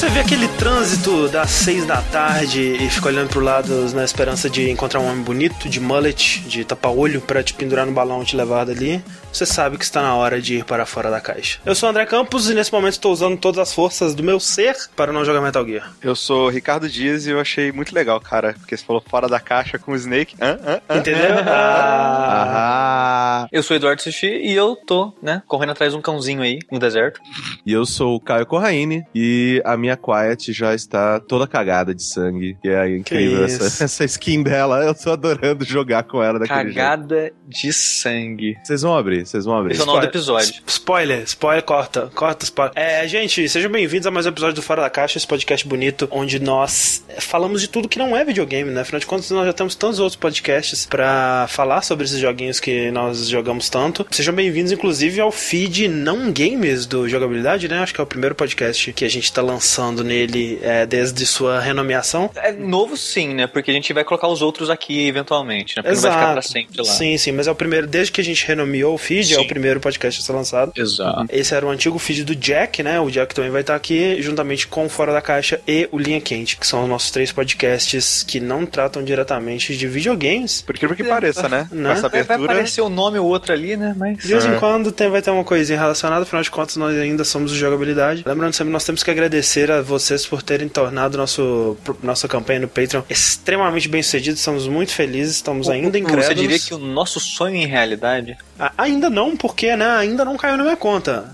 [0.00, 4.48] você vê aquele trânsito das seis da tarde e fica olhando pro lado na esperança
[4.48, 8.24] de encontrar um homem bonito, de mullet, de tapa-olho pra te pendurar no balão e
[8.24, 11.58] te levar dali, você sabe que está na hora de ir para fora da caixa.
[11.66, 14.40] Eu sou o André Campos e nesse momento estou usando todas as forças do meu
[14.40, 15.92] ser para não jogar Metal Gear.
[16.02, 19.28] Eu sou o Ricardo Dias e eu achei muito legal, cara, porque você falou fora
[19.28, 20.34] da caixa com o Snake.
[20.40, 20.58] Hã?
[20.64, 20.80] Hã?
[20.88, 20.96] Hã?
[20.96, 21.36] Entendeu?
[21.46, 23.46] Ah.
[23.52, 26.58] Eu sou o Eduardo Sushi e eu tô, né, correndo atrás de um cãozinho aí
[26.70, 27.20] no deserto.
[27.64, 32.02] E eu sou o Caio Corraine e a minha Quiet já está toda cagada de
[32.02, 32.56] sangue.
[32.62, 34.84] E é incrível essa, essa skin dela.
[34.84, 36.76] Eu tô adorando jogar com ela daquele jeito.
[36.76, 38.56] Cagada de sangue.
[38.62, 39.72] Vocês vão abrir, vocês vão abrir.
[39.72, 40.62] Esse é o nome do episódio.
[40.66, 42.72] Spoiler, spoiler, corta, corta spoiler.
[42.76, 46.08] É, gente, sejam bem-vindos a mais um episódio do Fora da Caixa, esse podcast bonito,
[46.10, 48.82] onde nós falamos de tudo que não é videogame, né?
[48.82, 52.90] Afinal de contas, nós já temos tantos outros podcasts pra falar sobre esses joguinhos que
[52.90, 54.06] nós jogamos tanto.
[54.10, 57.78] Sejam bem-vindos, inclusive, ao feed não games do Jogabilidade, né?
[57.80, 61.60] Acho que é o primeiro podcast que a gente tá lançando nele é, desde sua
[61.60, 62.30] renomeação.
[62.36, 63.46] É novo sim, né?
[63.46, 65.82] Porque a gente vai colocar os outros aqui eventualmente, né?
[65.82, 66.84] Porque não vai ficar pra sempre lá.
[66.84, 69.44] Sim, sim, mas é o primeiro, desde que a gente renomeou o feed, é Sim.
[69.44, 70.72] o primeiro podcast a ser lançado.
[70.76, 71.26] Exato.
[71.30, 73.00] Esse era o antigo feed do Jack, né?
[73.00, 76.20] O Jack também vai estar aqui, juntamente com o Fora da Caixa e o Linha
[76.20, 80.62] Quente, que são os nossos três podcasts que não tratam diretamente de videogames.
[80.62, 81.68] Por incrível que pareça, né?
[81.70, 81.92] Né?
[81.92, 82.52] essa Vai, vai abertura.
[82.52, 83.94] aparecer o nome ou outro ali, né?
[83.96, 84.18] Mas.
[84.18, 87.24] De vez em quando tem, vai ter uma coisinha relacionada, afinal de contas nós ainda
[87.24, 88.22] somos o jogabilidade.
[88.26, 92.68] Lembrando sempre, nós temos que agradecer a vocês por terem tornado nosso, nossa campanha no
[92.68, 94.36] Patreon extremamente bem sucedida.
[94.36, 96.26] Estamos muito felizes, estamos ainda incrédulos.
[96.26, 98.36] Você diria que o nosso sonho em realidade.
[98.58, 101.30] A- Ainda não, porque né, ainda não caiu na minha conta.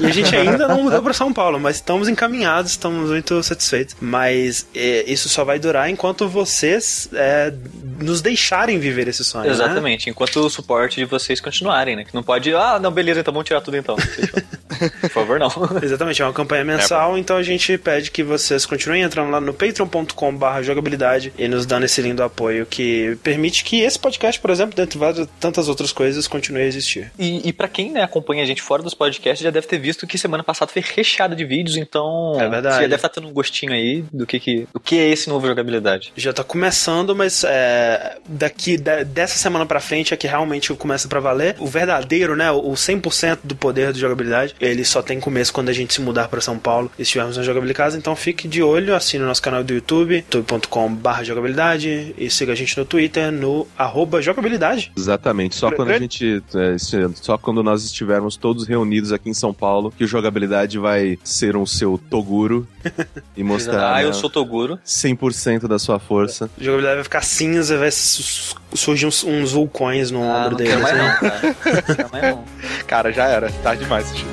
[0.00, 3.96] E a gente ainda não mudou para São Paulo, mas estamos encaminhados, estamos muito satisfeitos.
[4.00, 7.52] Mas é, isso só vai durar enquanto vocês é,
[8.00, 9.46] nos deixarem viver esse sonho.
[9.46, 9.50] né?
[9.52, 12.04] Exatamente, enquanto o suporte de vocês continuarem, né?
[12.04, 12.54] Que não pode.
[12.54, 13.96] Ah, não, beleza, então vamos tirar tudo então.
[15.00, 15.48] Por favor, não.
[15.82, 19.52] Exatamente, é uma campanha mensal, então a gente pede que vocês continuem entrando lá no
[19.52, 24.74] patreon.com.br jogabilidade e nos dando esse lindo apoio que permite que esse podcast, por exemplo,
[24.76, 27.10] dentre várias tantas outras coisas, continue a existir.
[27.18, 30.06] E, e para quem né, acompanha a gente fora dos podcasts, já deve ter visto
[30.06, 32.76] que semana passada foi recheada de vídeos, então É verdade.
[32.76, 35.28] você já deve estar tendo um gostinho aí do que, que, do que é esse
[35.28, 36.12] novo jogabilidade.
[36.16, 41.08] Já tá começando, mas é, daqui da- dessa semana pra frente é que realmente começa
[41.08, 41.56] pra valer.
[41.58, 45.72] O verdadeiro, né, o 100% do poder de jogabilidade, ele só tem começo quando a
[45.72, 47.96] gente se mudar pra São Paulo e estivermos na jogabilidade casa.
[47.98, 52.54] Então fique de olho, assine o nosso canal do YouTube, youtube.com/barra jogabilidade e siga a
[52.54, 54.92] gente no Twitter no arroba jogabilidade.
[54.96, 56.42] Exatamente, só quando a gente.
[56.54, 56.76] é,
[57.14, 61.56] só quando nós estivermos todos reunidos aqui em São Paulo, que o jogabilidade vai ser
[61.56, 62.66] um seu Toguro
[63.36, 64.78] e mostrar ah, eu né, sou Toguro.
[64.86, 66.50] 100% da sua força.
[66.58, 70.56] A jogabilidade vai ficar cinza, vai su- surgir uns, uns vulcões no Ah, ombro não
[70.56, 70.70] dele.
[70.70, 71.02] quero mais assim.
[71.08, 71.42] não, cara.
[71.88, 72.44] Não quero mais não.
[72.86, 73.50] Cara, já era.
[73.62, 74.24] Tarde demais, Sushi.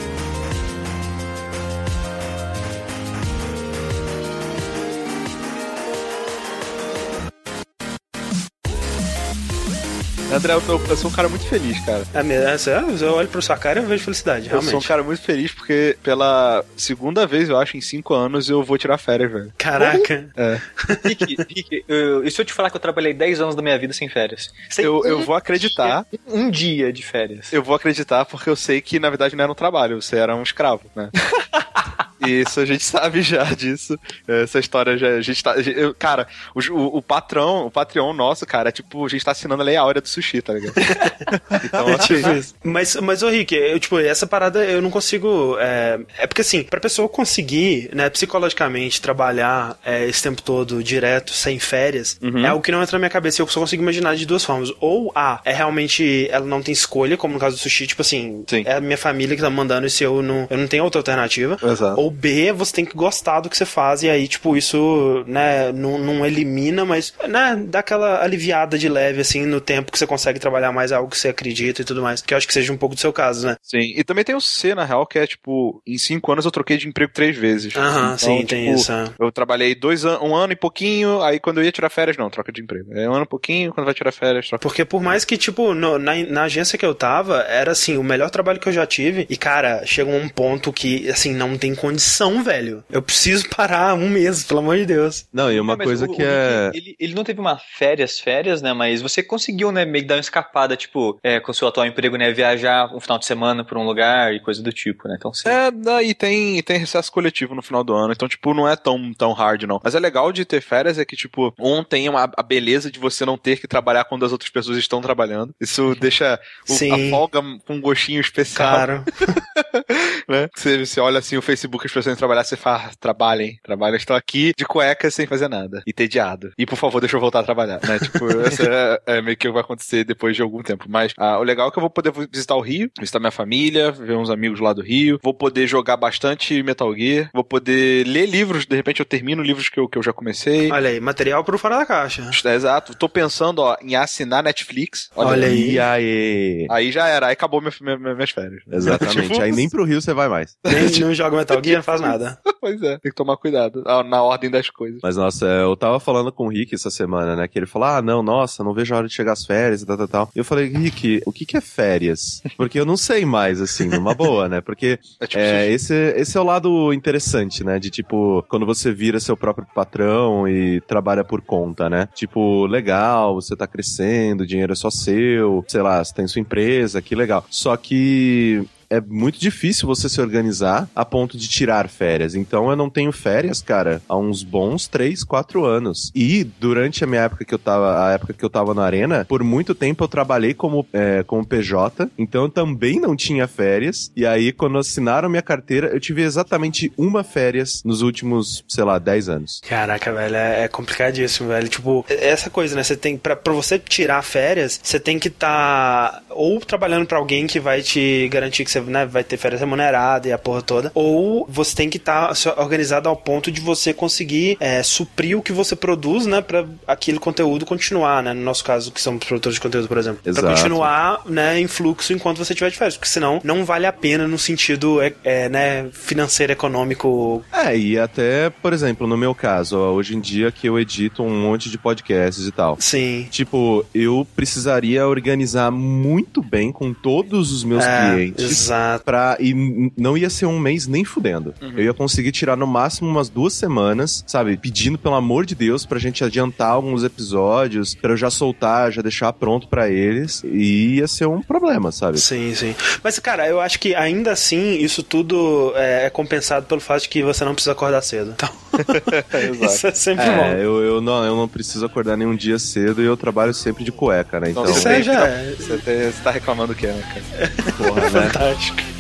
[10.36, 12.04] André, eu, tô- eu sou um cara muito feliz, cara.
[12.14, 14.72] É mesmo, é eu olho pra sua cara e eu vejo felicidade, Eu realmente.
[14.72, 18.62] sou um cara muito feliz porque pela segunda vez, eu acho, em cinco anos, eu
[18.64, 19.54] vou tirar férias, velho.
[19.58, 20.30] Caraca.
[20.36, 20.60] É.
[21.06, 23.78] Rick, Rick, eu- e se eu te falar que eu trabalhei 10 anos da minha
[23.80, 24.52] vida sem férias?
[24.70, 26.06] Sem Eu, eu vou acreditar.
[26.12, 27.54] dia- Um dia de férias.
[27.54, 30.36] Eu vou acreditar porque eu sei que, na verdade, não era um trabalho, você era
[30.36, 31.10] um escravo, né?
[32.28, 33.98] Isso a gente sabe já disso.
[34.28, 35.10] Essa história já.
[35.10, 35.56] A gente tá.
[35.56, 39.62] eu- cara, o, o, patrão, o Patreon nosso, cara, é tipo, a gente tá assinando
[39.62, 40.74] a lei áurea do sushi, tá ligado?
[41.66, 42.56] Então, É tipo isso.
[42.64, 45.58] Mas, mas ô Rick, eu, tipo, essa parada eu não consigo.
[45.60, 51.32] É, é porque assim, pra pessoa conseguir, né, psicologicamente trabalhar é, esse tempo todo direto,
[51.32, 53.42] sem férias, é algo que não entra na minha cabeça.
[53.42, 54.72] Eu só consigo imaginar de duas formas.
[54.80, 58.44] Ou A, é realmente ela não tem escolha, como no caso do sushi, tipo assim,
[58.48, 58.64] Sim.
[58.66, 61.58] é a minha família que tá mandando e eu não, eu não tenho outra alternativa.
[61.64, 62.00] Exato.
[62.00, 65.72] Ou B, você tem que gostar do que você faz, e aí, tipo, isso, né,
[65.72, 70.08] não, não elimina, mas, né, dá aquela aliviada de leve, assim, no tempo que você
[70.08, 72.22] consegue trabalhar mais algo que você acredita e tudo mais.
[72.22, 73.56] Que eu acho que seja um pouco do seu caso, né?
[73.62, 76.52] Sim, e também tem o C, na real, que é tipo, em cinco anos eu
[76.52, 77.76] troquei de emprego três vezes.
[77.76, 78.92] Aham, Então, sim, tem tipo, isso.
[78.92, 79.06] é.
[79.20, 82.30] Eu trabalhei dois an um ano e pouquinho, aí quando eu ia tirar férias, não,
[82.30, 82.94] troca de emprego.
[82.94, 84.62] É um ano e pouquinho, quando vai tirar férias, troca.
[84.62, 88.04] Porque por mais que, tipo, no- na, na agência que eu tava, era assim, o
[88.04, 89.26] melhor trabalho que eu já tive.
[89.30, 91.95] E, cara, chega um ponto que, assim, não tem condição,
[92.44, 92.84] velho.
[92.90, 95.26] Eu preciso parar um mês, pelo amor de Deus.
[95.32, 96.66] Não, e uma É, coisa o- que o é.
[96.74, 98.74] Rick, Ele, ele não teve uma férias, férias, né?
[98.74, 101.86] Mas você conseguiu, né, meio que dar uma escapada, tipo, é, com o seu atual
[101.86, 102.32] emprego, né?
[102.32, 105.16] Viajar um final de semana pra um lugar e coisa do tipo, né?
[105.18, 105.48] Então você.
[105.50, 109.14] É, daí tem, tem recesso coletivo no final do ano, então, tipo, não é tão,
[109.14, 109.80] tão hard, não.
[109.84, 113.00] Mas é legal de ter férias é que, tipo, um tem uma, a beleza de
[113.00, 115.54] você não ter que trabalhar quando as outras pessoas estão trabalhando.
[115.60, 116.40] Isso deixa
[116.70, 116.92] o- Sim.
[117.08, 119.04] a folga com um gostinho especial, Claro.
[120.28, 120.50] né?
[120.56, 124.16] Você, você olha assim o Facebook que as pessoas trabalhar, você fala, trabalhem, trabalhem, estou
[124.16, 125.84] aqui de cueca sem fazer nada.
[125.86, 126.52] E tediado.
[126.58, 128.00] E por favor, deixa eu voltar a trabalhar, né?
[128.00, 128.64] Tipo, essa
[129.08, 130.86] é, é meio que vai acontecer depois de algum tempo.
[130.90, 133.92] Mas ah, o legal é que eu vou poder visitar o Rio, visitar minha família,
[133.92, 138.26] ver uns amigos lá do Rio, vou poder jogar bastante Metal Gear, vou poder ler
[138.26, 140.72] livros, de repente eu termino livros que eu, que eu já comecei.
[140.72, 142.30] Olha aí, material pro fora da caixa.
[142.46, 142.96] É, exato.
[142.96, 145.10] Tô pensando, ó, em assinar Netflix.
[145.16, 145.72] Olha, aí.
[145.72, 146.68] E aí?
[146.70, 148.64] Aí já era, aí acabou minha, minha, minhas férias.
[148.72, 149.26] Exatamente.
[149.36, 150.56] Tipo, Aí nem pro Rio você vai mais.
[150.64, 152.40] Nem não joga Metal Gear, não faz nada.
[152.66, 155.00] Pois é, tem que tomar cuidado na ordem das coisas.
[155.04, 157.48] Mas nossa, é, eu tava falando com o Rick essa semana, né?
[157.48, 159.86] Que ele falou: ah, não, nossa, não vejo a hora de chegar as férias e
[159.86, 160.30] tal, tal, tal.
[160.36, 162.42] E eu falei, Rick, o que que é férias?
[162.58, 164.62] Porque eu não sei mais, assim, numa boa, né?
[164.62, 167.80] Porque É tipo, é, esse, esse é o lado interessante, né?
[167.80, 172.10] De tipo, quando você vira seu próprio patrão e trabalha por conta, né?
[172.16, 176.42] Tipo, legal, você tá crescendo, o dinheiro é só seu, sei lá, você tem sua
[176.42, 177.46] empresa, que legal.
[177.50, 182.36] Só que é muito difícil você se organizar a ponto de tirar férias.
[182.36, 186.12] Então eu não tenho férias, cara, há uns bons 3, 4 anos.
[186.14, 189.26] E durante a minha época que eu tava, a época que eu tava na arena,
[189.26, 194.12] por muito tempo eu trabalhei como, é, como PJ, então eu também não tinha férias.
[194.16, 199.00] E aí, quando assinaram minha carteira, eu tive exatamente uma férias nos últimos, sei lá,
[199.00, 199.62] 10 anos.
[199.68, 201.68] Caraca, velho, é, é complicadíssimo, velho.
[201.68, 202.84] Tipo, é- essa coisa, né?
[202.84, 207.60] Você tem, pra, você tirar férias, você tem que estar ou trabalhando pra alguém que
[207.60, 211.46] vai te garantir que você né, vai ter férias remuneradas e a porra toda, ou
[211.50, 215.76] você tem que estar organizado ao ponto de você conseguir é, suprir o que você
[215.76, 218.34] produz, né, pra aquele conteúdo continuar, né?
[218.34, 220.20] No nosso caso, que somos produtores de conteúdo, por exemplo.
[220.26, 220.46] Exato.
[220.46, 223.94] Pra continuar, né, em fluxo enquanto você estiver de férias, porque senão não vale a
[223.94, 227.44] pena no sentido, é, é, né, financeiro, econômico.
[227.52, 231.24] É, e até, por exemplo, no meu caso, ó, hoje em dia que eu edito
[231.24, 232.78] um monte de podcasts e tal.
[232.80, 233.28] Sim.
[233.30, 238.65] Tipo, eu precisaria organizar muito bem com todos os meus É, clientes.
[238.66, 239.04] Exato.
[239.06, 241.54] Pra, e não ia ser um mês nem fudendo.
[241.62, 244.58] Eu ia conseguir tirar no máximo umas duas semanas, sabe?
[244.58, 249.02] Pedindo pelo amor de Deus pra gente adiantar alguns episódios, pra eu já soltar, já
[249.02, 250.44] deixar pronto pra eles.
[250.46, 252.20] E ia ser um problema, sabe?
[252.20, 252.76] Sim, sim.
[253.04, 257.10] Mas, cara, eu acho que ainda assim, isso tudo é, é compensado pelo fato de
[257.10, 258.34] que você não precisa acordar cedo.
[258.36, 258.50] Então,
[259.74, 260.44] isso é sempre bom.
[260.44, 263.84] É, eu, eu, não, eu não preciso acordar nenhum dia cedo e eu trabalho sempre
[263.84, 264.50] de cueca, né?
[264.52, 265.56] Então, Isso você, que já tá- é.
[265.58, 267.52] você tá reclamando o que, né, cara?
[267.78, 268.55] porra, né?
[268.56, 268.95] Fantástico.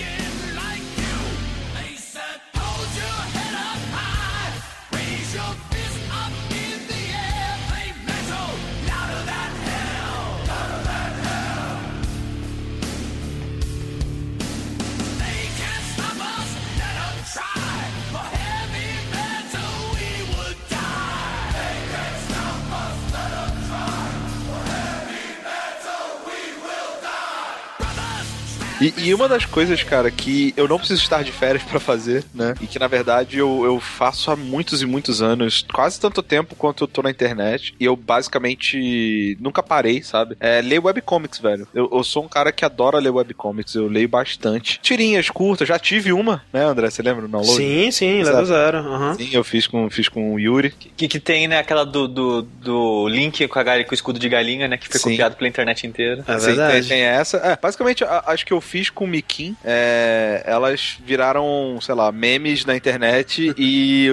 [28.97, 32.23] E, e uma das coisas, cara, que eu não preciso estar de férias pra fazer,
[32.33, 32.53] né?
[32.61, 36.55] E que na verdade eu, eu faço há muitos e muitos anos, quase tanto tempo
[36.55, 37.73] quanto eu tô na internet.
[37.79, 40.35] E eu basicamente nunca parei, sabe?
[40.39, 41.67] É ler webcomics, velho.
[41.73, 44.79] Eu, eu sou um cara que adora ler webcomics, eu leio bastante.
[44.81, 46.89] Tirinhas curtas, já tive uma, né, André?
[46.89, 47.55] Você lembra do download?
[47.55, 48.77] Sim, sim, level zero.
[48.79, 49.15] aham.
[49.15, 50.71] Sim, eu fiz com, fiz com o Yuri.
[50.95, 54.29] Que, que tem, né, aquela do, do, do Link com, a, com o escudo de
[54.29, 55.09] galinha, né, que foi Sim.
[55.11, 56.23] copiado pela internet inteira.
[56.27, 56.87] É Sim, tem, verdade.
[56.87, 57.37] tem essa.
[57.37, 62.11] É, basicamente, a- as que eu fiz com o Mikin, é, elas viraram, sei lá,
[62.11, 64.09] memes na internet e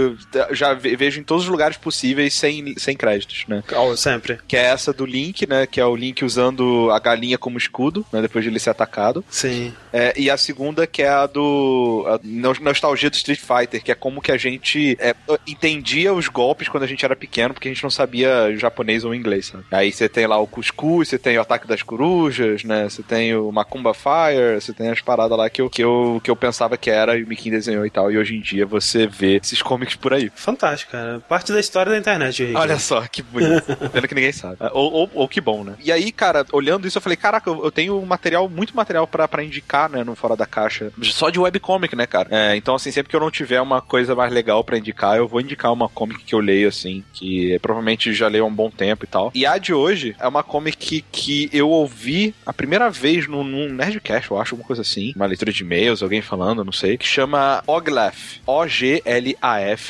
[0.53, 3.63] já ve- vejo em todos os lugares possíveis sem, sem créditos, né?
[3.77, 4.39] Oh, sempre.
[4.47, 5.67] Que é essa do Link, né?
[5.67, 8.21] Que é o Link usando a galinha como escudo, né?
[8.23, 9.25] Depois de ele ser atacado.
[9.29, 9.73] Sim.
[9.93, 13.91] É, e a segunda que é a do a nos- nostalgia do Street Fighter, que
[13.93, 15.15] é como que a gente é,
[15.47, 19.15] entendia os golpes quando a gente era pequeno, porque a gente não sabia japonês ou
[19.15, 19.65] inglês, sabe?
[19.71, 22.85] Aí você tem lá o Cuscuz, você tem o Ataque das Corujas, né?
[22.89, 26.31] Você tem o Macumba Fire, você tem as paradas lá que eu, que eu, que
[26.31, 28.11] eu pensava que era e o Mickey desenhou e tal.
[28.11, 30.31] E hoje em dia você vê esses comics por aí.
[30.35, 31.21] Fantástico, cara.
[31.21, 32.59] Parte da história da internet, Henrique.
[32.59, 33.77] Olha só, que bonito.
[33.93, 34.57] Pena que ninguém sabe.
[34.73, 35.75] Ou, ou, ou que bom, né?
[35.83, 39.27] E aí, cara, olhando isso, eu falei, caraca, eu, eu tenho material, muito material pra,
[39.29, 40.93] pra indicar, né, no Fora da Caixa.
[41.03, 42.29] Só de webcomic, né, cara?
[42.31, 45.29] É, então, assim, sempre que eu não tiver uma coisa mais legal pra indicar, eu
[45.29, 48.71] vou indicar uma comic que eu leio, assim, que provavelmente já leio há um bom
[48.71, 49.31] tempo e tal.
[49.35, 53.45] E a de hoje é uma comic que, que eu ouvi a primeira vez num,
[53.45, 55.13] num Nerdcast, eu acho, alguma coisa assim.
[55.15, 56.97] Uma leitura de e-mails, alguém falando, não sei.
[56.97, 58.41] Que chama Oglaf.
[58.47, 59.89] O-G-L-A-F.com.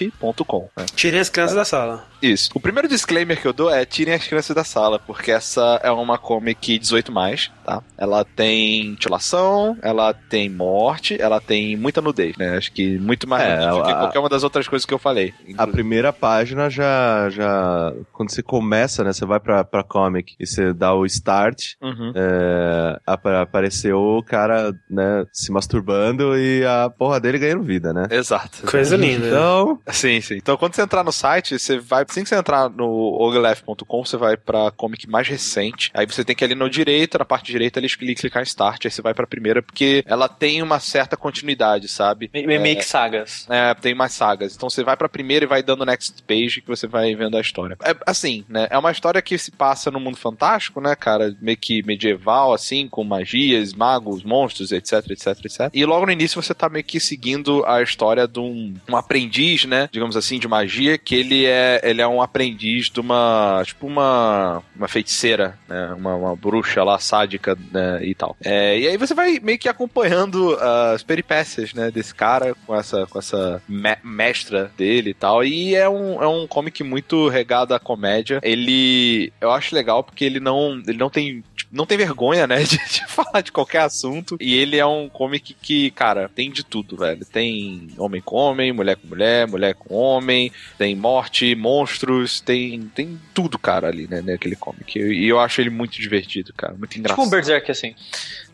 [0.76, 0.86] Né?
[0.94, 2.11] Tirem as crianças da sala.
[2.22, 2.50] Isso.
[2.54, 5.90] O primeiro disclaimer que eu dou é tirem as crianças da sala, porque essa é
[5.90, 7.82] uma comic 18 mais, tá?
[7.98, 12.56] Ela tem mutilação, ela tem morte, ela tem muita nudez, né?
[12.56, 14.98] Acho que muito mais É, do que a- qualquer uma das outras coisas que eu
[14.98, 15.34] falei.
[15.58, 17.92] A primeira página já, já.
[18.12, 19.12] Quando você começa, né?
[19.12, 21.72] Você vai pra, pra comic e você dá o start.
[21.82, 22.12] Uhum.
[22.14, 28.06] É, apa- apareceu o cara, né, se masturbando e a porra dele ganhando vida, né?
[28.10, 28.66] Exato.
[28.70, 29.26] Coisa linda.
[29.26, 30.36] Então, Sim, sim.
[30.36, 32.04] Então, quando você entrar no site, você vai.
[32.12, 35.90] Assim que você entrar no oglef.com, você vai pra comic mais recente.
[35.94, 38.44] Aí você tem que ir ali no direito, na parte direita, ali cli- clicar em
[38.44, 38.84] Start.
[38.84, 42.30] Aí você vai pra primeira, porque ela tem uma certa continuidade, sabe?
[42.32, 43.46] Me- me- Meio que sagas.
[43.48, 44.54] É, tem mais sagas.
[44.54, 47.40] Então você vai pra primeira e vai dando next page que você vai vendo a
[47.40, 47.76] história.
[47.82, 48.68] É assim, né?
[48.70, 51.34] É uma história que se passa no mundo fantástico, né, cara?
[51.40, 55.70] Meio que medieval, assim, com magias, magos, monstros, etc, etc, etc.
[55.72, 59.64] E logo no início você tá meio que seguindo a história de um, um aprendiz,
[59.64, 59.88] né?
[59.90, 64.62] Digamos assim, de magia, que ele é, ele é um aprendiz de uma, tipo uma,
[64.76, 65.94] uma feiticeira, né?
[65.96, 68.04] Uma, uma bruxa lá, sádica, né?
[68.04, 68.36] E tal.
[68.44, 70.56] É, e aí você vai meio que acompanhando
[70.92, 71.90] as peripécias, né?
[71.90, 75.44] Desse cara com essa, com essa me- mestra dele e tal.
[75.44, 78.40] E é um, é um comic muito regado à comédia.
[78.42, 82.62] Ele, eu acho legal porque ele não, ele não tem, tipo, não tem vergonha, né?
[82.72, 84.36] De, de falar de qualquer assunto.
[84.40, 87.24] E ele é um comic que, cara, tem de tudo, velho.
[87.24, 91.54] Tem homem com homem, mulher com mulher, mulher com homem, tem morte,
[91.92, 94.22] monstros, tem, tem tudo, cara, ali, né?
[94.22, 94.98] Naquele comic.
[94.98, 96.74] E eu acho ele muito divertido, cara.
[96.74, 97.22] Muito engraçado.
[97.22, 97.94] Tipo um Berserk, assim.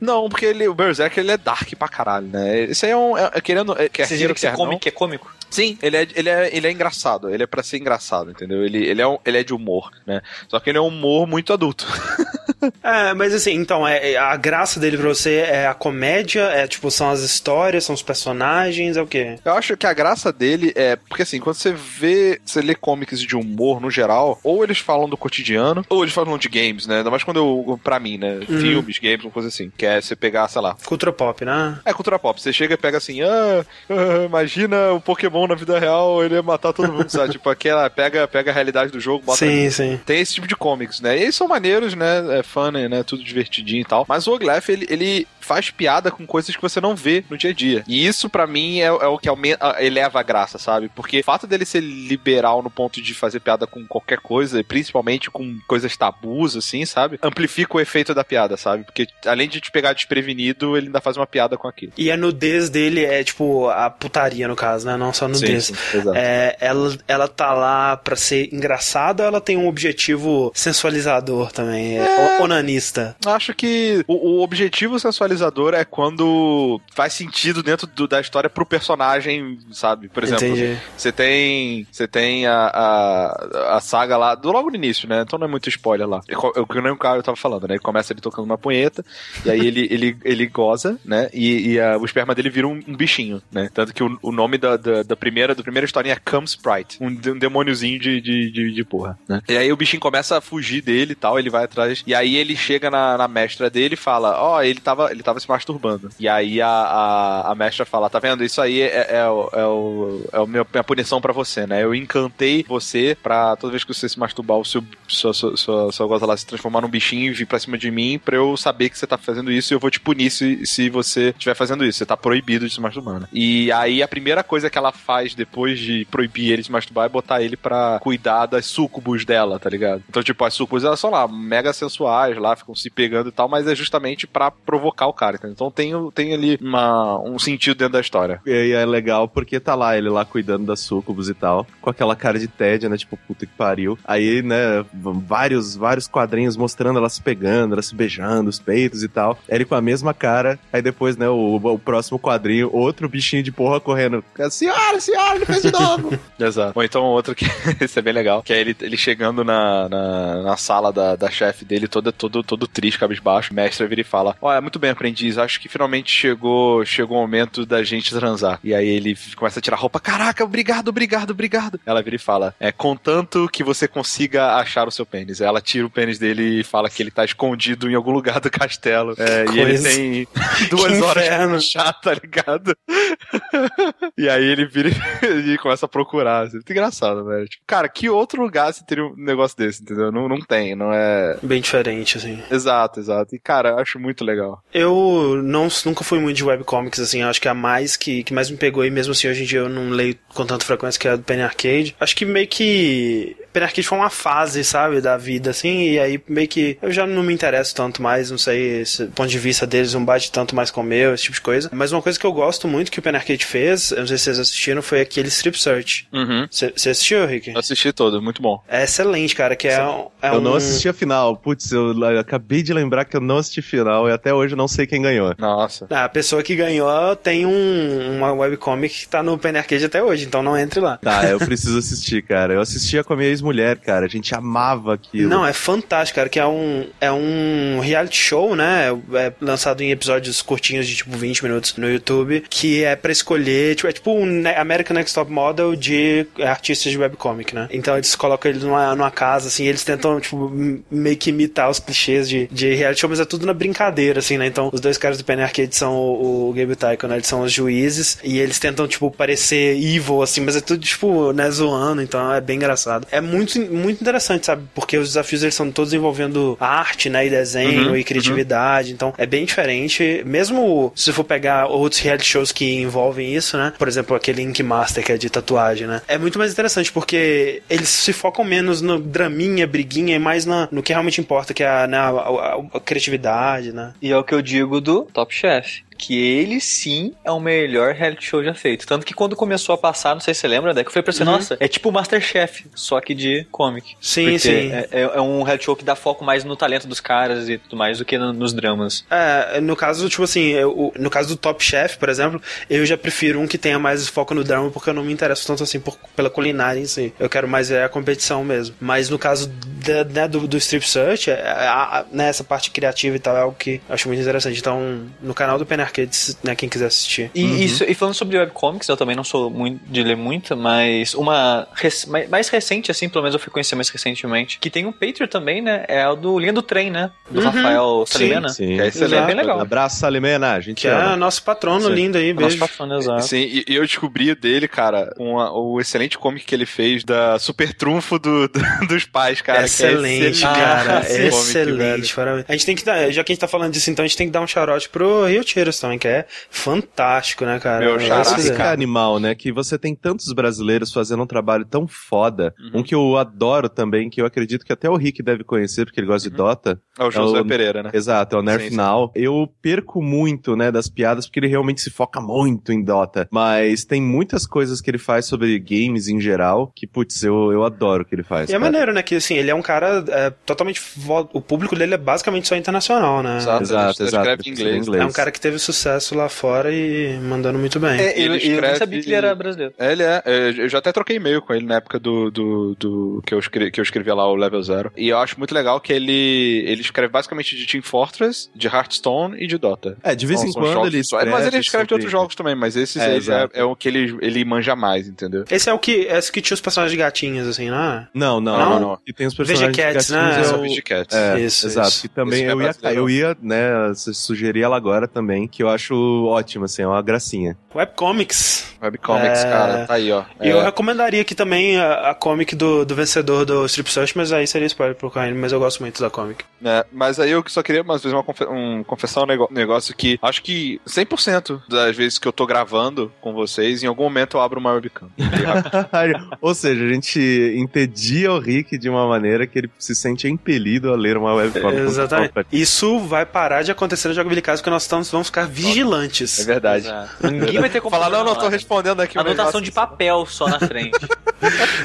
[0.00, 2.62] Não, porque ele, o Berserk ele é dark pra caralho, né?
[2.64, 3.16] Esse aí é um.
[3.16, 3.78] É, é querendo.
[3.78, 4.56] É, quer Você diria que quer não.
[4.56, 5.37] comic é cômico?
[5.50, 7.30] Sim, ele é, ele, é, ele é engraçado.
[7.30, 8.64] Ele é pra ser engraçado, entendeu?
[8.64, 10.20] Ele, ele, é, um, ele é de humor, né?
[10.48, 11.86] Só que ele é um humor muito adulto.
[12.82, 16.66] É, mas assim, então, é, é- a graça dele pra você é a comédia, é
[16.66, 19.38] tipo, são as histórias, são os personagens, é o quê?
[19.44, 20.96] Eu acho que a graça dele é.
[20.96, 22.40] Porque assim, quando você vê.
[22.44, 26.36] Você lê comics de humor no geral, ou eles falam do cotidiano, ou eles falam
[26.36, 26.98] de games, né?
[26.98, 27.78] Ainda mais quando eu.
[27.84, 28.40] Pra mim, né?
[28.46, 29.70] Filmes, games, uma coisa assim.
[29.76, 30.76] Que é você pegar, sei lá.
[30.84, 31.78] Cultura pop, né?
[31.84, 32.40] É cultura pop.
[32.40, 36.42] Você chega e pega assim, ah, ah, imagina o Pokémon na vida real, ele ia
[36.42, 37.32] matar todo mundo, sabe?
[37.32, 40.00] tipo, aquela, pega, pega a realidade do jogo, bota sim, sim.
[40.04, 41.16] Tem esse tipo de comics, né?
[41.18, 42.38] E eles são maneiros, né?
[42.38, 43.02] É funny, né?
[43.02, 44.04] Tudo divertidinho e tal.
[44.08, 47.50] Mas o Oglef, ele, ele faz piada com coisas que você não vê no dia
[47.50, 47.82] a dia.
[47.88, 50.90] E isso, pra mim, é, é o que aumenta, eleva a graça, sabe?
[50.94, 55.30] Porque o fato dele ser liberal no ponto de fazer piada com qualquer coisa, principalmente
[55.30, 57.18] com coisas tabus, assim, sabe?
[57.22, 58.84] Amplifica o efeito da piada, sabe?
[58.84, 61.92] Porque além de te pegar desprevenido, ele ainda faz uma piada com aquilo.
[61.96, 64.98] E a nudez dele é tipo a putaria, no caso, né?
[64.98, 65.64] Não só a nudez.
[65.64, 66.02] Sim, sim.
[66.14, 71.98] É, ela, ela tá lá pra ser engraçada ou ela tem um objetivo sensualizador também?
[71.98, 72.42] É.
[72.42, 73.16] Onanista.
[73.24, 75.37] Acho que o, o objetivo sensualizador
[75.74, 80.08] é quando faz sentido dentro do- da história pro personagem, sabe?
[80.08, 80.78] Por exemplo, Entendi.
[80.96, 85.22] você tem você tem a, a, a saga lá, do logo no início, né?
[85.22, 86.20] Então não é muito spoiler lá.
[86.28, 87.74] Eu, que nem o cara eu tava falando, né?
[87.74, 89.04] Ele começa ele tocando uma punheta,
[89.44, 91.28] e aí ele, ele, ele goza, né?
[91.32, 93.68] E, e a- o esperma dele vira um, um bichinho, né?
[93.72, 96.98] Tanto que o, o nome da, da, da primeira, da primeira historinha é Come Sprite,
[97.02, 99.40] um, um demôniozinho de, de, de, de porra, né?
[99.48, 102.36] E aí o bichinho começa a fugir dele e tal, ele vai atrás, e aí
[102.36, 106.10] ele chega na, na mestra dele e fala, ó, ele, tava, ele tava se masturbando.
[106.18, 108.44] E aí a, a, a mestra fala, tá vendo?
[108.44, 111.82] Isso aí é, é, o, é, o, é o meu, minha punição pra você, né?
[111.82, 115.92] Eu encantei você pra toda vez que você se masturbar, o seu, sua, sua, sua,
[115.92, 118.88] sua lá se transformar num bichinho e vir pra cima de mim pra eu saber
[118.88, 121.84] que você tá fazendo isso e eu vou te punir se, se você estiver fazendo
[121.84, 121.98] isso.
[121.98, 123.28] Você tá proibido de se masturbar, né?
[123.32, 127.06] E aí a primeira coisa que ela faz depois de proibir ele de se masturbar
[127.06, 130.02] é botar ele pra cuidar das sucubus dela, tá ligado?
[130.08, 133.48] Então, tipo, as sucubus, elas são lá, mega sensuais lá, ficam se pegando e tal,
[133.48, 135.52] mas é justamente pra provocar o cara, entendeu?
[135.52, 138.40] Então tem, tem ali uma, um sentido dentro da história.
[138.46, 141.90] E aí é legal porque tá lá, ele lá cuidando das sucubus e tal, com
[141.90, 142.96] aquela cara de tédio, né?
[142.96, 143.98] Tipo, puta que pariu.
[144.04, 149.08] Aí, né, vários, vários quadrinhos mostrando ela se pegando, ela se beijando, os peitos e
[149.08, 149.38] tal.
[149.48, 150.58] Ele com a mesma cara.
[150.72, 154.24] Aí depois, né, o, o próximo quadrinho, outro bichinho de porra correndo.
[154.50, 156.18] Senhora, senhora, ele fez de novo.
[156.38, 156.72] Exato.
[156.74, 157.46] Ou então outro que
[157.80, 161.30] esse é bem legal, que é ele, ele chegando na, na, na sala da, da
[161.30, 164.94] chefe dele, todo, todo, todo triste, cabisbaixo, o mestre vira e fala: Olha, muito bem,
[164.98, 168.58] aprendiz, acho que finalmente chegou, chegou o momento da gente transar.
[168.64, 171.80] E aí ele começa a tirar a roupa, caraca, obrigado, obrigado, obrigado.
[171.86, 175.40] Ela vira e fala: É, contanto que você consiga achar o seu pênis.
[175.40, 178.50] Ela tira o pênis dele e fala que ele tá escondido em algum lugar do
[178.50, 179.14] castelo.
[179.18, 180.28] É, e ele tem
[180.68, 181.48] duas Que horas inferno.
[181.48, 182.76] pra achar, tá ligado?
[184.18, 184.88] e aí ele vira
[185.22, 186.42] e e começa a procurar.
[186.46, 186.56] assim.
[186.56, 187.46] Muito engraçado, velho.
[187.46, 190.10] Tipo, cara, que outro lugar você teria um negócio desse, entendeu?
[190.10, 191.36] Não, não tem, não é.
[191.42, 192.42] Bem diferente, assim.
[192.50, 193.34] Exato, exato.
[193.34, 194.62] E, cara, eu acho muito legal.
[194.72, 198.32] Eu, Eu não, nunca fui muito de webcomics, assim, acho que a mais que, que
[198.32, 200.98] mais me pegou, e mesmo assim hoje em dia eu não leio com tanta frequência,
[200.98, 201.94] que é a do Penny Arcade.
[202.00, 206.20] Acho que meio que Penny Arcade foi uma fase, sabe, da vida, assim, e aí
[206.28, 209.66] meio que eu já não me interesso tanto mais, não sei, esse ponto de vista
[209.66, 211.70] deles não bate tanto mais com o meu, esse tipo de coisa.
[211.72, 214.18] Mas uma coisa que eu gosto muito que o Penny Arcade fez, eu não sei
[214.18, 216.08] se vocês assistiram, foi aquele Strip Search.
[216.12, 216.46] Uhum.
[216.50, 217.56] Você assistiu, Rick?
[217.56, 218.62] Assisti todo, muito bom.
[218.68, 219.80] É excelente, cara, que é,
[220.22, 220.40] é eu um...
[220.40, 221.36] não assisti a final.
[221.36, 224.68] Putz, eu acabei de lembrar que eu não assisti final e até hoje eu não
[224.68, 225.34] sei quem ganhou.
[225.38, 225.86] Nossa.
[225.90, 230.24] A pessoa que ganhou tem um, uma webcomic que tá no Penny Arcade até hoje,
[230.26, 230.98] então não entre lá.
[230.98, 232.54] Tá, eu preciso assistir, cara.
[232.54, 234.06] Eu assistia com a minha ex-mulher, cara.
[234.06, 235.28] A gente amava aquilo.
[235.28, 238.88] Não, é fantástico, cara, que é um, é um reality show, né?
[239.14, 243.74] É lançado em episódios curtinhos de tipo 20 minutos no YouTube, que é pra escolher,
[243.74, 247.68] tipo, é tipo um American Next Top Model de artistas de webcomic, né?
[247.70, 250.50] Então eles colocam eles numa, numa casa, assim, e eles tentam, tipo,
[250.90, 254.38] meio que imitar os clichês de, de reality show, mas é tudo na brincadeira, assim,
[254.38, 254.46] né?
[254.46, 257.16] Então os dois caras do Penny Arcade são o, o Gabe Tycho, né?
[257.16, 261.32] Eles são os juízes, e eles tentam, tipo, parecer evil, assim, mas é tudo, tipo,
[261.32, 263.06] né, zoando, então é bem engraçado.
[263.10, 264.62] É muito, muito interessante, sabe?
[264.74, 267.26] Porque os desafios eles são todos envolvendo arte, né?
[267.26, 268.92] E desenho Uhum, e criatividade.
[268.92, 270.22] Então é bem diferente.
[270.26, 273.72] Mesmo se for pegar outros reality shows que envolvem isso, né?
[273.78, 276.00] Por exemplo, aquele Ink Master que é de tatuagem, né?
[276.08, 280.68] É muito mais interessante porque eles se focam menos no draminha, briguinha e mais na,
[280.70, 283.92] no que realmente importa, que é a, né, a, a- a criatividade, né?
[284.02, 285.87] E é o que eu digo do Top Chef.
[285.98, 288.86] Que ele sim é o melhor reality show já feito.
[288.86, 290.84] Tanto que quando começou a passar, não sei se você lembra, né?
[290.84, 291.32] Que foi pra ser, Uhum.
[291.32, 293.96] nossa, é tipo o Masterchef, só que de comic.
[294.00, 294.72] Sim, Porque sim.
[294.72, 297.58] É, é- é um reality show que dá foco mais no talento dos caras e
[297.58, 299.04] tudo mais do que no- nos dramas.
[299.10, 302.40] É, no caso, tipo assim, eu- no caso do Top Chef, por exemplo,
[302.70, 305.46] eu já prefiro um que tenha mais foco no drama, porque eu não me interesso
[305.46, 307.12] tanto assim por- pela culinária em si.
[307.18, 308.76] Eu quero mais ver a competição mesmo.
[308.80, 312.70] Mas no caso da- né, do, do Strip Search, é, a- a- né, essa parte
[312.70, 314.58] criativa e tal é algo que eu acho muito interessante.
[314.60, 317.30] Então, no canal do Pen Arcades, né, quem quiser assistir.
[317.34, 321.14] E, isso, e falando sobre webcomics, eu também não sou muito de ler muito, mas
[321.14, 324.86] uma rec- mais, mais recente, assim, pelo menos eu fui conhecer mais recentemente, que tem
[324.86, 325.84] um Patreon também, né?
[325.88, 327.10] É o do Linha do Trem, né?
[327.30, 327.46] Do Uhum.
[327.46, 328.48] Rafael Sim, Salimena.
[328.50, 328.66] Sim.
[328.76, 329.22] Que é excelente.
[329.22, 329.60] É bem legal.
[329.60, 330.52] Abraço, Salimena.
[330.52, 331.16] A gente Que é ama.
[331.16, 331.94] nosso patrono Sim.
[331.94, 332.58] lindo aí, É nosso beijo.
[332.58, 333.24] patrono, exato.
[333.24, 337.38] Sim, e, eu descobri dele, cara, com a- o excelente comic que ele fez da
[337.38, 339.58] Super Trunfo do, do- dos pais, cara.
[339.58, 341.00] que é excelente, excelente cara.
[341.00, 341.70] esse comic, velho.
[341.70, 342.14] excelente.
[342.14, 342.44] parabéns.
[342.48, 344.16] A gente tem que dar, já que a gente tá falando disso, então a gente
[344.16, 345.42] tem que dar um charote pro Rio
[345.78, 347.84] Tiras também, que é fantástico, né, cara?
[347.84, 348.20] Meu Esse xará.
[348.38, 349.34] Esse é animal, né?
[349.34, 352.54] Que você tem tantos brasileiros fazendo um trabalho tão foda.
[352.58, 352.80] Uhum.
[352.80, 356.00] Um que eu adoro também, que eu acredito que até o Rick deve conhecer, porque
[356.00, 356.80] ele gosta de Dota.
[356.98, 357.90] É o Josué É o- Pereira, né?
[357.92, 358.76] Exato, é o Nerf Sim, sim.
[358.76, 359.10] Now.
[359.14, 363.28] Eu perco muito, né, das piadas, porque ele realmente se foca muito em Dota.
[363.30, 367.64] Mas tem muitas coisas que ele faz sobre games em geral, que, putz, eu, eu
[367.64, 368.48] adoro o que ele faz.
[368.48, 368.70] E é cara.
[368.70, 369.02] maneiro, né?
[369.02, 370.80] Que assim, ele é um cara é, totalmente.
[370.96, 373.36] vo- O público dele é basicamente só internacional, né?
[373.38, 373.62] Exato.
[373.62, 374.28] Exato, Ele exato.
[374.28, 374.88] escreve em inglês.
[374.88, 377.98] É um cara que teve sucesso lá fora e mandando muito bem.
[378.00, 379.74] É, eu, Ele eu nem escreve- sabia que ele era brasileiro.
[379.78, 382.74] É, Ele é, é, eu já até troquei e-mail com ele na época do, do,
[382.78, 384.92] do- que, eu escrevi, que eu escrevia lá o Level Zero.
[384.96, 389.36] E eu acho muito legal que ele, ele escreve basicamente de Team Fortress, de Hearthstone
[389.42, 389.96] e de Dota.
[390.02, 392.34] É, de vez São- em quando jogos ele escreve Mas ele escreve de outros jogos
[392.34, 395.44] também, mas esses É, é, é o que ele, ele manja mais, entendeu?
[395.50, 396.06] Esse é o que.
[396.08, 398.08] Esse que tinha os personagens de gatinhas, assim, né?
[398.14, 398.70] Não, não, Não?
[398.70, 398.80] não.
[398.80, 398.98] não.
[399.06, 400.42] E tem os personagens Cats, né?
[400.42, 401.14] É eu- o Cats.
[401.16, 401.88] É, Isso, exato.
[401.88, 402.06] isso.
[402.06, 405.68] E também é eu ia, eu ia, né, su- sugerir ela agora também, que eu
[405.68, 407.56] acho ótimo, assim, é uma gracinha.
[407.74, 408.76] Webcomics.
[408.80, 409.50] Webcomics, É.
[409.50, 410.22] cara, tá aí, ó.
[410.40, 414.16] E eu É, recomendaria aqui também a, a comic do, do vencedor do Strip Search,
[414.16, 416.44] mas aí seria spoiler pro Caio, mas eu gosto muito da comic.
[416.60, 419.96] né, Mas aí eu só queria mais vezes uma confe um, confessar um nego- negócio
[419.96, 424.36] que acho que 100% das vezes que eu tô gravando com vocês, em algum momento
[424.36, 425.08] eu abro uma webcam.
[426.40, 427.18] Ou seja, a gente
[427.56, 431.80] entedia o Rick de uma maneira que ele se sente impelido a ler uma webcomic.
[431.80, 432.32] Exatamente.
[432.52, 436.44] Isso vai parar de acontecer no Jogo Bilicase, porque nós estamos, vamos ficar É vigilantes.
[436.44, 436.86] verdade.
[436.86, 437.30] Exato.
[437.30, 438.50] Ninguém vai ter como Falar, não, não tô falar.
[438.52, 439.18] respondendo aqui.
[439.18, 440.98] Anotação de papel só na frente.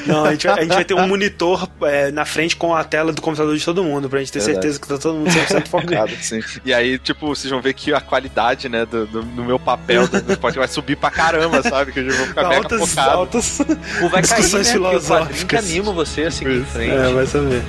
[0.04, 2.82] Não, a gente, vai- a gente vai ter um monitor é, na frente com a
[2.82, 4.56] tela do computador de todo mundo, pra gente ter Verdade.
[4.56, 6.10] certeza que tá todo mundo 100% focado.
[6.20, 6.40] Sim.
[6.64, 10.08] E aí, tipo, vocês vão ver que a qualidade, né, do, do, do meu papel
[10.08, 11.92] do, do podcast vai subir pra caramba, sabe?
[11.92, 13.10] Que eu já vou ficar mega altas, focado.
[13.10, 13.58] altas.
[14.02, 14.46] Ou vai cair, né?
[14.48, 15.64] O quadrinho que filosóficas.
[15.64, 16.92] anima você a seguir em frente.
[16.92, 17.62] É, vai saber.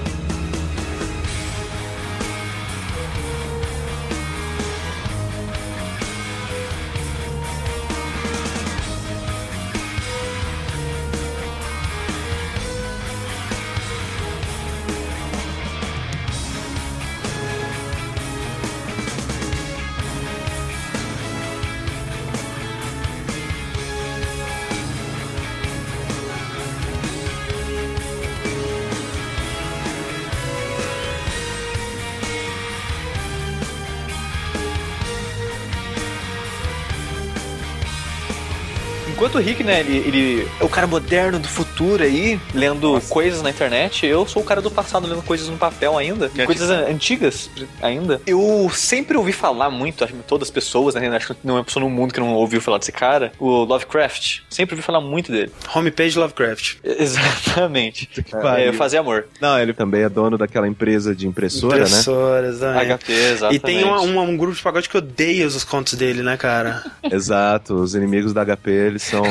[39.35, 43.41] Enquanto o Rick, né, ele, ele é o cara moderno do futuro aí, lendo coisas
[43.41, 46.69] na internet, eu sou o cara do passado lendo coisas no papel ainda, Que coisas
[46.69, 47.49] antigas
[47.81, 48.21] ainda.
[48.25, 51.57] Eu sempre ouvi falar muito, acho que todas as pessoas, né, acho que não é
[51.59, 54.39] uma pessoa no mundo que não ouviu falar desse cara, o Lovecraft.
[54.49, 55.51] Sempre ouvi falar muito dele.
[55.73, 56.75] Homepage Lovecraft.
[56.83, 58.09] Exatamente.
[58.57, 59.25] É, fazer amor.
[59.41, 61.83] Não, ele também é dono daquela empresa de impressora, né?
[61.85, 62.85] Impressoras, né?
[62.97, 63.55] HP, exatamente.
[63.55, 66.83] E tem uma- uma- um grupo de pagode que odeia os contos dele, né, cara?
[67.03, 69.24] Exato, os inimigos da HP, eles são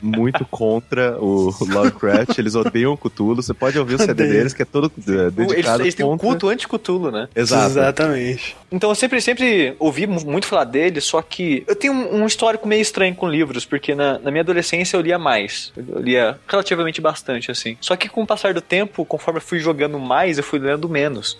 [0.00, 4.30] muito contra o Lovecraft, eles odeiam o Cthulhu, você pode ouvir o CD Odeio.
[4.32, 7.28] deles, que é todo é, Eles, dedicado eles têm um culto anti-cutulo, né?
[7.34, 7.66] Exato.
[7.70, 8.56] Exatamente.
[8.70, 12.26] Então eu sempre, sempre ouvi mu- muito falar dele, só que eu tenho um, um
[12.26, 15.72] histórico meio estranho com livros, porque na, na minha adolescência eu lia mais.
[15.76, 17.76] Eu lia relativamente bastante, assim.
[17.80, 20.88] Só que com o passar do tempo, conforme eu fui jogando mais, eu fui lendo
[20.88, 21.36] menos.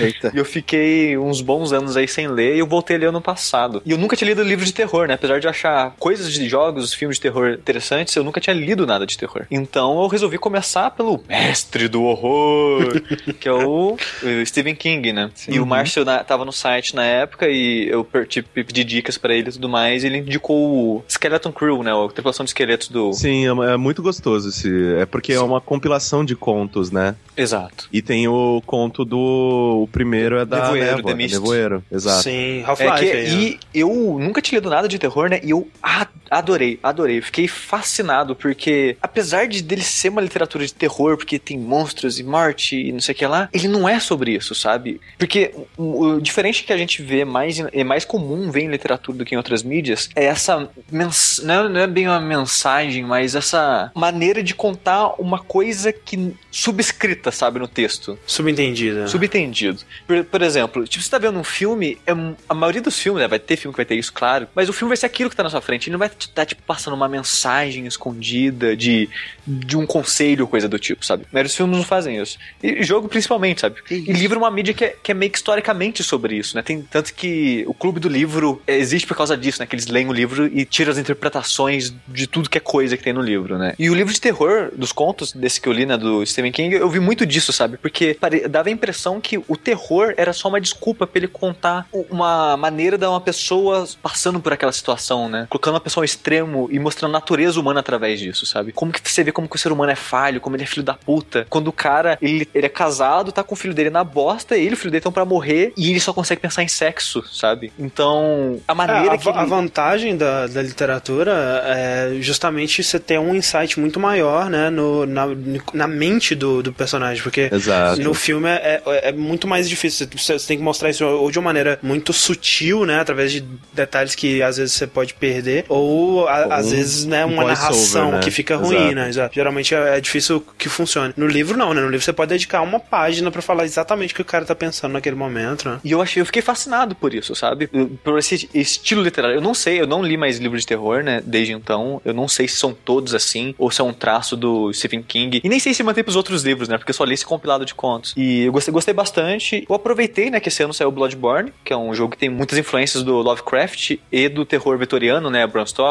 [0.00, 0.30] Eita.
[0.34, 3.20] E eu fiquei uns bons anos aí sem ler e eu voltei a ler ano
[3.20, 3.82] passado.
[3.84, 5.14] E eu nunca tinha lido livro de terror, né?
[5.14, 8.86] Apesar de eu achar coisas de jogos, filmes de terror interessantes, eu nunca tinha lido
[8.86, 9.46] nada de terror.
[9.50, 13.00] Então eu resolvi começar pelo mestre do horror,
[13.40, 15.30] que é o, o Stephen King, né?
[15.48, 19.48] E o Márcio tava no site na época e eu tipo, pedi dicas pra ele
[19.48, 20.04] e tudo mais.
[20.04, 20.56] E ele indicou
[20.98, 21.92] o Skeleton Crew, né?
[21.92, 23.12] A tripulação de esqueletos do.
[23.12, 24.70] Sim, é, é muito gostoso esse.
[24.96, 27.14] É porque é uma compilação de contos, né?
[27.36, 27.88] Exato.
[27.92, 29.82] E tem o conto do.
[29.82, 31.34] O primeiro é da Nevoeiro, The Mist.
[31.34, 32.22] Nevoeiro, exato.
[32.22, 32.98] Sim, É Half-Life.
[32.98, 33.58] que, aí, né?
[33.74, 33.88] e eu
[34.20, 35.40] nunca tinha lido nada de terror, né?
[35.42, 36.06] E eu a-
[36.38, 37.20] adorei, adorei.
[37.20, 42.22] Fiquei fascinado, porque apesar de dele ser uma literatura de terror, porque tem monstros e
[42.24, 45.00] morte e não sei o que lá, ele não é sobre isso, sabe?
[45.18, 49.18] Porque o, o diferente que a gente vê mais, é mais comum ver em literatura
[49.18, 53.04] do que em outras mídias, é essa mens não, é- não é bem uma mensagem,
[53.04, 58.18] mas essa maneira de contar uma coisa que subscrita, sabe, no texto.
[58.26, 59.06] Subentendida.
[59.08, 59.80] Subentendido.
[60.06, 62.12] Por, por exemplo, tipo, você tá vendo um filme, é
[62.48, 64.72] a maioria dos filmes, né, vai ter filme que vai ter isso, claro, mas o
[64.72, 66.94] filme vai ser aquilo que tá na sua frente, ele não vai estar, tipo, passando
[66.94, 69.08] uma mensagem escondida de,
[69.46, 71.24] de um conselho coisa do tipo, sabe?
[71.32, 72.38] A dos filmes não fazem isso.
[72.62, 73.76] E jogo principalmente, sabe?
[73.90, 76.62] E livro é uma mídia que é, que é meio que historicamente sobre isso, né?
[76.62, 79.66] Tem tanto que o clube do livro existe por causa disso, né?
[79.66, 83.02] Que eles leem o livro e tiram as interpretações de tudo que é coisa que
[83.02, 83.74] tem no livro, né?
[83.78, 86.74] E o livro de terror, dos contos desse que eu li, né, do Stephen King,
[86.74, 87.76] eu vi muito disso, sabe?
[87.76, 91.86] Porque pare- dava a impressão que o terror era só uma desculpa pra ele contar
[92.10, 95.46] uma maneira de uma pessoa passando por aquela situação, né?
[95.48, 98.72] Colocando uma pessoa extremo e mostrando a natureza humana através disso, sabe?
[98.72, 100.82] Como que você vê como que o ser humano é falho, como ele é filho
[100.82, 101.46] da puta.
[101.48, 104.70] Quando o cara, ele, ele é casado, tá com o filho dele na bosta, ele
[104.70, 107.72] e o filho dele estão pra morrer e ele só consegue pensar em sexo, sabe?
[107.78, 109.50] Então, a É, maneira a, que va- a ele...
[109.50, 111.32] vantagem da, da literatura
[111.64, 115.26] é justamente você ter um insight muito maior, né, no, na,
[115.72, 118.00] na mente do, do personagem, porque Exato.
[118.02, 120.08] no filme é, é, é muito mais difícil.
[120.16, 123.44] Você, você tem que mostrar isso ou de uma maneira muito sutil, né, através de
[123.72, 127.44] detalhes que às vezes você pode perder, ou a- Ou às vezes, né, um uma
[127.44, 128.20] narração né?
[128.20, 128.94] que fica ruim, Exato.
[128.94, 129.08] né?
[129.08, 129.34] Exato.
[129.34, 131.12] Geralmente é, é difícil que funcione.
[131.16, 131.80] No livro não, né?
[131.80, 134.54] No livro você pode dedicar uma página pra falar exatamente o que o cara tá
[134.54, 135.78] pensando naquele momento, né?
[135.84, 137.68] E eu achei, eu fiquei fascinado por isso, sabe?
[138.04, 139.36] Por esse estilo literário.
[139.36, 141.22] Eu não sei, eu não li mais livros de terror, né?
[141.24, 142.00] Desde então.
[142.04, 145.40] Eu não sei se são todos assim, ou se é um traço do Stephen King.
[145.42, 146.78] E nem sei se mantém pros outros livros, né?
[146.78, 148.12] Porque eu só li esse compilado de contos.
[148.16, 149.64] E eu gostei, gostei bastante.
[149.68, 152.58] Eu aproveitei, né, que esse ano saiu Bloodborne, que é um jogo que tem muitas
[152.58, 155.46] influências do Lovecraft e do terror vitoriano, né?
[155.46, 155.81] Bram Stoker,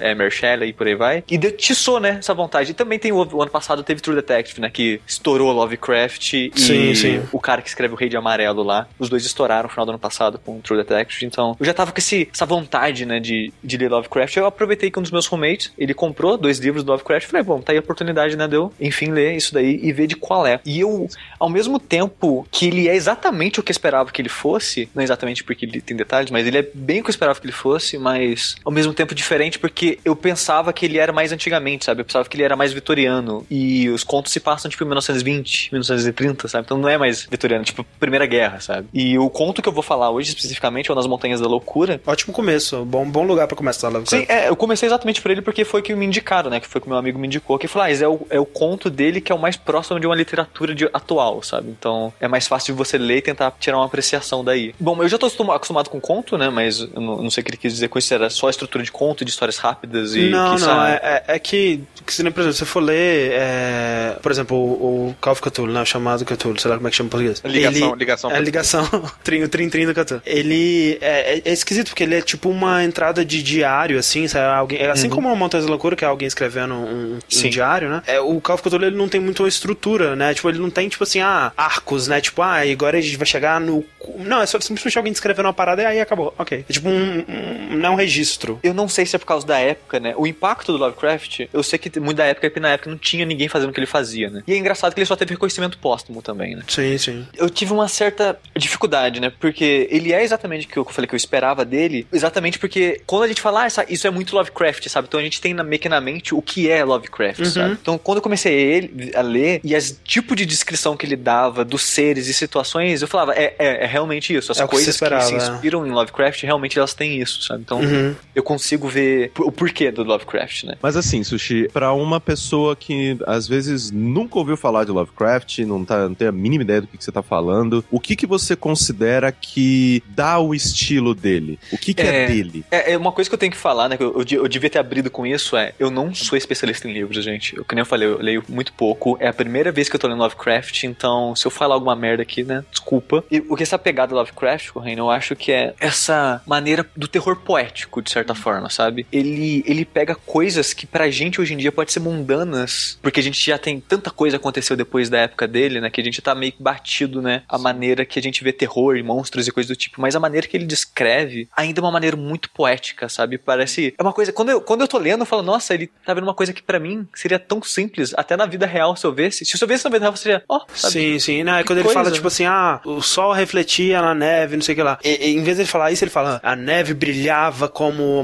[0.00, 1.24] é, Mary Shelley e por aí vai.
[1.28, 2.70] E detiçou, né, essa vontade.
[2.70, 4.70] E também tem o, o ano passado teve True Detective, né?
[4.70, 7.22] Que estourou Lovecraft e Sim, sim.
[7.32, 8.86] o cara que escreve o Rei de Amarelo lá.
[8.98, 11.26] Os dois estouraram no final do ano passado com True Detective.
[11.26, 14.36] Então, eu já tava com esse, essa vontade, né, de, de ler Lovecraft.
[14.36, 17.26] Eu aproveitei que um dos meus roommates, ele comprou dois livros do Lovecraft.
[17.26, 20.16] Falei, bom, tá aí a oportunidade, né, deu, enfim, ler isso daí e ver de
[20.16, 20.60] qual é.
[20.64, 24.28] E eu, ao mesmo tempo que ele é exatamente o que eu esperava que ele
[24.28, 27.38] fosse, não exatamente porque ele tem detalhes, mas ele é bem o que eu esperava
[27.38, 31.32] que ele fosse, mas ao mesmo tempo diferente porque eu pensava que ele era mais
[31.32, 32.00] antigamente, sabe?
[32.00, 33.46] Eu pensava que ele era mais vitoriano.
[33.50, 36.64] E os contos se passam, tipo, em 1920, 1930, sabe?
[36.66, 38.88] Então não é mais vitoriano, tipo, Primeira Guerra, sabe?
[38.92, 42.00] E o conto que eu vou falar hoje, especificamente, é o Nas Montanhas da Loucura.
[42.06, 44.26] Ótimo começo, bom, bom lugar pra começar, Lovecraft.
[44.26, 46.60] Sim, é, eu comecei exatamente por ele porque foi que me indicaram, né?
[46.60, 47.58] Que foi que meu amigo me indicou.
[47.58, 50.06] Que falou, ah, é o, é o conto dele que é o mais próximo de
[50.06, 51.68] uma literatura de, atual, sabe?
[51.70, 54.74] Então é mais fácil de você ler e tentar tirar uma apreciação daí.
[54.78, 56.48] Bom, eu já tô acostuma- acostumado com conto, né?
[56.50, 58.12] Mas eu não, eu não sei o que ele quis dizer com isso.
[58.12, 60.28] Era só a estrutura de conto, de histórias rápidas e.
[60.30, 64.16] não, que não, é, é, é que, que por exemplo, se você for ler, é,
[64.22, 66.90] por exemplo, o, o Call of Cthulhu, né, o chamado Cthulhu, sei lá como é
[66.90, 67.42] que chama em português.
[67.44, 68.30] Ligação, Ele- ligação.
[68.30, 68.88] É ligação,
[69.22, 70.22] trim, o trim, trim do Cthulhu.
[70.26, 74.54] Ele é, é- é esquisito, porque ele é tipo uma entrada de diário, assim, sabe?
[74.54, 77.88] Alguém, é assim como o Montanhas da Loucura, que é alguém escrevendo um, um diário,
[77.88, 78.02] né?
[78.06, 80.34] É, o Call of Cthulhu, ele não tem muito uma estrutura, né?
[80.34, 82.20] Tipo, ele não tem, tipo assim, ah, arcos, né?
[82.20, 83.84] Tipo, ah, agora a gente vai chegar no
[84.18, 86.34] Não, é só simplesmente alguém descrevendo uma parada e aí acabou.
[86.38, 86.64] Ok.
[86.68, 88.58] É tipo um, um- Não é um registro.
[88.62, 90.14] Eu não sei se é por causa da época, né?
[90.16, 93.24] O impacto do Lovecraft, eu sei que muito da época, porque na época não tinha
[93.24, 94.42] ninguém fazendo o que ele fazia, né?
[94.46, 96.62] E é engraçado que ele só teve reconhecimento póstumo também, né?
[96.68, 97.26] Sim, sim.
[97.36, 99.32] Eu tive uma certa dificuldade, né?
[99.40, 103.24] Porque ele é exatamente o que eu falei que eu esperava dele, exatamente porque quando
[103.24, 105.06] a gente fala, ah, isso é muito Lovecraft, sabe?
[105.08, 107.78] Então a gente tem na, meio que na mente o que é Lovecraft, sabe?
[107.80, 111.16] Então quando eu comecei a, ele- a ler e as tipo de descrição que ele
[111.16, 114.52] dava dos seres e situações, eu falava, é, é, é realmente isso.
[114.52, 115.36] As É que coisas se que, esperava, se é.
[115.54, 117.62] inspiram em Lovecraft, realmente elas têm isso, sabe?
[117.62, 118.14] Então Uhum.
[118.34, 119.01] eu consigo ver
[119.34, 120.74] p- o porquê do Lovecraft, né?
[120.82, 125.84] Mas assim, Sushi, pra uma pessoa que às vezes nunca ouviu falar de Lovecraft, não,
[125.84, 128.26] tá, não tem a mínima ideia do que, que você tá falando, o que que
[128.26, 131.58] você considera que dá o estilo dele?
[131.72, 132.26] O que que é, É.
[132.26, 132.64] dele?
[132.70, 133.96] É, é uma coisa que eu tenho que falar, né?
[133.96, 136.92] Que eu, eu, eu devia ter abrido com isso é, eu não sou especialista em
[136.92, 137.56] livros, gente.
[137.56, 139.16] Eu, que nem eu falei, eu leio muito pouco.
[139.20, 142.22] É a primeira vez que eu tô lendo Lovecraft, então se eu falar alguma merda
[142.22, 142.64] aqui, né?
[142.70, 143.24] Desculpa.
[143.30, 147.36] E o que essa pegada Lovecraft, Correio, eu acho que é essa maneira do terror
[147.36, 148.91] poético, de certa forma, sabe?
[149.12, 153.22] Ele, ele pega coisas que pra gente hoje em dia pode ser mundanas, porque a
[153.22, 155.90] gente já tem tanta coisa aconteceu depois da época dele, né?
[155.90, 157.42] Que a gente tá meio que batido, né?
[157.48, 160.20] A maneira que a gente vê terror e monstros e coisas do tipo, mas a
[160.20, 163.38] maneira que ele descreve ainda é uma maneira muito poética, sabe?
[163.38, 163.94] Parece.
[163.98, 164.32] É uma coisa.
[164.32, 166.62] Quando eu, quando eu tô lendo, eu falo, nossa, ele tá vendo uma coisa que
[166.62, 169.44] pra mim seria tão simples, até na vida real, se eu visse.
[169.44, 170.92] Se eu visse na vida real, seria, ó, sabe?
[170.92, 171.44] Sim, sim.
[171.44, 172.00] Não, é quando ele coisa.
[172.00, 174.98] fala, tipo assim, ah, o sol refletia na neve, não sei o que lá.
[175.04, 178.22] E, em vez de ele falar isso, ele fala, a neve brilhava como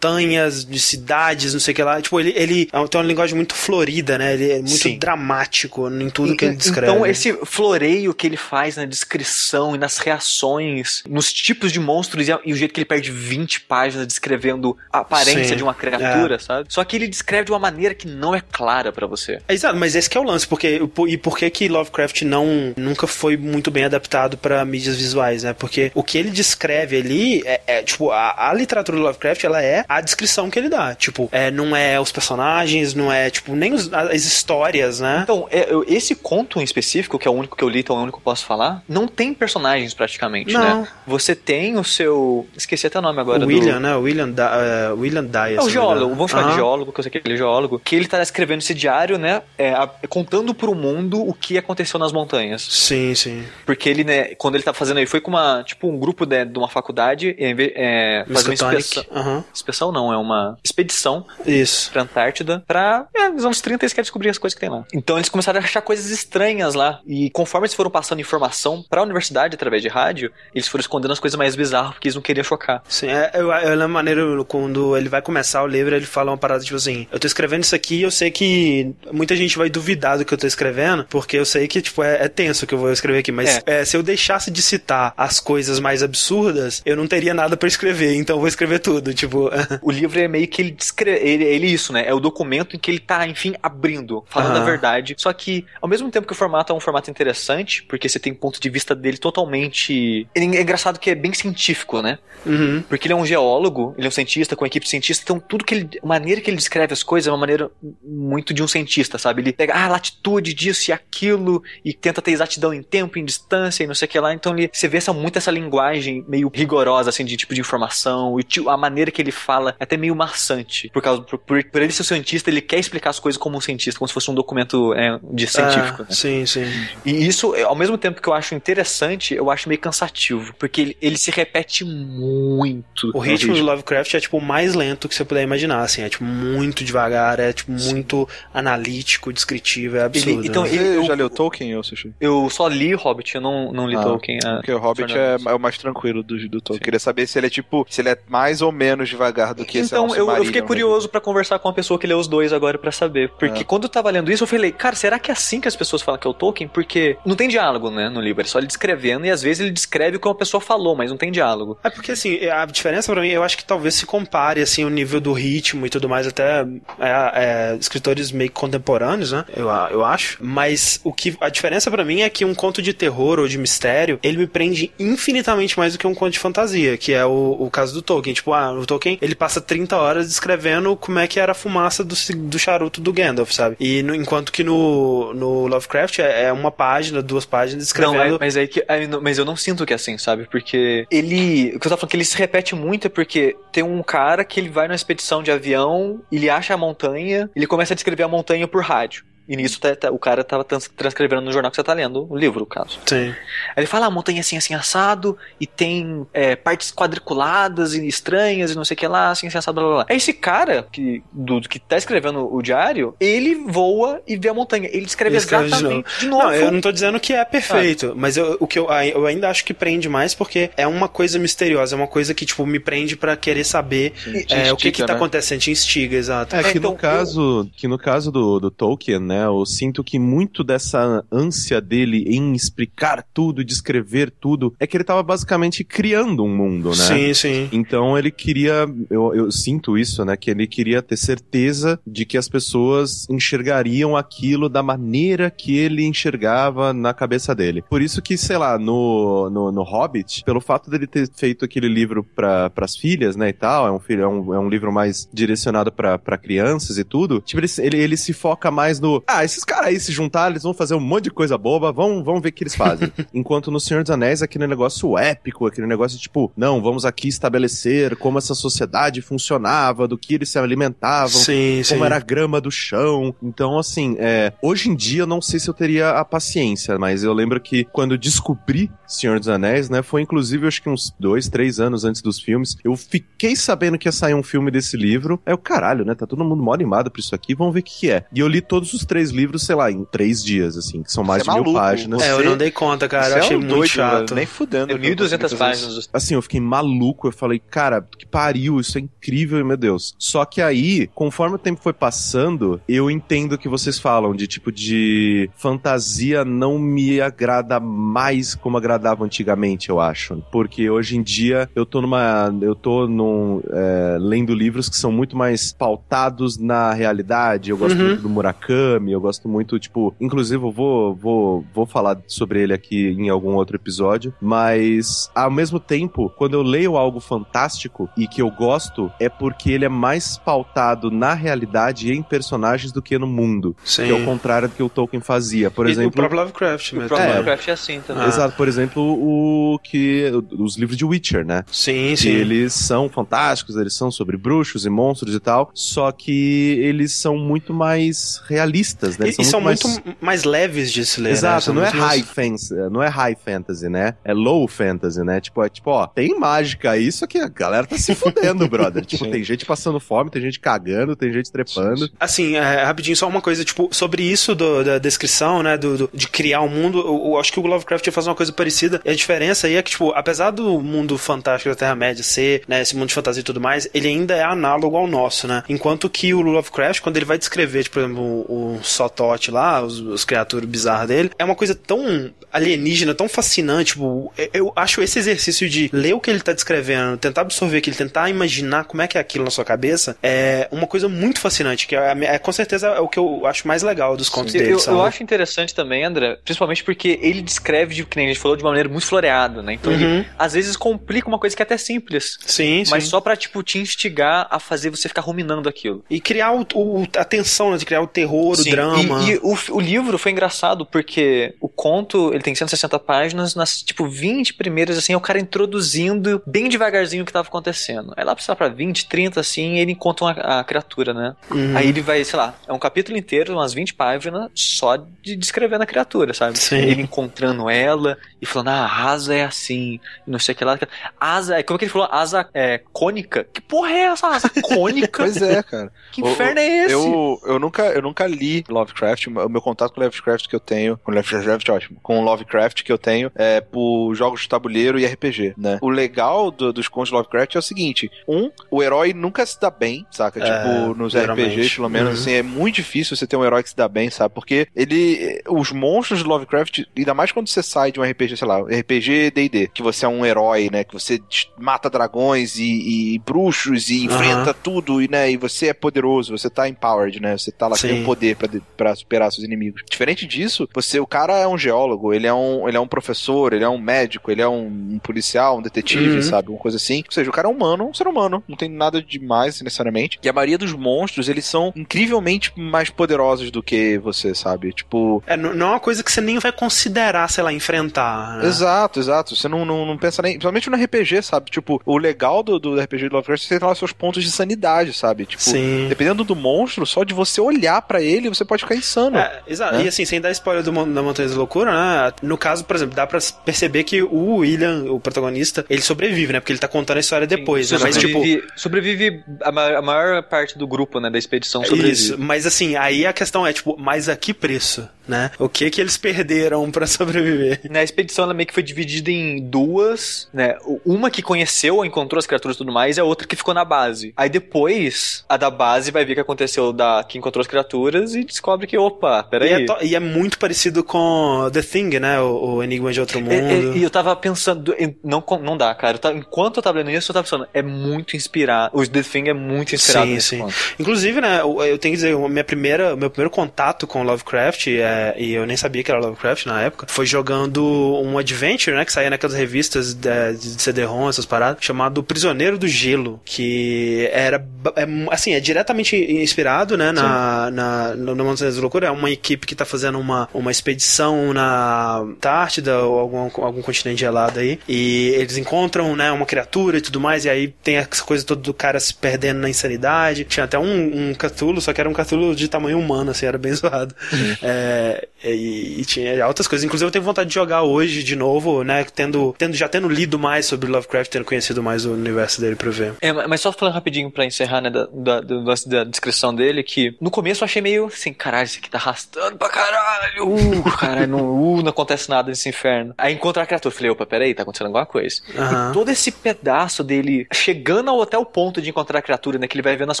[0.06, 2.00] montanhas de cidades, não sei o que lá.
[2.00, 4.34] Tipo, ele, ele tem uma linguagem muito florida, né?
[4.34, 4.98] Ele é muito Sim.
[4.98, 6.92] dramático em tudo que ele E- descreve.
[6.92, 12.28] Então, esse floreio que ele faz na descrição e nas reações, nos tipos de monstros
[12.28, 15.74] e, e o jeito que ele perde 20 páginas descrevendo a aparência Sim, de uma
[15.74, 16.66] criatura, sabe?
[16.68, 19.38] Só que ele descreve de uma maneira que não é clara pra você.
[19.48, 22.74] É, Exato, mas esse que é o lance, porque e por que que Lovecraft não
[22.76, 25.52] nunca foi muito bem adaptado pra mídias visuais, né?
[25.52, 29.62] Porque o que ele descreve ali é, é, tipo a, a literatura do Lovecraft, ela
[29.62, 33.54] é a descrição que ele dá, tipo, é, não é os personagens, não é tipo
[33.54, 35.20] nem os- as histórias, né?
[35.22, 37.98] Então, é, esse conto em específico, que é o único que eu li, então é
[38.00, 40.82] o único que eu posso falar, não tem personagens praticamente, Não.
[40.82, 40.88] né?
[41.06, 42.46] Você tem o seu.
[42.56, 43.46] Esqueci até o nome agora o do.
[43.46, 43.94] William, né?
[43.96, 45.58] O William, da, é, William Dyer.
[45.58, 47.94] É o geólogo, vamos chamar de geólogo, que eu sei que ele é geólogo, que
[47.96, 52.12] ele tá escrevendo esse diário, né, é, a- contando pro mundo o que aconteceu nas
[52.12, 52.62] montanhas.
[52.62, 53.44] Sim, sim.
[53.64, 56.44] Porque ele, né, quando ele tá fazendo aí, foi com uma, tipo, um grupo né,
[56.44, 58.78] de uma faculdade, e, é, fazer uma Miskatonic.
[58.88, 59.44] inspeção.
[59.76, 61.90] Inspeção não, é uma expedição Isso.
[61.92, 64.84] pra Antártida pra, é, nos anos 30 eles querem descobrir as coisas que tem lá.
[64.92, 67.00] Então eles começaram a achar coisas estranhas lá.
[67.06, 71.20] E conforme eles foram passando informação pra universidade através de rádio, eles foram escondendo as
[71.20, 72.82] coisas mais bizarras porque eles não queriam chocar.
[72.88, 76.38] Sim, é, eu, eu lembro maneiro quando ele vai começar o livro, ele fala uma
[76.38, 79.68] parada tipo assim: Eu tô escrevendo isso aqui e eu sei que muita gente vai
[79.68, 82.68] duvidar do que eu tô escrevendo, porque eu sei que, tipo, é, é tenso o
[82.68, 83.32] que eu vou escrever aqui.
[83.32, 87.56] Mas é, se eu deixasse de citar as coisas mais absurdas, eu não teria nada
[87.56, 89.12] pra escrever, então eu vou escrever tudo.
[89.12, 89.50] Tipo,
[89.82, 91.26] O livro é meio que ele descreve.
[91.26, 92.04] Ele, ele isso, né?
[92.06, 94.62] É o documento em que ele tá, enfim, abrindo, falando Aham.
[94.62, 95.14] a verdade.
[95.18, 98.32] Só que, ao mesmo tempo que o formato é um formato interessante, porque você tem
[98.32, 100.26] um ponto de vista dele totalmente.
[100.34, 102.18] Ele é engraçado que é bem científico, né?
[102.44, 102.82] uhum.
[102.88, 105.40] Porque ele é um geólogo, ele é um cientista com uma equipe de cientistas, então
[105.40, 105.88] tudo que ele.
[106.02, 107.70] A maneira que ele descreve as coisas é uma maneira
[108.02, 109.42] muito de um cientista, sabe?
[109.42, 113.24] Ele pega ah, a latitude disso e aquilo, e tenta ter exatidão em tempo, em
[113.24, 114.32] distância e não sei o que lá.
[114.32, 118.38] Então ele, você vê essa, muito essa linguagem meio rigorosa, assim, de tipo de informação,
[118.38, 120.88] e a maneira que ele fala é até meio maçante.
[120.92, 123.60] Por causa por, por, por ele ser cientista, ele quer explicar as coisas como um
[123.60, 126.02] cientista, como se fosse um documento é, de científico.
[126.02, 126.10] Ah, né?
[126.10, 126.64] Sim, sim.
[127.04, 130.54] E isso, ao mesmo tempo que eu acho interessante, eu acho meio cansativo.
[130.58, 133.10] Porque ele, ele se repete muito.
[133.14, 133.62] O ritmo do.
[133.62, 137.38] Lovecraft é tipo o mais lento que você puder imaginar, assim, é tipo muito devagar,
[137.40, 140.46] é tipo muito analítico, descritivo, é absurdo.
[140.46, 140.68] então, né?
[140.70, 142.12] ele- Você eu- já leu Tolkien, ou Sushi?
[142.20, 144.38] Eu só li Hobbit, eu não, não li Ah, Tolkien.
[144.44, 144.56] ah.
[144.56, 146.84] Porque o Hobbit é, é o mais tranquilo do, do Tolkien.
[146.84, 149.78] Queria saber se ele é tipo, se ele é mais ou menos devagar do que
[149.78, 150.66] esse Então, eu, eu fiquei né?
[150.66, 153.30] curioso pra conversar com uma pessoa que leu os dois agora pra saber.
[153.38, 153.64] Porque É.
[153.64, 156.02] quando eu tava lendo isso, eu falei, cara, será que é assim que as pessoas
[156.02, 156.68] falam que é o Tolkien?
[156.68, 158.42] Porque não tem diálogo, né, no livro.
[158.42, 161.10] É só ele descrevendo e às vezes ele descreve o que uma pessoa falou, mas
[161.10, 161.78] não tem diálogo.
[161.82, 164.90] É porque, assim, a diferença pra mim, eu acho que talvez se compare, assim, o
[164.90, 166.62] nível do ritmo e tudo mais, até
[166.98, 169.44] é, é, escritores meio contemporâneos, né?
[169.56, 170.38] Eu, eu acho.
[170.40, 173.58] Mas o que a diferença pra mim é que um conto de terror ou de
[173.58, 177.56] mistério, ele me prende infinitamente mais do que um conto de fantasia, que é o,
[177.60, 178.34] o caso do Tolkien.
[178.34, 182.02] Tipo, ah, o Tolkien, ele passa 30 horas descrevendo como é que era a fumaça
[182.02, 183.76] do, do charuto do Gandalf, sabe?
[183.78, 188.16] E no- enquanto que no, no Lovecraft é, é uma página, duas páginas descrevendo...
[188.30, 190.46] Não, é, mas, aí que, não- mas eu não sinto que é assim, sabe?
[190.50, 191.68] Porque ele.
[191.76, 194.44] O que eu tava falando que ele se repete muito é porque tem um cara
[194.44, 198.22] que ele vai numa expedição de avião, ele acha a montanha, ele começa a descrever
[198.22, 199.24] a montanha por rádio.
[199.48, 202.26] E nisso tá- tá- o cara tava trans- transcrevendo no jornal que você tá lendo,
[202.30, 202.98] o livro, no caso.
[203.06, 203.28] Sim.
[203.28, 203.34] Aí
[203.78, 208.76] ele fala, ah, montanha assim, assim, assado, e tem é, partes quadriculadas e estranhas, e
[208.76, 210.06] não sei o que lá, assim, assim, assado, blá, blá, blá.
[210.08, 214.54] Aí esse cara, que, do, que tá escrevendo o diário, ele voa e vê a
[214.54, 214.88] montanha.
[214.92, 216.42] Ele descreve Ele escreve de exatamente de novo.
[216.44, 219.48] Não, eu não tô dizendo que é perfeito, mas eu, o que eu, eu ainda
[219.48, 222.78] acho que prende mais porque é uma coisa misteriosa, é uma coisa que, tipo, me
[222.80, 224.12] prende pra querer saber
[224.48, 225.16] é, o que que tá né?
[225.16, 226.56] acontecendo, te instiga, exato.
[226.56, 230.18] É que então, no caso, que no caso do, do Tolkien, né, eu sinto que
[230.18, 236.44] muito dessa ânsia dele em explicar tudo, descrever tudo, é que ele tava basicamente criando
[236.44, 236.94] um mundo, né?
[236.94, 237.68] Sim, sim.
[237.72, 240.36] Então ele queria, eu, eu sinto isso, né?
[240.36, 246.04] Que ele queria ter certeza de que as pessoas enxergariam aquilo da maneira que ele
[246.04, 247.82] enxergava na cabeça dele.
[247.82, 251.88] Por isso que, sei lá, no, no, no Hobbit, pelo fato dele ter feito aquele
[251.88, 254.92] livro para as filhas, né, e tal, é um, filho, é um, é um livro
[254.92, 259.44] mais direcionado para crianças e tudo, tipo, ele, ele, ele se foca mais no, ah,
[259.44, 262.40] esses caras aí se juntaram, eles vão fazer um monte de coisa boba, vão, vão
[262.40, 263.12] ver o que eles fazem.
[263.34, 268.16] Enquanto no Senhor dos Anéis, aquele negócio épico, aquele negócio tipo, não, vamos aqui estabelecer
[268.16, 271.94] como essa sociedade funcionava, do que eles se alimentavam, Sim, sim.
[271.94, 273.34] como era a grama do chão.
[273.42, 277.24] Então, assim, é, hoje em dia eu não sei se eu teria a paciência, mas
[277.24, 281.14] eu lembro que quando eu descobri Senhor dos Anéis, né, foi inclusive acho que uns
[281.18, 284.96] dois, três anos antes dos filmes, eu fiquei sabendo que ia sair um filme desse
[284.96, 285.40] livro.
[285.46, 287.82] Aí eu, caralho, né, tá todo mundo mó animado pra isso aqui, vamos ver o
[287.82, 288.24] que, que é.
[288.32, 291.24] E eu li todos os três livros, sei lá, em três dias, assim, que são
[291.24, 291.80] mais Você é de mil maluco.
[291.86, 292.22] páginas.
[292.22, 293.24] É, eu não dei conta, cara.
[293.26, 294.34] Você Eu é achei um muito doido, chato.
[294.34, 294.92] Nem fudendo.
[294.92, 295.56] Eu consegui 1.200 fazer isso.
[295.56, 296.08] páginas.
[296.12, 297.28] Assim, eu fiquei maluco.
[297.28, 300.14] Eu falei, cara, que pariu, isso é incrível, meu Deus.
[300.18, 304.70] Só que aí, conforme o tempo foi passando, eu entendo que vocês falam de tipo
[304.72, 310.42] de fantasia não me agrada mais como agradava antigamente, eu acho.
[310.50, 312.52] Porque hoje em dia eu tô numa.
[312.60, 317.70] Eu tô num, é, lendo livros que são muito mais pautados na realidade.
[317.70, 318.06] Eu gosto Uhum.
[318.08, 320.14] muito do Murakami, eu gosto muito, tipo.
[320.20, 324.32] Inclusive, eu vou, vou, vou falar sobre ele aqui em algum outro episódio.
[324.40, 329.70] Mas, ao mesmo tempo, quando eu leio algo fantástico e que eu gosto, é porque
[329.70, 333.76] ele é mais pautado na realidade e em personagens do que no mundo.
[333.84, 334.04] Sim.
[334.06, 335.70] Que é o contrário do que o Tolkien fazia.
[335.70, 336.08] Por E exemplo.
[336.10, 337.08] o próprio Lovecraft O mesmo.
[337.08, 337.32] próprio É.
[337.34, 338.24] Minecraft é assim também.
[338.24, 338.28] Ah.
[338.28, 340.30] Exato, por exemplo, o que.
[340.58, 341.64] Os livros de Witcher, né?
[341.70, 342.28] Sim, Que sim.
[342.30, 347.36] eles são fantásticos, eles são sobre bruxos e monstros e tal, só que eles são
[347.38, 349.26] muito mais realistas, né?
[349.26, 349.82] E, Eles e são mais...
[349.82, 351.30] muito mais leves de se ler.
[351.30, 351.34] né?
[351.34, 354.14] Exato, São não é muito mais- high fantasy, não é high fantasy, né?
[354.24, 355.40] É low fantasy, né?
[355.40, 359.04] Tipo, é tipo, ó, tem mágica aí, só que a galera tá se fudendo, brother.
[359.04, 359.30] Tipo, Sim.
[359.30, 362.10] tem gente passando fome, tem gente cagando, tem gente trepando.
[362.18, 366.10] Assim, é, rapidinho, só uma coisa, tipo, sobre isso do- da descrição, né, do, do-
[366.12, 368.75] de criar um mundo, eu, eu acho que o Lovecraft ia fazer uma coisa parecida,
[368.82, 372.82] e a diferença aí é que, tipo, apesar do mundo fantástico da Terra-média ser, né,
[372.82, 376.08] esse mundo de fantasia e tudo mais, ele ainda é análogo ao nosso, né, enquanto
[376.10, 379.98] que o Lovecraft, quando ele vai descrever, tipo, por exemplo, o, o Sotote lá, os,
[380.00, 385.02] os criaturas bizarras dele, é uma coisa tão alienígena, tão fascinante, tipo, eu- eu acho
[385.02, 389.02] esse exercício de ler o que ele tá descrevendo, tentar absorver aquilo, tentar imaginar como
[389.02, 392.38] é que é aquilo na sua cabeça, é uma coisa muito fascinante, que é, é,
[392.38, 394.72] com certeza é o que eu acho mais legal dos contos Eu, dele.
[394.72, 398.40] eu, eu acho interessante também, André, principalmente porque ele descreve, de, que nem a gente
[398.40, 399.74] falou, de uma maneira muito floreada, né?
[399.74, 400.24] Então ele, Uhum.
[400.38, 402.38] às vezes, complica uma coisa que é até simples.
[402.46, 402.90] Sim, sim.
[402.90, 406.04] Mas só pra, tipo, te instigar a fazer você ficar ruminando aquilo.
[406.10, 407.76] E criar o, o- a tensão, né?
[407.78, 409.22] De criar o terror, Sim, o drama.
[409.24, 413.82] E, e o, o livro foi engraçado porque o conto, ele tem 160 páginas, nas,
[413.82, 418.12] tipo, 20 primeiras, assim, é o cara introduzindo bem devagarzinho o que tava acontecendo.
[418.16, 421.34] Aí lá lá, pra 20, 30, assim, ele encontra uma, a criatura, né?
[421.50, 421.76] Uhum.
[421.76, 425.82] Aí ele vai, sei lá, é um capítulo inteiro, umas 20 páginas, só de descrevendo
[425.82, 426.58] a criatura, sabe?
[426.58, 426.76] Sim.
[426.76, 430.78] Ele encontrando ela e falando, ah, a asa é assim, não sei o que lá.
[431.20, 432.08] Asa, como é que ele falou?
[432.10, 433.44] Asa é, cônica?
[433.52, 435.22] Que porra é essa asa cônica?
[435.26, 435.92] Pois é, cara.
[436.12, 436.92] que inferno é esse?
[436.94, 439.26] Eu, eu, nunca, eu nunca li Lovecraft.
[439.28, 440.98] O meu contato com Lovecraft que eu tenho.
[440.98, 441.98] Com Lovecraft, ótimo.
[442.02, 445.78] Com Lovecraft que eu tenho é por jogos de tabuleiro e RPG, né?
[445.80, 449.60] O legal do- dos contos de Lovecraft é o seguinte: um, o herói nunca se
[449.60, 450.40] dá bem, saca?
[450.40, 451.50] É, tipo, nos geralmente.
[451.54, 452.20] RPGs, pelo menos, Uhum.
[452.20, 454.34] assim, é muito difícil você ter um herói que se dá bem, sabe?
[454.34, 455.42] Porque ele.
[455.48, 459.30] Os monstros de Lovecraft, ainda mais quando você sai de um RPG, sei lá, RPG
[459.32, 460.84] DD, que você é um herói, né?
[460.84, 461.20] Que você
[461.58, 465.30] mata dragões e, e bruxos e enfrenta tudo, e, né?
[465.30, 467.36] E você é poderoso, você tá empowered, né?
[467.36, 467.88] Você tá lá Sim.
[468.00, 469.82] com poder pra, de- pra superar seus inimigos.
[469.90, 473.52] Diferente disso, você, o cara é um geólogo, ele é um, ele é um professor,
[473.52, 476.22] ele é um médico, ele é um, um policial, um detetive, Uhum.
[476.22, 476.50] sabe?
[476.50, 477.02] Uma coisa assim.
[477.06, 480.18] Ou seja, o cara é humano, um ser humano, não tem nada demais necessariamente.
[480.22, 484.72] E a maioria dos monstros, eles são incrivelmente mais poderosos do que você, sabe?
[484.72, 488.35] Tipo, É, não é uma coisa que você nem vai considerar, sei lá, enfrentar.
[488.38, 488.46] Né?
[488.46, 489.34] Exato, exato.
[489.36, 490.32] Você não, não, não pensa nem.
[490.32, 491.50] Principalmente no RPG, sabe?
[491.50, 494.30] Tipo, o legal do, do RPG de Lovecraft é você ter lá seus pontos de
[494.30, 495.26] sanidade, sabe?
[495.26, 495.86] Tipo, Sim.
[495.88, 499.16] dependendo do monstro, só de você olhar pra ele, você pode ficar insano.
[499.18, 499.76] É, exato.
[499.76, 499.84] né?
[499.84, 502.12] E assim, sem dar spoiler do, da Montanha da Loucura, né?
[502.22, 506.40] No caso, por exemplo, dá pra perceber que o William, o protagonista, ele sobrevive, né?
[506.40, 507.78] Porque ele tá contando a história depois, né?
[507.80, 508.14] Mas, tipo.
[508.14, 511.92] sobrevive, sobrevive a, ma- a maior parte do grupo, né, da expedição sobrevive.
[511.92, 515.30] Isso, mas assim, aí a questão é, tipo, mas a que preço, né?
[515.38, 517.60] O que que eles perderam pra sobreviver?
[517.70, 520.56] Na expedição ela meio que foi dividida em duas, né?
[520.84, 523.64] Uma que conheceu, encontrou as criaturas e tudo mais, e a outra que ficou na
[523.64, 524.12] base.
[524.16, 528.14] Aí depois, a da base vai ver o que aconteceu da que encontrou as criaturas
[528.14, 529.52] e descobre que, opa, E peraí.
[529.52, 532.20] é, to- e é muito parecido com The Thing, né?
[532.20, 533.32] O, o Enigma de Outro Mundo.
[533.32, 535.96] E, e- e eu tava pensando, não, não dá, cara.
[535.96, 538.76] Eu tava- enquanto eu tava lendo isso, eu tava pensando, é muito inspirado.
[538.76, 540.38] O The Thing é muito inspirado Sim, nesse sim.
[540.38, 540.54] ponto.
[540.78, 544.68] Inclusive, né, eu eu tenho que dizer, o minha primeira, meu primeiro contato com Lovecraft,
[544.68, 547.64] é, e eu nem sabia que era Lovecraft na época, foi jogando
[548.02, 552.68] um adventure, né, que saía naquelas revistas de, de CD-ROM, essas paradas, chamado Prisioneiro do
[552.68, 554.44] Gelo, que era,
[554.76, 559.10] é, assim, é diretamente inspirado, né, na, na, no, no Montanhas da Loucura, é uma
[559.10, 564.58] equipe que tá fazendo uma, uma expedição na Antártida ou algum, algum continente gelado aí,
[564.68, 568.40] e eles encontram, né, uma criatura e tudo mais, e aí tem essa coisa toda
[568.40, 570.24] do cara se perdendo na insanidade.
[570.24, 573.38] Tinha até um, um Cthulhu, só que era um Cthulhu de tamanho humano, assim, era
[573.38, 573.94] bem zoado.
[574.42, 574.85] É,
[575.24, 576.64] e, e tinha altas coisas.
[576.64, 578.84] Inclusive, eu tenho vontade de jogar hoje de novo, né?
[578.84, 582.70] Tendo, tendo, já tendo lido mais sobre Lovecraft, tendo conhecido mais o universo dele pra
[582.70, 582.94] ver.
[583.00, 584.86] É, mas só falando rapidinho pra encerrar, né, da,
[585.20, 588.70] da, lance da descrição dele, que no começo eu achei meio assim, caralho, isso aqui
[588.70, 592.94] tá arrastando pra caralho, uh, caralho, não, uh, não acontece nada nesse inferno.
[592.96, 595.20] Aí encontra a criatura, falei, opa, peraí, tá acontecendo alguma coisa.
[595.28, 599.46] E todo esse pedaço dele chegando ao, até o ponto de encontrar a criatura, né,
[599.46, 600.00] que ele vai vendo as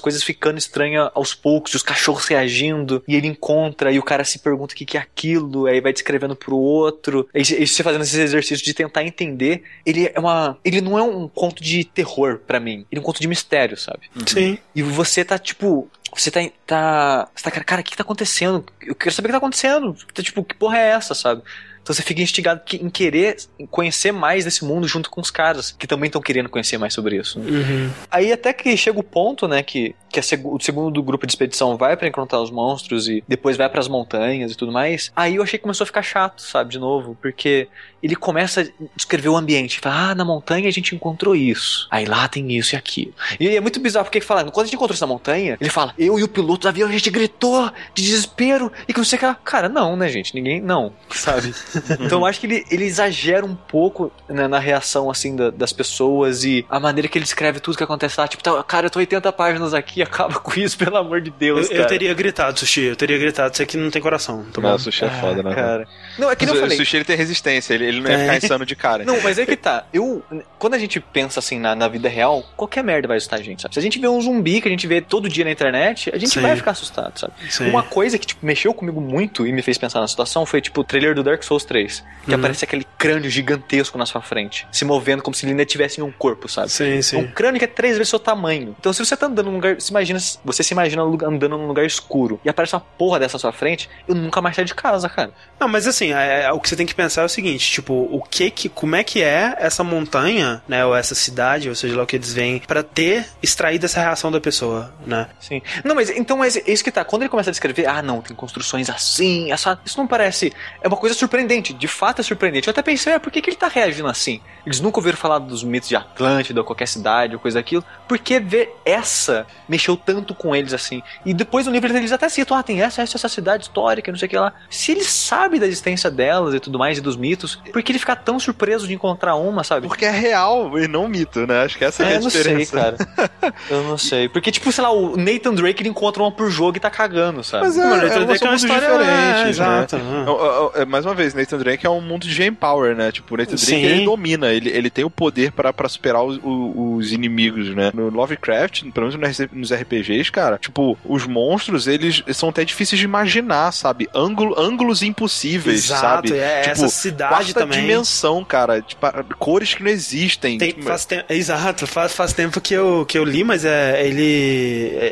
[0.00, 4.38] coisas ficando estranhas aos poucos, os cachorros reagindo, e ele encontra, e o cara se
[4.38, 8.02] pergunta o que, que é aquilo, aí vai descrevendo pro outro, e e você fazendo
[8.02, 12.40] esses exercícios de tentar entender, ele é uma, ele não é um conto de terror
[12.46, 14.10] pra mim, ele é um conto de mistério, sabe?
[14.26, 14.58] Sim.
[14.74, 15.88] E você tá, tipo.
[16.14, 16.40] Você tá.
[16.66, 18.64] tá você tá, cara, cara, o que, que tá acontecendo?
[18.80, 19.96] Eu quero saber o que tá acontecendo.
[20.14, 21.42] Tá, tipo, que porra é essa, sabe?
[21.86, 23.36] Então você fica instigado em querer
[23.70, 27.16] conhecer mais desse mundo junto com os caras que também estão querendo conhecer mais sobre
[27.16, 27.38] isso.
[27.38, 27.48] né?
[27.48, 27.90] Uhum.
[28.10, 31.76] Aí até que chega o ponto, né, que, que seg- o segundo grupo de expedição
[31.76, 35.12] vai pra encontrar os monstros e depois vai pras montanhas e tudo mais.
[35.14, 37.68] Aí eu achei que começou a ficar chato, sabe, de novo, porque
[38.02, 38.66] ele começa a
[38.96, 39.78] descrever o ambiente.
[39.78, 41.86] Fala, ah, na montanha a gente encontrou isso.
[41.88, 43.12] Aí lá tem isso e aquilo.
[43.38, 45.94] E é muito bizarro, porque ele fala, quando a gente encontrou essa montanha, ele fala,
[45.96, 49.18] eu e o piloto do avião, a gente gritou de desespero e que não sei
[49.18, 49.36] o que.
[49.44, 50.34] Cara, não, né, gente?
[50.34, 51.54] Ninguém, não, sabe?
[52.00, 55.72] então eu acho que ele, ele exagera um pouco né, na reação, assim, da- das
[55.72, 58.26] pessoas e a maneira que ele escreve tudo que acontece lá.
[58.28, 61.34] Tipo, tá, cara, eu tô 80 páginas aqui, acaba com isso, pelo amor de Eu,
[61.38, 61.88] Deus, eu cara.
[61.88, 63.56] teria gritado, Sushi, eu teria gritado.
[63.56, 64.68] Você que não tem coração, tá bom?
[64.68, 65.54] Não, o sushi é foda, né?
[65.54, 65.88] Cara.
[66.18, 66.76] Não, é que nem eu o falei.
[66.76, 68.20] sushi ele tem resistência, ele, ele não ia É.
[68.20, 69.04] ficar insano de cara.
[69.04, 69.84] Não, mas é que tá.
[69.92, 70.22] Eu,
[70.58, 73.62] quando a gente pensa assim na, na vida real, qualquer merda vai assustar a gente,
[73.62, 73.74] sabe?
[73.74, 76.18] Se a gente vê um zumbi que a gente vê todo dia na internet, a
[76.18, 76.40] gente Sim.
[76.40, 77.32] vai ficar assustado, sabe?
[77.50, 77.68] Sim.
[77.70, 80.80] Uma coisa que, tipo, mexeu comigo muito e me fez pensar na situação foi, tipo,
[80.80, 82.02] o trailer do Dark Souls 3.
[82.24, 82.38] Que Uhum.
[82.38, 86.10] aparece aquele crânio gigantesco na sua frente, se movendo como se ele ainda tivesse um
[86.10, 86.70] corpo, sabe?
[86.70, 87.16] Sim, sim.
[87.18, 88.74] um crânio que é três vezes o seu tamanho.
[88.80, 89.80] Então, se você tá andando num lugar.
[89.80, 93.38] Se imagina, você se imagina andando num lugar escuro e aparece uma porra dessa na
[93.40, 95.30] sua frente, eu nunca mais saio de casa, cara.
[95.60, 97.92] Não, mas assim, é- é- o que você tem que pensar é o seguinte, tipo,
[97.94, 101.96] o que que, como é que é essa montanha, né, ou essa cidade, ou seja
[101.96, 105.28] lá o que eles veem, pra ter extraído essa reação da pessoa, né?
[105.40, 105.62] Sim.
[105.84, 107.04] Não, mas então é isso que tá.
[107.04, 109.78] Quando ele começa a descrever, ah, não, tem construções assim, essa.
[109.84, 110.52] Isso não parece.
[110.82, 111.55] É uma coisa surpreendente.
[111.62, 112.68] De fato é surpreendente.
[112.68, 114.40] Eu até pensei, ah, por que, que ele tá reagindo assim?
[114.64, 117.84] Eles nunca ouviram falar dos mitos de Atlântida, ou qualquer cidade, ou coisa daquilo.
[118.08, 121.02] Por que ver essa mexeu tanto com eles assim?
[121.24, 124.18] E depois no livro eles até citam, ah, tem essa, essa, essa cidade histórica, não
[124.18, 124.52] sei o que lá.
[124.68, 127.98] Se ele sabe da existência delas e tudo mais, e dos mitos, por que ele
[127.98, 129.86] fica tão surpreso de encontrar uma, sabe?
[129.86, 131.62] Porque é real e não mito, né?
[131.62, 132.76] Acho que essa é, É, a eu não sei, diferença.
[132.76, 132.96] cara.
[133.70, 134.28] Eu não sei.
[134.28, 137.42] Porque, tipo, sei lá, o Nathan Drake ele encontra uma por jogo e tá cagando,
[137.42, 137.64] sabe?
[137.66, 139.48] Mas é, Mano, é, é uma são história mundos é, né?
[139.48, 139.96] exato.
[139.96, 143.12] É, é, é, Mais uma vez, Nathan Drake é um mundo de Game Power, né?
[143.12, 146.38] Tipo, o Nathan Drake ele domina, ele, ele tem o poder pra, pra superar os,
[146.42, 147.90] os inimigos, né?
[147.94, 153.04] No Lovecraft, pelo menos nos- RPGs, cara, tipo, os monstros, eles são até difíceis de
[153.04, 154.08] imaginar, sabe?
[154.14, 156.38] Ângulo, ângulos impossíveis, Exato, sabe?
[156.38, 157.80] é, tipo, essa cidade também.
[157.80, 158.80] dimensão, cara.
[158.80, 159.06] Tipo,
[159.38, 160.56] cores que não existem.
[160.58, 164.06] Tem, Tipo, faz tempo, exato, faz, faz tempo que eu, que eu li, mas é,
[164.06, 164.22] ele,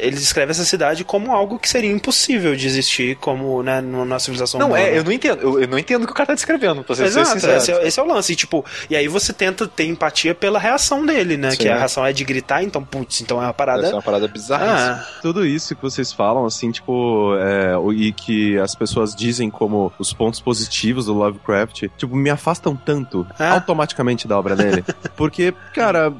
[0.01, 4.59] ele descreve essa cidade como algo que seria impossível de existir como, né, na civilização
[4.61, 4.83] Não, humana.
[4.85, 5.41] é, eu não entendo.
[5.41, 7.57] Eu, eu não entendo o cara tá descrevendo, pra ser, Exato, sincero.
[7.57, 10.59] esse é, esse é o lance, e, tipo, e aí você tenta ter empatia pela
[10.59, 11.51] reação dele, né?
[11.51, 11.57] Sim.
[11.59, 13.93] que a reação é de gritar, então, putz, então é uma Essa é parada.
[13.93, 15.05] uma parada bizarra.
[15.05, 19.51] Ah, Tudo isso que vocês falam, assim, tipo, é, o- e que as pessoas dizem
[19.51, 23.49] como os pontos positivos do Lovecraft, tipo, me afastam tanto É.
[23.49, 24.85] automaticamente da obra dele.
[25.17, 26.13] Porque, cara,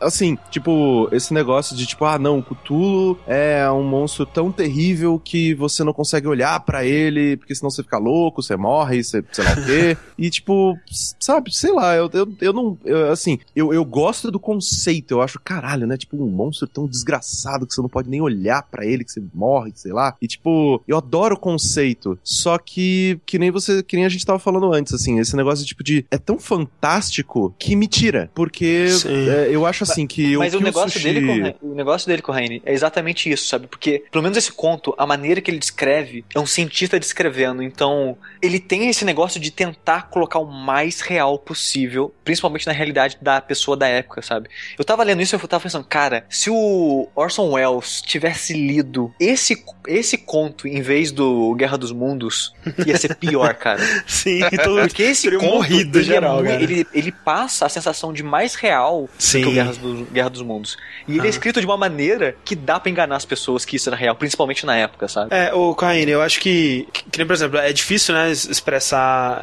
[0.00, 5.54] assim, tipo, esse negócio de tipo, ah, não, Cthulhu é um monstro tão terrível que
[5.54, 9.44] você não consegue olhar pra ele, porque senão você fica louco, você morre, você, sei
[9.44, 9.96] lá o quê.
[10.18, 10.78] e tipo,
[11.20, 15.22] sabe, sei lá, eu, eu, eu não, eu, assim, eu, eu gosto do conceito, eu
[15.22, 18.84] acho, caralho, né, tipo, um monstro tão desgraçado que você não pode nem olhar pra
[18.84, 20.16] ele, que você morre, sei lá.
[20.20, 24.26] E tipo, eu adoro o conceito, só que, que nem você, que nem a gente
[24.26, 28.86] tava falando antes, assim, esse negócio tipo de, é tão fantástico que me tira, porque
[29.06, 31.04] é, eu acho assim que Mas o, o que negócio, sushi...
[31.04, 33.66] dele com, o o negócio dele com o Raine é exatamente isso, sabe?
[33.66, 37.62] Porque, pelo menos esse conto, a maneira que ele descreve é um cientista descrevendo.
[37.62, 43.18] Então, ele tem esse negócio de tentar colocar o mais real possível, principalmente na realidade
[43.20, 44.48] da pessoa da época, sabe?
[44.78, 49.12] Eu tava lendo isso e eu tava pensando, cara, se o Orson Welles tivesse lido
[49.18, 52.52] esse, esse conto em vez do Guerra dos Mundos,
[52.86, 53.80] ia ser pior, cara.
[54.06, 56.62] Sim, todo Porque esse conto, morrido ele, é geral, cara.
[56.62, 59.40] ele, ele passa a sensação de mais real Sim.
[59.40, 60.76] do que o Guerra dos, Guerra dos Mundos.
[61.06, 61.26] E ele Ah.
[61.26, 64.14] é escrito de uma maneira que dá pra enganar as pessoas que isso era real,
[64.14, 65.34] principalmente na época, sabe?
[65.34, 68.48] É, o Caine, eu acho que, que, por exemplo, é difícil, né, es-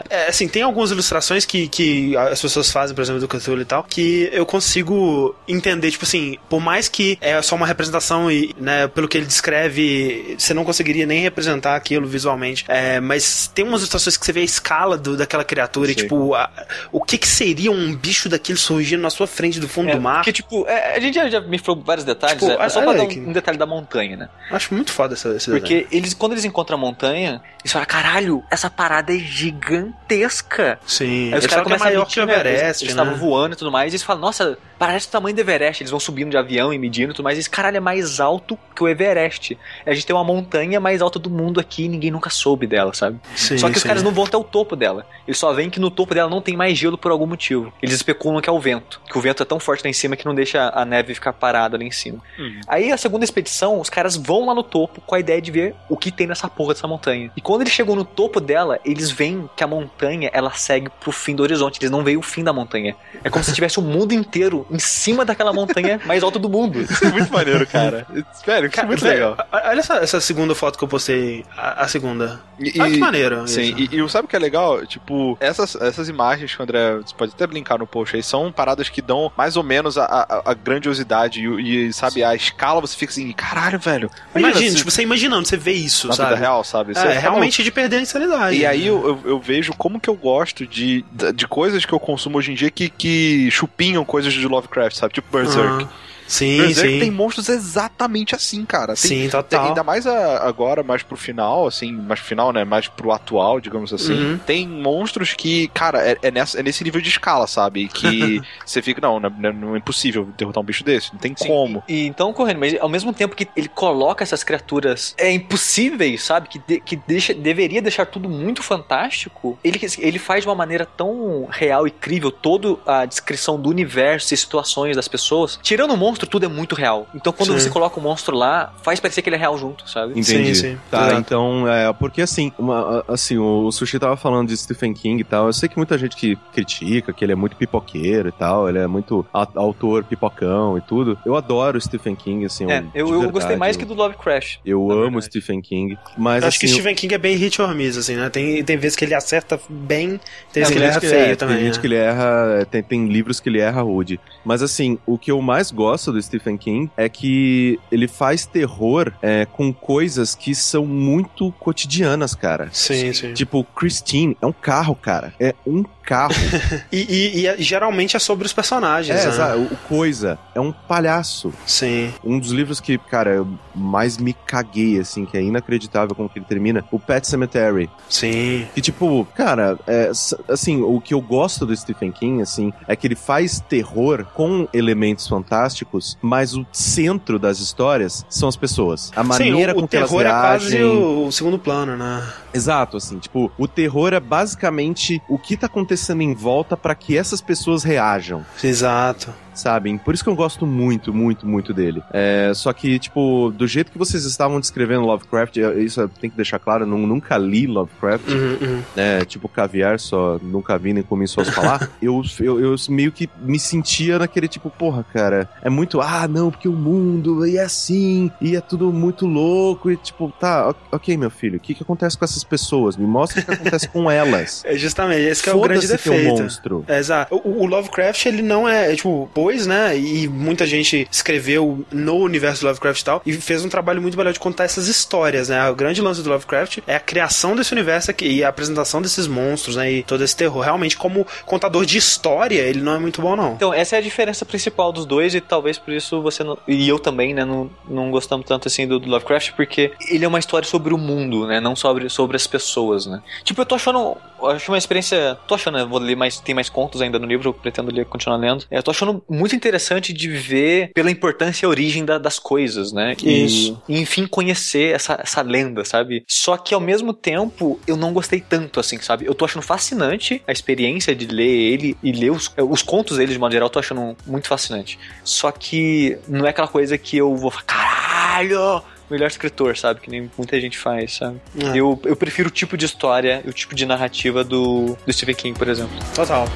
[0.09, 3.65] É, assim, tem algumas ilustrações que, que as pessoas fazem, por exemplo, do Cthulhu e
[3.65, 8.53] tal, que eu consigo entender, tipo assim, por mais que é só uma representação e,
[8.59, 13.65] né, pelo que ele descreve, você não conseguiria nem representar aquilo visualmente, é, mas tem
[13.65, 16.49] umas ilustrações que você vê a escala do, daquela criatura e, tipo, a-
[16.91, 20.01] o que que seria um bicho daquele surgindo na sua frente do fundo É, do
[20.01, 20.15] mar?
[20.17, 22.79] Porque, tipo, é, a gente já, já me falou vários detalhes, Tipo, é, é só
[22.79, 24.29] olha pra dar um, que- um detalhe da montanha, né?
[24.51, 25.59] Acho muito foda esse, esse desenho.
[25.59, 29.17] Porque eles, quando eles encontram a montanha, eles falam, caralho, essa parada é
[29.55, 30.79] gigantesca.
[30.85, 32.23] Sim, eles caras falam que é maior que o?
[32.23, 33.01] Eles- Everest, Eles né?
[33.01, 35.83] estavam voando e tudo mais, e eles falam, nossa, parece o tamanho do Everest.
[35.83, 37.37] Eles vão subindo de avião e medindo e tudo mais.
[37.37, 39.57] E esse caralho é mais alto que o Everest.
[39.85, 42.93] A gente tem uma montanha mais alta do mundo aqui e ninguém nunca soube dela,
[42.93, 43.19] sabe?
[43.35, 43.87] Sim, Só que os sim.
[43.87, 45.05] caras não vão até o topo dela.
[45.27, 47.73] Eles só veem que no topo dela não tem mais gelo por algum motivo.
[47.81, 49.01] Eles especulam que é o vento.
[49.09, 51.33] Que o vento é tão forte lá em cima que não deixa a neve ficar
[51.33, 52.19] parada ali em cima.
[52.37, 52.61] Uhum.
[52.67, 55.75] Aí a segunda expedição, os caras vão lá no topo com a ideia de ver
[55.89, 57.31] o que tem nessa porra dessa montanha.
[57.35, 61.11] E quando eles chegam no topo dela, eles veem que a montanha ela segue pro
[61.11, 61.79] fim do horizonte.
[61.79, 62.95] Eles não veem o fim da montanha.
[63.23, 66.81] É como se tivesse o mundo inteiro em cima daquela montanha mais alta do mundo.
[66.81, 68.05] Isso é muito maneiro, cara.
[68.33, 69.47] Sério, isso é muito velho, legal.
[69.51, 72.41] Olha essa, essa segunda foto que eu postei, a, a segunda.
[72.59, 73.47] E, Olha que maneiro.
[73.47, 73.95] Sim, isso.
[73.95, 74.85] e, e sabe o que é legal?
[74.85, 78.51] Tipo, essas, essas imagens que o André, você pode até brincar no post aí, são
[78.51, 82.81] paradas que dão mais ou menos a, a, a grandiosidade e, e, sabe, a escala,
[82.81, 84.09] você fica assim, caralho, velho.
[84.35, 86.29] Imagina, se- tipo, você imaginando, você vê isso, na sabe?
[86.29, 86.91] vida real, sabe?
[86.93, 88.57] Isso É, tá realmente de perder a insanidade.
[88.57, 91.03] E aí eu, eu, eu vejo como que eu gosto de,
[91.33, 95.13] de coisas que eu consumo hoje em dia que, que chupinham coisas de Lovecraft, sabe?
[95.13, 95.83] Tipo Berserk.
[95.83, 95.89] Ah,
[96.27, 96.99] sim, Berserk sim.
[96.99, 98.87] tem monstros exatamente assim, cara.
[98.95, 99.67] Tem, Sim, tem- total.
[99.67, 102.63] ainda mais a- agora, mais pro final, assim, mais pro final, né?
[102.63, 104.13] Mais pro atual, digamos assim.
[104.13, 104.37] Uhum.
[104.39, 107.87] Tem monstros que, cara, é, é nessa- é nesse nível de escala, sabe?
[107.87, 111.33] Que você fica, não, não, é- não é impossível derrotar um bicho desse, não tem
[111.37, 111.83] Sim, como.
[111.87, 116.23] E, e então, correndo, mas ao mesmo tempo que ele coloca essas criaturas é impossíveis,
[116.23, 116.47] sabe?
[116.49, 119.57] Que, de- que deixa, deveria deixar tudo muito fantástico.
[119.63, 124.33] Ele, ele faz de uma maneira tão real e crível toda a descrição do universo
[124.33, 125.59] e situações das pessoas.
[125.61, 127.07] Tirando o monstro, tudo é muito real.
[127.13, 127.59] Então, quando Sim.
[127.59, 130.11] você coloca o monstro lá, faz parecer que ele é real junto, sabe?
[130.19, 130.55] Entendi.
[130.55, 130.77] Sim, sim.
[130.89, 131.19] Tá, Exato.
[131.19, 135.47] então, é, porque assim, uma- assim, o Sushi tava falando de Stephen King e tal.
[135.47, 138.79] Eu sei que muita gente que critica, que ele é muito pipoqueiro e tal, ele
[138.79, 141.17] é muito autor pipocão e tudo.
[141.25, 142.69] Eu adoro Stephen King, assim.
[142.71, 144.57] É, eu, eu gostei verdade, mais que do Lovecraft.
[144.65, 145.25] Eu amo verdade.
[145.25, 146.67] Stephen King, mas Eu acho assim.
[146.67, 148.29] que Stephen King é bem hit or miss, assim, né?
[148.29, 150.19] Tem, tem vezes que ele acerta bem,
[150.53, 151.55] tem vezes que ele erra feio também.
[151.57, 151.81] Tem gente né?
[151.81, 154.19] que ele erra, tem, tem livros que ele erra rude.
[154.43, 159.11] Mas assim, o que eu mais gosto do Stephen King é que ele faz terror
[159.21, 162.69] é, com coisas que são muito cotidianas, cara.
[162.71, 163.33] Sim, sim.
[163.33, 165.33] Tipo, Christine é um carro, cara.
[165.39, 166.33] É um carro.
[166.91, 169.31] E, e- e é- geralmente é sobre os personagens, é, né?
[169.31, 169.63] sabe?
[169.63, 171.51] O Coisa é um palhaço.
[171.65, 172.13] Sim.
[172.23, 176.39] Um dos livros que, cara, eu mais me caguei, assim, que é inacreditável como que
[176.39, 176.83] ele termina.
[176.91, 177.89] O Pet Cemetery.
[178.09, 178.67] Sim.
[178.73, 180.11] Que, tipo, cara, é,
[180.47, 184.67] assim, o que eu gosto do Stephen King, assim, é que ele faz terror com
[184.73, 189.11] elementos fantásticos, mas o centro das histórias são as pessoas.
[189.15, 190.83] A maneira Sim, o, com o que elas terror é quase reagem.
[190.85, 192.23] o, o segundo plano, né?
[192.53, 197.17] Exato, assim, tipo, o terror é basicamente o que tá acontecendo em volta pra que
[197.17, 198.45] essas pessoas reajam.
[198.63, 199.33] Exato.
[199.55, 199.97] Sabem?
[199.97, 202.03] Por isso que eu gosto muito, muito, muito dele.
[202.11, 206.37] É, só que, tipo, do jeito que vocês estavam descrevendo Lovecraft, isso eu tenho que
[206.37, 208.81] deixar claro, eu nu- nunca li Lovecraft, Uhum, uhum.
[208.95, 209.23] né?
[209.25, 211.89] Tipo caviar, só nunca vi nem comi só falar.
[212.01, 216.51] eu, eu, eu meio que me sentia naquele tipo, porra, cara, é muito, ah, não,
[216.51, 221.29] porque o mundo é assim, e é tudo muito louco, e tipo, tá, ok, meu
[221.29, 222.97] filho, o que que acontece com essas pessoas?
[222.97, 224.63] Me mostra o que acontece com elas.
[224.65, 226.41] É justamente, esse que é o grande é um defeito.
[226.41, 226.83] monstro.
[226.87, 227.35] É, exato.
[227.35, 229.97] O, o Lovecraft, ele não é, é, tipo, depois, né?
[229.97, 234.17] E muita gente escreveu no universo do Lovecraft e tal, e fez um trabalho muito
[234.17, 235.69] legal de contar essas histórias, né?
[235.69, 239.27] O grande lance do Lovecraft é a criação desse universo aqui, e a apresentação desses
[239.27, 239.91] monstros, né?
[239.91, 240.63] E todo esse terror.
[240.63, 243.53] Realmente, como contador de história, ele não é muito bom, não.
[243.53, 246.87] Então, essa é a diferença principal dos dois, e talvez por isso você não, e
[246.89, 250.39] eu também, né, não, não gostamos tanto assim do, do Lovecraft, porque ele é uma
[250.39, 251.59] história sobre o mundo, né?
[251.59, 253.21] Não sobre, sobre as pessoas, né?
[253.43, 254.17] Tipo, eu tô achando.
[254.39, 255.37] Eu acho uma experiência.
[255.47, 255.85] Tô achando, né?
[255.85, 256.39] Vou ler mais.
[256.39, 258.65] Tem mais contos ainda no livro, eu pretendo ler, continuar lendo.
[258.71, 262.91] É, eu tô achando muito interessante de ver pela importância e origem da, das coisas,
[262.91, 263.15] né?
[263.23, 263.81] Isso.
[263.87, 266.23] E, enfim, conhecer essa, essa lenda, sabe?
[266.27, 269.25] Só que ao mesmo tempo, eu não gostei tanto, assim, sabe?
[269.25, 273.33] Eu tô achando fascinante a experiência de ler ele e ler os, os contos dele
[273.33, 274.97] de modo geral, eu tô achando muito fascinante.
[275.23, 278.83] Só que não é aquela coisa que eu vou falar, caralho!
[279.09, 280.01] melhor escritor, sabe?
[280.01, 281.39] Que nem muita gente faz, sabe?
[281.57, 281.77] É.
[281.77, 285.35] Eu, eu prefiro o tipo de história e o tipo de narrativa do, do Stephen
[285.35, 285.95] King, por exemplo.
[286.13, 286.47] Total.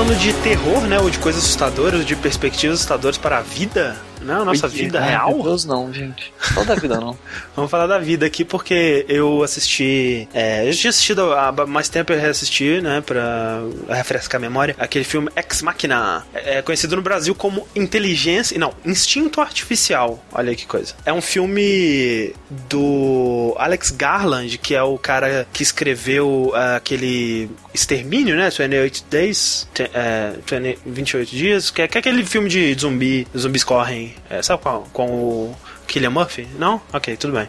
[0.00, 4.44] Falando de terror, né, ou de coisas assustadoras, de perspectivas assustadoras para a vida, a
[4.44, 5.34] nossa vida Ai, real.
[5.34, 6.32] Meu Deus, não, gente.
[6.54, 7.16] Só da vida, não.
[7.56, 10.28] Vamos falar da vida aqui porque eu assisti.
[10.34, 13.00] É, eu tinha assistido há mais tempo, eu reassisti, né?
[13.04, 14.74] Pra refrescar a memória.
[14.78, 16.24] Aquele filme Ex Machina.
[16.34, 18.58] É conhecido no Brasil como Inteligência.
[18.58, 20.22] Não, Instinto Artificial.
[20.32, 20.94] Olha aí que coisa.
[21.04, 22.32] É um filme
[22.68, 28.48] do Alex Garland, que é o cara que escreveu ah, aquele Extermínio, né?
[28.50, 29.68] 28 Days.
[29.74, 31.70] te- É, 20 28 Dias.
[31.70, 33.26] Que é, que é aquele filme de zumbi.
[33.36, 34.09] Zumbis correm.
[34.28, 34.86] É, sabe qual?
[34.92, 35.56] Com o.
[35.86, 36.46] Killian Murphy?
[36.58, 36.80] Não?
[36.92, 37.48] Ok, tudo bem.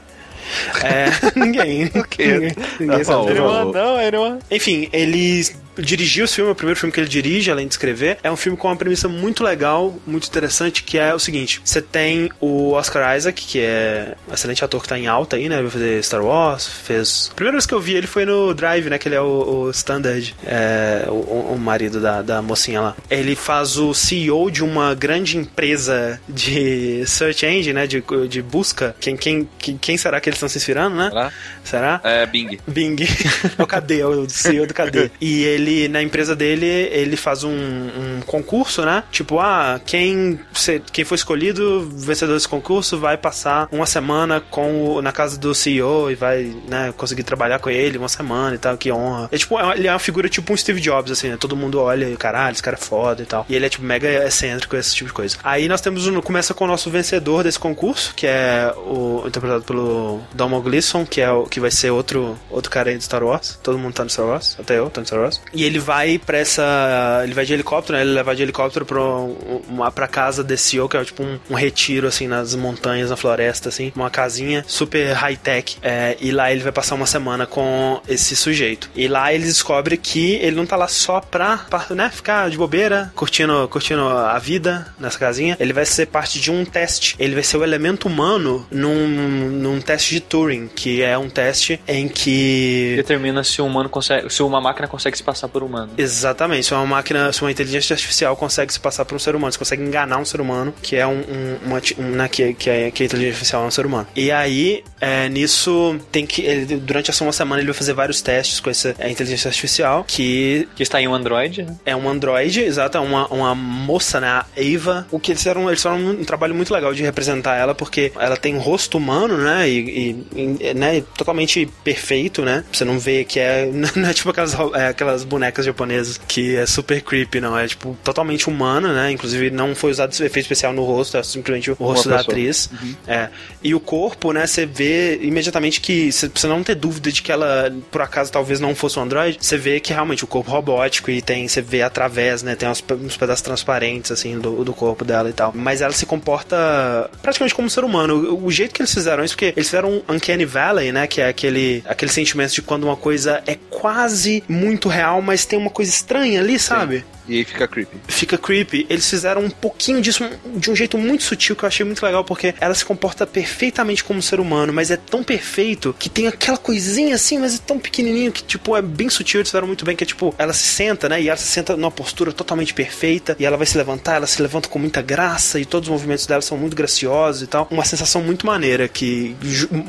[0.83, 1.05] É,
[1.39, 1.91] ninguém.
[1.93, 3.33] ninguém, ninguém Tá sabe.
[3.35, 4.39] bom, não, anyone.
[4.49, 5.45] Enfim, ele
[5.77, 8.17] dirigiu esse filme, o primeiro filme que ele dirige, além de escrever.
[8.23, 11.81] É um filme com uma premissa muito legal, muito interessante, que é o seguinte: você
[11.81, 15.55] tem o Oscar Isaac, que é um excelente ator que tá em alta aí, né?
[15.55, 17.29] Ele vai fazer Star Wars, fez.
[17.31, 18.97] A primeira vez que eu vi ele foi no Drive, né?
[18.97, 22.95] Que ele é o, o Standard, é, o, o marido da, da mocinha lá.
[23.09, 27.87] Ele faz o CEO de uma grande empresa de search engine, né?
[27.87, 28.95] De, de busca.
[28.99, 31.09] Quem, quem, quem, será que eles estão se inspirando, né?
[31.09, 31.31] Será?
[31.63, 32.01] Será?
[32.03, 32.59] É, Bing.
[32.67, 32.97] Bing.
[33.57, 35.11] é o KD, é o CEO do KD.
[35.19, 39.03] E ele, na empresa dele, ele faz um, um concurso, né?
[39.11, 44.95] Tipo, ah, quem, se- quem foi escolhido, vencedor desse concurso, vai passar uma semana com
[44.95, 48.59] o- na casa do CEO e vai, né, conseguir trabalhar com ele uma semana e
[48.59, 49.29] tal, que honra.
[49.31, 51.37] É tipo, é- ele é uma figura tipo um Steve Jobs, assim, né?
[51.39, 53.45] Todo mundo olha e, caralho, esse cara é foda e tal.
[53.49, 55.37] E ele é, tipo, mega excêntrico, esse tipo de coisa.
[55.43, 59.63] Aí nós temos, um, começa com o nosso vencedor desse concurso, que é o interpretado
[59.63, 63.23] pelo Domo Gleason, que é o que vai ser outro, outro cara aí do Star
[63.23, 63.59] Wars.
[63.63, 65.41] Todo mundo tá no Star Wars, até eu tô no Star Wars.
[65.53, 67.21] E ele vai pra essa.
[67.23, 68.03] Ele vai de helicóptero, né?
[68.03, 71.39] Ele leva de helicóptero pra, um- uma, pra casa desse CEO, que é tipo um,
[71.49, 73.91] um retiro, assim, nas montanhas, na floresta, assim.
[73.95, 75.77] Uma casinha super high-tech.
[75.81, 78.89] É, e lá ele vai passar uma semana com esse sujeito.
[78.95, 82.57] E lá ele descobre que ele não tá lá só pra, pra, né, ficar de
[82.57, 85.57] bobeira, curtindo, curtindo a vida nessa casinha.
[85.59, 87.15] Ele vai ser parte de um teste.
[87.19, 91.79] Ele vai ser o elemento humano num, num teste de Turing, que é um teste
[91.87, 92.93] em que.
[92.97, 95.91] Determina se um humano consegue, se uma máquina consegue se passar por humano.
[95.97, 99.51] Exatamente, se uma máquina, se uma inteligência artificial consegue se passar por um ser humano,
[99.51, 102.69] se consegue enganar um ser humano, que é um, um, uma, um né, que, que,
[102.69, 104.07] é, que a inteligência artificial é um ser humano.
[104.15, 106.41] E aí, é, nisso, tem que.
[106.43, 110.03] ele- durante essa uma semana ele vai fazer vários testes com essa a inteligência artificial,
[110.07, 111.75] que Que está em um Android, né?
[111.85, 115.07] é um androide, exato, é uma, uma moça, né, a Ava.
[115.11, 118.37] O que eles fizeram, eles fizeram um trabalho muito legal de representar ela, porque ela
[118.37, 123.23] tem um rosto humano, né, e, e- e, né, totalmente perfeito, né, você não vê
[123.23, 123.65] que é,
[123.95, 127.97] não é tipo aquelas, é, aquelas bonecas japonesas que é super creepy, não, é tipo
[128.03, 132.09] totalmente humana, né, inclusive não foi usado efeito especial no rosto, é simplesmente o rosto
[132.09, 132.33] da pessoa.
[132.33, 132.69] atriz.
[133.07, 133.29] É.
[133.63, 137.73] E o corpo, né, você vê imediatamente que, você não ter dúvida de que ela,
[137.89, 141.21] por acaso, talvez não fosse um android, você vê que realmente o corpo robótico e
[141.21, 145.29] tem, você vê através, né, tem uns, uns pedaços transparentes, assim, do, do corpo dela
[145.29, 145.53] e tal.
[145.55, 148.33] Mas ela se comporta praticamente como um ser humano.
[148.33, 151.21] O, o jeito que eles fizeram isso, porque eles fizeram um Uncanny Valley, né, que
[151.21, 155.69] é aquele, aquele sentimento de quando uma coisa é quase muito real, mas tem uma
[155.69, 157.05] coisa estranha ali, sabe?
[157.27, 157.97] E aí fica creepy.
[158.07, 158.85] fica creepy.
[158.89, 162.23] Eles fizeram um pouquinho disso de um jeito muito sutil que eu achei muito legal,
[162.23, 166.27] porque ela se comporta perfeitamente como um ser humano, mas é tão perfeito que tem
[166.27, 169.39] aquela coisinha assim, mas é tão pequenininho que, tipo, é bem sutil.
[169.39, 171.21] Eles fizeram muito bem, que é tipo, ela se senta, né?
[171.21, 174.41] E ela se senta numa postura totalmente perfeita, e ela vai se levantar, ela se
[174.41, 177.67] levanta com muita graça, e todos os movimentos dela são muito graciosos e tal.
[177.71, 179.35] Uma sensação muito maneira que,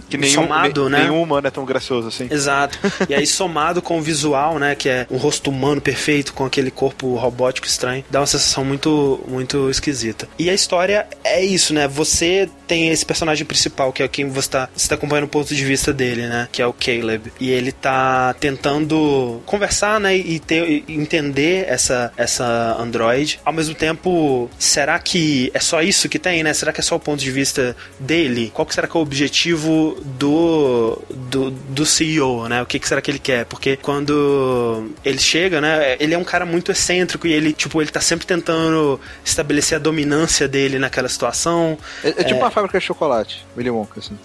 [0.09, 1.03] Que nenhum, somado, ne- né?
[1.05, 2.29] nenhum humano é tão gracioso assim.
[2.31, 2.79] Exato.
[3.09, 4.75] E aí, somado com o visual, né?
[4.75, 9.21] Que é um rosto humano perfeito, com aquele corpo robótico estranho, dá uma sensação muito,
[9.29, 10.29] muito esquisita.
[10.39, 11.87] E a história é isso, né?
[11.89, 15.55] Você tem esse personagem principal, que é quem você tá, você tá acompanhando o ponto
[15.55, 16.49] de vista dele, né?
[16.51, 17.31] Que é o Caleb.
[17.39, 20.17] E ele tá tentando conversar, né?
[20.17, 23.39] E, ter, e entender essa, essa android.
[23.45, 26.55] Ao mesmo tempo, será que é só isso que tem, né?
[26.55, 28.51] Será que é só o ponto de vista dele?
[28.55, 32.63] Qual que será que é o objetivo do, do, do CEO, né?
[32.63, 33.45] O que, que será que ele quer?
[33.45, 35.95] Porque quando ele chega, né?
[36.01, 39.79] Ele é um cara muito excêntrico e ele, tipo, ele tá sempre tentando estabelecer a
[39.79, 41.77] dominância dele naquela situação.
[42.03, 44.17] É, é tipo uma fábrica de chocolate, Willy Wonka, assim.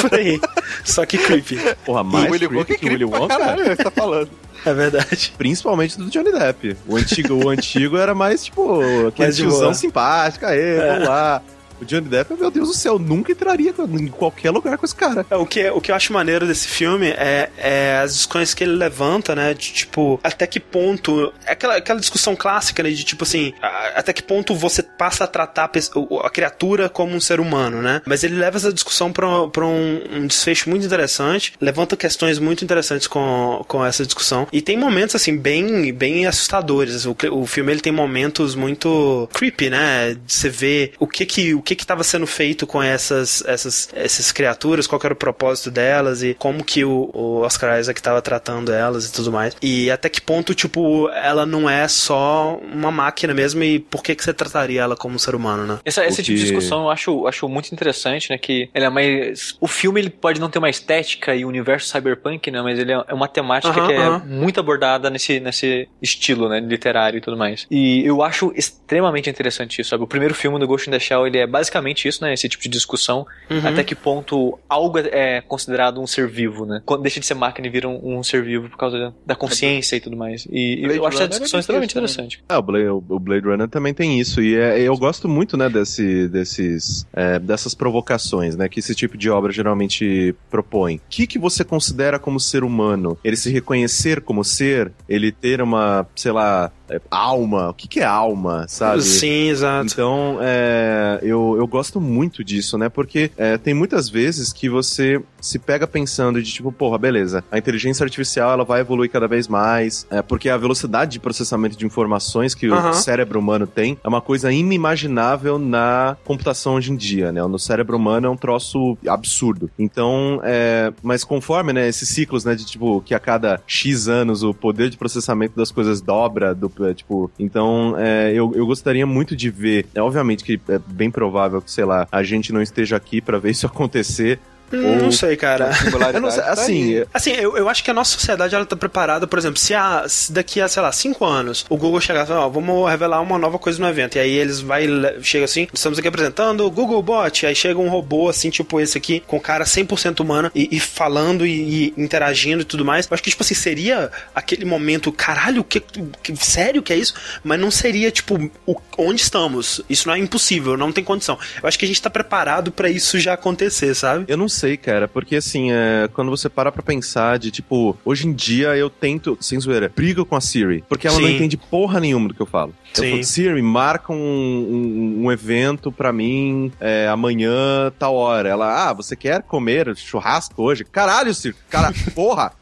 [0.00, 0.40] Por aí.
[0.84, 1.58] Só que creepy.
[1.84, 3.28] Porra, mais Willy creepy Wonka é que o Willy Wonka?
[3.38, 4.30] caralho, você tá falando.
[4.66, 5.34] É verdade.
[5.36, 6.74] Principalmente do Johnny Depp.
[6.88, 11.42] O antigo, o antigo era mais, tipo, aquele tiozão simpático, aê, vamos lá.
[11.84, 15.24] O Johnny Depp, meu Deus do céu, nunca entraria em qualquer lugar com esse cara.
[15.30, 18.64] É, O que, o que eu acho maneiro desse filme é, é as discussões que
[18.64, 19.54] ele levanta, né?
[19.54, 21.32] De tipo, até que ponto.
[21.46, 22.90] É aquela, aquela discussão clássica, né?
[22.90, 27.14] De tipo assim, a- até que ponto você passa a tratar a, a criatura como
[27.14, 28.00] um ser humano, né?
[28.06, 32.64] Mas ele leva essa discussão pra, pra um, um desfecho muito interessante, levanta questões muito
[32.64, 34.46] interessantes com, com essa discussão.
[34.52, 37.04] E tem momentos, assim, bem, bem assustadores.
[37.06, 40.16] O, o filme ele tem momentos muito creepy, né?
[40.26, 44.32] Você vê o que que o que que estava sendo feito com essas, essas, essas
[44.32, 48.20] criaturas, qual que era o propósito delas e como que o, o Oscar Isaac estava
[48.20, 49.56] tratando elas e tudo mais.
[49.62, 54.14] E até que ponto, tipo, ela não é só uma máquina mesmo e por que
[54.14, 55.78] que você trataria ela como um ser humano, né?
[55.84, 58.38] Essa, esse O tipo de discussão eu acho, acho muito interessante, né?
[58.38, 59.56] Que ele é mais.
[59.60, 62.60] O filme ele pode não ter uma estética e um universo cyberpunk, né?
[62.60, 66.60] Mas ele é é uma temática que é muito abordada nesse, nesse estilo, né?
[66.60, 67.66] Literário e tudo mais.
[67.70, 70.02] E eu acho extremamente interessante isso, sabe?
[70.02, 72.34] O primeiro filme do Ghost in the Shell ele é basicamente isso, né?
[72.34, 73.24] Esse tipo de discussão.
[73.48, 73.60] Uhum.
[73.64, 76.82] Até que ponto algo é considerado um ser vivo, né?
[76.84, 79.94] Quando deixa de ser máquina e vira um, um ser vivo por causa da, consciência
[79.94, 80.48] e tudo mais.
[80.50, 82.02] E, e Blade eu acho essa discussão é extremamente isso, né?
[82.02, 82.44] interessante.
[82.48, 84.42] É, o Blade, o Blade Runner também tem isso.
[84.42, 89.16] E é- eu gosto muito, né, desse, desses, é, dessas provocações, né, que esse tipo
[89.16, 90.96] de obra geralmente propõe.
[90.96, 93.16] O que, que você considera como ser humano?
[93.22, 94.90] Ele se reconhecer como ser?
[95.08, 97.70] Ele ter uma, sei lá, é, alma?
[97.70, 99.02] O que, que é alma, sabe?
[99.02, 99.92] Sim, exato.
[99.92, 102.88] Então, é, eu, eu gosto muito disso, né?
[102.88, 107.58] Porque é, tem muitas vezes que você se pega pensando de tipo, porra, beleza, a
[107.58, 111.84] inteligência artificial ela vai evoluir cada vez mais, é, porque a velocidade de processamento de
[111.84, 117.30] informações que o cérebro humano tem é uma coisa inimaginável na computação hoje em dia,
[117.30, 117.42] né?
[117.42, 119.70] No cérebro humano é um troço absurdo.
[119.78, 124.42] Então, é, mas conforme, né, esses ciclos, né, de tipo, que a cada X anos
[124.42, 129.06] o poder de processamento das coisas dobra, do, é, tipo, então é, eu, eu gostaria
[129.06, 132.62] muito de ver, é obviamente que é bem provável que, sei lá, a gente não
[132.62, 134.40] esteja aqui pra ver isso acontecer.
[134.76, 135.70] Hum, Não sei, cara.
[136.14, 137.06] Eu não sei, Tá assim, aí.
[137.12, 140.04] Assim, eu, eu acho que a nossa sociedade ela tá preparada, por exemplo, se, a,
[140.08, 143.20] se daqui a, sei lá, cinco anos o Google chegar e falar, ó, vamos revelar
[143.20, 144.16] uma nova coisa no evento.
[144.16, 144.86] E aí eles vai,
[145.22, 148.96] chega assim, estamos aqui apresentando o Google Bot, aí chega um robô assim, tipo esse
[148.98, 153.06] aqui, com cara 100% humana e, e falando e, e interagindo e tudo mais.
[153.06, 157.14] Eu acho que, tipo assim, seria aquele momento, caralho, que, que- sério que é isso?
[157.42, 159.80] Mas não seria, tipo, o- onde estamos.
[159.88, 161.38] Isso não é impossível, não tem condição.
[161.62, 164.24] Eu acho que a gente tá preparado pra isso já acontecer, sabe?
[164.28, 168.26] Eu não sei, cara, porque assim, é, quando você para pra pensar de tipo, hoje
[168.26, 171.34] em dia eu tento, sem zoeira, brigo com a Siri, porque ela não Sim.
[171.34, 172.74] entende porra nenhuma do que eu falo.
[172.96, 173.10] Eu Sim.
[173.10, 178.48] falo, Siri, marca um, um, um evento pra mim é, amanhã, tal hora.
[178.48, 180.84] Ela, ah, você quer comer churrasco hoje?
[180.84, 182.52] Caralho, Siri, cara, porra!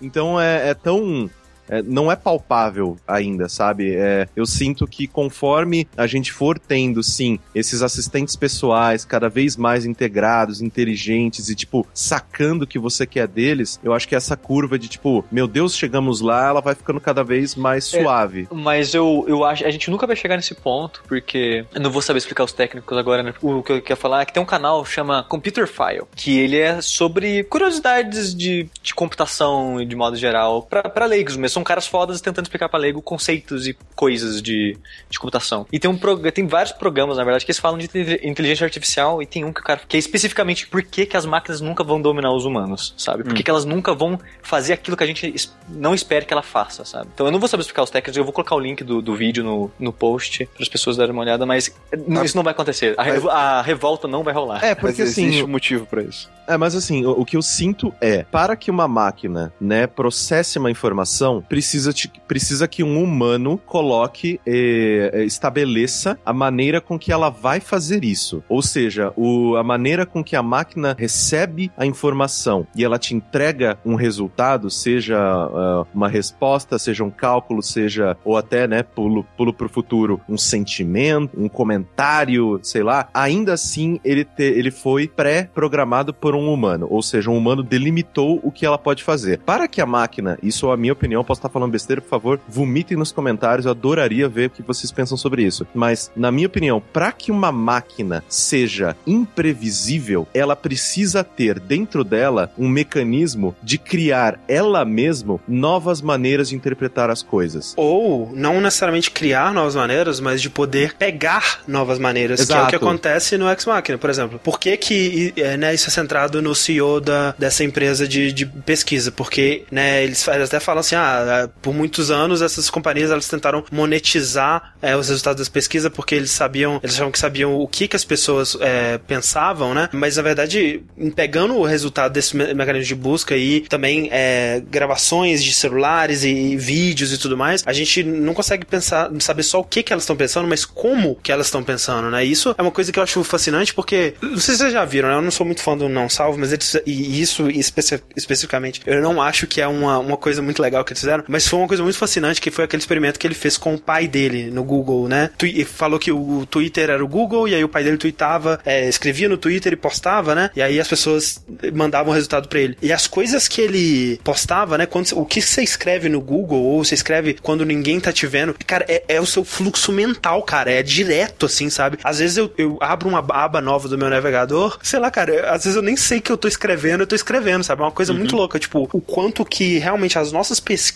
[0.00, 1.30] Então é, é tão.
[1.68, 3.94] É, não é palpável ainda, sabe?
[3.94, 9.56] É, eu sinto que conforme a gente for tendo, sim, esses assistentes pessoais cada vez
[9.56, 14.36] mais integrados, inteligentes e, tipo, sacando o que você quer deles, eu acho que essa
[14.36, 18.02] curva de, tipo, meu Deus, chegamos lá, ela vai ficando cada vez mais É.
[18.02, 18.48] suave.
[18.50, 19.64] Mas eu, eu acho.
[19.64, 21.64] A gente nunca vai chegar nesse ponto, porque.
[21.74, 23.34] Eu não vou saber explicar os técnicos agora, né?
[23.42, 26.58] O que eu quero falar é que tem um canal chama Computer File, que ele
[26.58, 31.86] é sobre curiosidades de, de computação e de modo geral, pra leigos mesmo, são caras
[31.86, 34.76] fodas tentando explicar pra leigo conceitos e coisas de,
[35.08, 35.66] de computação.
[35.72, 38.64] E tem, um prog- tem vários programas, na verdade, que eles falam de inte- inteligência
[38.64, 39.80] artificial e tem um que o cara.
[39.88, 43.24] que é especificamente por que, que as máquinas nunca vão dominar os humanos, sabe?
[43.24, 46.32] Por que, que elas nunca vão fazer aquilo que a gente es- não espera que
[46.32, 47.08] ela faça, sabe?
[47.14, 49.14] Então eu não vou saber explicar os técnicos, eu vou colocar o link do, do
[49.16, 51.74] vídeo no, no post para as pessoas darem uma olhada, mas
[52.06, 52.94] não- isso não vai acontecer.
[52.98, 54.62] A, revo- a revolta não vai rolar.
[54.62, 56.28] É, Mas porque assim, existe um motivo pra isso.
[56.48, 60.58] É, mas assim, o, o que eu sinto é, para que uma máquina, né, processe
[60.58, 66.98] uma informação, precisa, te- precisa que um humano coloque, eh, eh, estabeleça a maneira com
[66.98, 68.42] que ela vai fazer isso.
[68.48, 73.14] Ou seja, o, a maneira com que a máquina recebe a informação e ela te
[73.14, 79.24] entrega um resultado, seja ah, uma resposta, seja um cálculo, seja, ou até, né, pulo,
[79.36, 85.06] pulo pro futuro, um sentimento, um comentário, sei lá, ainda assim ele, te- ele foi
[85.08, 89.38] pré-programado por um humano, ou seja, um humano delimitou o que ela pode fazer.
[89.40, 92.40] Para que a máquina, isso é a minha opinião, posso estar falando besteira, por favor,
[92.48, 95.66] vomitem nos comentários, eu adoraria ver o que vocês pensam sobre isso.
[95.74, 102.50] Mas, na minha opinião, para que uma máquina seja imprevisível, ela precisa ter dentro dela
[102.58, 107.74] um mecanismo de criar ela mesma novas maneiras de interpretar as coisas.
[107.76, 112.58] Ou não necessariamente criar novas maneiras, mas de poder pegar novas maneiras, que é o
[112.58, 112.70] Exato.
[112.70, 114.38] que acontece no Ex Machina, por exemplo.
[114.38, 118.46] Por que que é, né, isso é centrado no CEO da, dessa empresa de, de
[118.46, 119.10] pesquisa?
[119.10, 121.25] Porque né, eles até falam assim, ah,
[121.62, 126.30] por muitos anos essas companhias elas tentaram monetizar é, os resultados das pesquisas porque eles
[126.30, 129.88] sabiam, eles achavam que sabiam o que que as pessoas é, pensavam, né?
[129.92, 130.82] Mas na verdade,
[131.14, 136.56] pegando o resultado desse me- mecanismo de busca e também é, gravações de celulares e
[136.56, 140.02] vídeos e tudo mais, a gente não consegue pensar, saber só o que que elas
[140.04, 142.24] estão pensando, mas como que elas estão pensando, né?
[142.24, 145.08] Isso é uma coisa que eu acho fascinante porque, não sei se vocês já viram,
[145.08, 145.16] né?
[145.16, 149.00] Eu não sou muito fã do Não Salvo, mas eles, e isso especi- especificamente, eu
[149.02, 151.68] não acho que é uma, uma coisa muito legal que eles fizeram, mas foi uma
[151.68, 154.62] coisa muito fascinante que foi aquele experimento que ele fez com o pai dele no
[154.64, 155.30] Google, né?
[155.38, 158.88] Tu- falou que o Twitter era o Google e aí o pai dele tweetava, é,
[158.88, 160.50] escrevia no Twitter e postava, né?
[160.56, 161.44] E aí as pessoas
[161.74, 162.76] mandavam o resultado pra ele.
[162.82, 164.86] E as coisas que ele postava, né?
[164.86, 168.54] Quando, o que você escreve no Google ou você escreve quando ninguém tá te vendo,
[168.66, 170.70] cara, é, é o seu fluxo mental, cara.
[170.70, 171.98] É direto, assim, sabe?
[172.02, 175.46] Às vezes eu, eu abro uma aba nova do meu navegador, sei lá, cara, eu-
[175.50, 177.82] às vezes eu nem sei que eu tô escrevendo, eu tô escrevendo, sabe?
[177.82, 178.58] É uma coisa muito louca.
[178.58, 180.86] Tipo, o quanto que realmente as nossas pesquisas,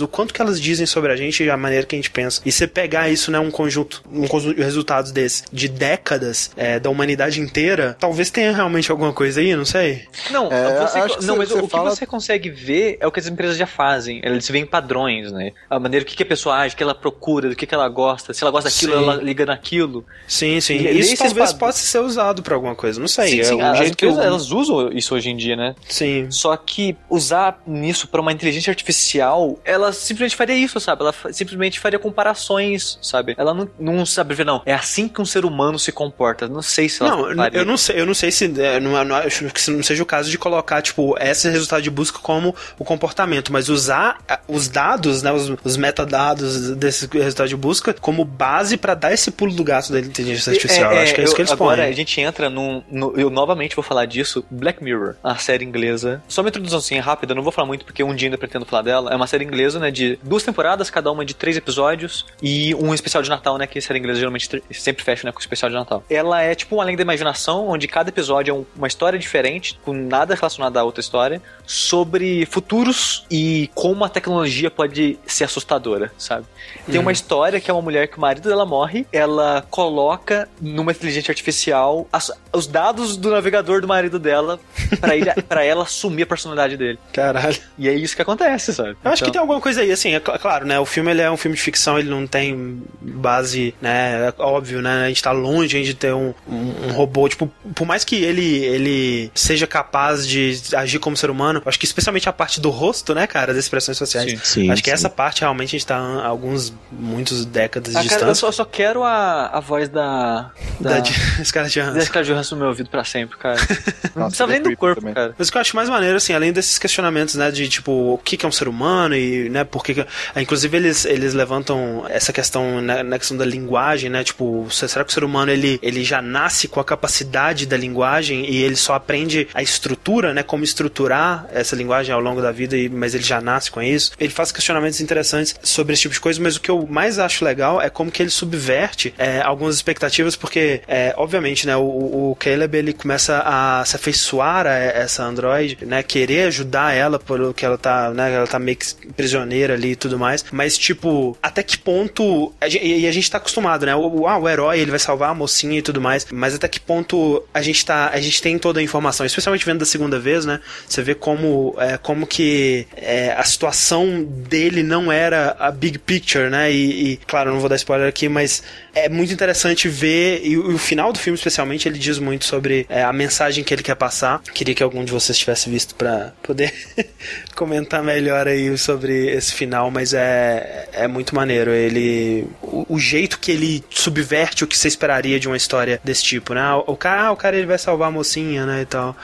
[0.00, 2.40] o quanto que elas dizem sobre a gente e a maneira que a gente pensa.
[2.44, 6.78] E você pegar isso, né, um conjunto, um conjunto de resultados desse, de décadas é,
[6.78, 10.04] da humanidade inteira, talvez tenha realmente alguma coisa aí, não sei.
[10.30, 12.96] Não, É, você, acho que não você- mas você o fala- que você consegue ver
[13.00, 14.20] é o que as empresas já fazem.
[14.24, 15.52] Eles veem padrões, né?
[15.70, 17.88] A maneira que, que a pessoa age, o que ela procura, do que, que ela
[17.88, 18.32] gosta.
[18.34, 19.02] Se ela gosta daquilo, Sim.
[19.02, 20.04] ela liga naquilo.
[20.26, 20.74] Sim, sim.
[20.76, 23.28] E- isso talvez pad- possa ser usado pra alguma coisa, não sei.
[23.28, 24.10] sim, é sim, um as jeito que eu...
[24.10, 25.74] empresas elas usam isso hoje em dia, né?
[25.88, 26.30] Sim.
[26.30, 31.02] Só que usar nisso pra uma inteligência artificial, ela simplesmente faria isso, sabe?
[31.02, 33.34] Ela simplesmente faria comparações, sabe?
[33.38, 34.62] Ela não, não sabe ver, não.
[34.66, 36.48] É assim que um ser humano se comporta.
[36.48, 37.58] Não sei se ela Não, faria.
[37.58, 40.06] eu não sei, eu não sei se é, não, não acho que não seja o
[40.06, 44.18] caso de colocar tipo esse resultado de busca como o comportamento, mas usar
[44.48, 49.30] os dados, né, os, os metadados desse resultado de busca como base pra dar esse
[49.30, 50.92] pulo do gato da inteligência artificial.
[50.92, 51.90] É, é, acho que é isso eu- que eles agora põem.
[51.90, 56.22] a gente entra num, no, eu novamente vou falar disso, Black Mirror, a série inglesa.
[56.28, 58.82] Só uma introduçãozinha rápida, eu não vou falar muito porque um dia ainda pretendo falar
[58.82, 59.12] dela.
[59.12, 62.94] É uma série inglesa, né, de duas temporadas, cada uma de três episódios e um
[62.94, 65.68] especial de Natal, né, que a série inglesa geralmente sempre fecha, né, com o especial
[65.70, 66.04] de Natal.
[66.08, 69.78] Ela é tipo um além da imaginação, onde cada episódio é um- uma história diferente,
[69.84, 76.12] com nada relacionado à outra história, sobre futuros e como a tecnologia pode ser assustadora,
[76.18, 76.46] sabe?
[76.90, 80.92] Tem uma história que é uma mulher que o marido dela morre, ela coloca numa
[80.92, 84.58] inteligência artificial as- os dados do navegador do marido dela
[85.00, 86.98] pra, ele, pra ela assumir a personalidade dele.
[87.12, 87.56] Caralho.
[87.78, 88.96] E é isso que acontece, sabe?
[89.04, 90.78] Eu acho que Então- tem alguma coisa aí, assim, é cl- claro, né?
[90.78, 94.28] O filme ele é um filme de ficção, ele não tem base, né?
[94.38, 95.04] É óbvio, né?
[95.04, 98.56] A gente tá longe de ter um, um, um robô, tipo, por mais que ele,
[98.64, 102.70] ele seja capaz de agir como ser humano, eu acho que especialmente a parte do
[102.70, 104.30] rosto, né, cara, das expressões sociais.
[104.30, 104.38] Sim.
[104.64, 104.94] Sim, acho que sim.
[104.94, 108.34] essa parte realmente a gente tá a alguns, muitos décadas de Ah, cara, eu distância.
[108.40, 110.50] só, eu só quero a, a voz da.
[110.80, 111.12] Da, Da, de
[111.44, 112.00] Scarlett da Johansson.
[112.06, 113.56] Scarlett Johansson no meu ouvido pra sempre, cara.
[114.14, 115.14] Não Nossa, precisava nem do corpo, também.
[115.14, 115.34] cara.
[115.38, 118.18] Mas o que eu acho mais maneiro, assim, além desses questionamentos, né, de tipo, o
[118.18, 120.00] que que é um ser humano e, né, por que que...
[120.34, 124.88] ah, Inclusive, eles, eles levantam essa questão na, na questão da linguagem, né, tipo, se-
[124.88, 128.62] será que o ser humano, ele, ele já nasce com a capacidade da linguagem e
[128.62, 133.14] ele só aprende a estrutura, né, como estruturar essa linguagem ao longo da vida, mas
[133.14, 134.12] ele já nasce com isso?
[134.18, 137.44] Ele faz questionamentos interessantes sobre esse tipo de coisa, mas o que eu mais acho
[137.44, 141.82] legal é como que ele subverte é, algumas expectativas, porque, é, obviamente, né, o,
[142.30, 147.52] o Caleb, ele começa a se afeiçoar a essa android, né, querer ajudar ela pelo
[147.54, 150.44] que ela tá, né, ela tá meio que prisioneira ali e tudo mais.
[150.52, 152.52] Mas, tipo, até que ponto.
[152.62, 153.94] E a gente tá acostumado, né?
[153.94, 156.26] O, ah, o herói ele vai salvar a mocinha e tudo mais.
[156.30, 158.10] Mas até que ponto a gente tá.
[158.12, 160.60] A gente tem toda a informação, especialmente vendo da segunda vez, né?
[160.86, 161.33] Você vê como,
[161.78, 166.72] é, como que é, a situação dele não era a big picture, né?
[166.72, 168.62] E, e, claro, não vou dar spoiler aqui, mas
[168.94, 170.40] é muito interessante ver.
[170.42, 173.74] E, e o final do filme, especialmente, ele diz muito sobre é, a mensagem que
[173.74, 174.40] ele quer passar.
[174.52, 176.72] Queria que algum de vocês tivesse visto para poder
[177.54, 181.70] comentar melhor aí sobre esse final, mas é, é muito maneiro.
[181.70, 182.46] Ele.
[182.62, 186.54] O, o, jeito que ele subverte o que você esperaria de uma história desse tipo,
[186.54, 186.62] né?
[186.86, 188.82] O cara, ah, o cara ele vai salvar a mocinha, né?
[188.82, 189.16] E tal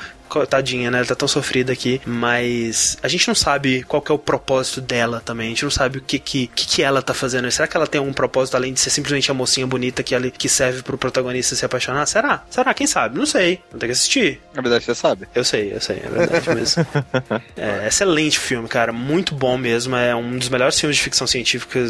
[0.48, 0.98] tadinha, né?
[0.98, 5.20] Ela tá tão sofrida aqui, mas a gente não sabe qual é o propósito dela
[5.24, 5.46] também.
[5.46, 7.50] A gente não sabe o que que, que, que ela tá fazendo.
[7.50, 10.30] Será que ela tem um propósito além de ser simplesmente a mocinha bonita que, ela,
[10.30, 12.06] que serve pro protagonista se apaixonar?
[12.06, 12.44] Será?
[12.50, 12.72] Será?
[12.74, 13.18] Quem sabe?
[13.18, 13.60] Não sei.
[13.72, 14.40] Não tem que assistir.
[14.54, 15.26] Na verdade, você sabe.
[15.34, 16.86] Eu sei, eu sei, é verdade mesmo.
[17.56, 18.92] é, excelente filme, cara.
[18.92, 19.96] Muito bom mesmo.
[19.96, 21.80] É um dos melhores filmes de ficção científica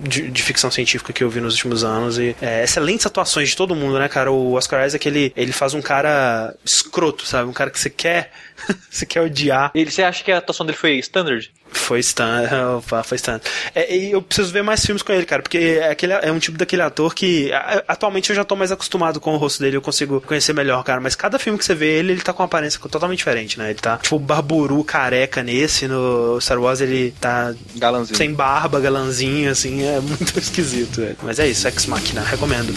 [0.00, 2.18] de, de ficção científica que eu vi nos últimos anos.
[2.18, 4.30] E é, excelentes atuações de todo mundo, né, cara?
[4.30, 7.48] O Oscar Isaac, ele, ele faz um cara escroto, sabe?
[7.48, 8.30] Um cara que você quer
[8.90, 9.70] você quer odiar.
[9.74, 11.50] Ele, você acha que a atuação dele foi standard?
[11.70, 13.48] Foi standard, foi standard.
[13.74, 16.38] É, e eu preciso ver mais filmes com ele, cara, porque é, aquele, é um
[16.38, 17.50] tipo daquele ator que
[17.86, 21.00] atualmente eu já tô mais acostumado com o rosto dele, eu consigo conhecer melhor, cara,
[21.00, 23.70] mas cada filme que você vê ele, ele tá com uma aparência totalmente diferente, né?
[23.70, 28.16] Ele tá tipo barburu careca nesse, no Star Wars ele tá galanzinho.
[28.16, 31.16] sem barba, galanzinho, assim, é muito esquisito, velho.
[31.22, 32.74] Mas é isso, Ex Machina, recomendo.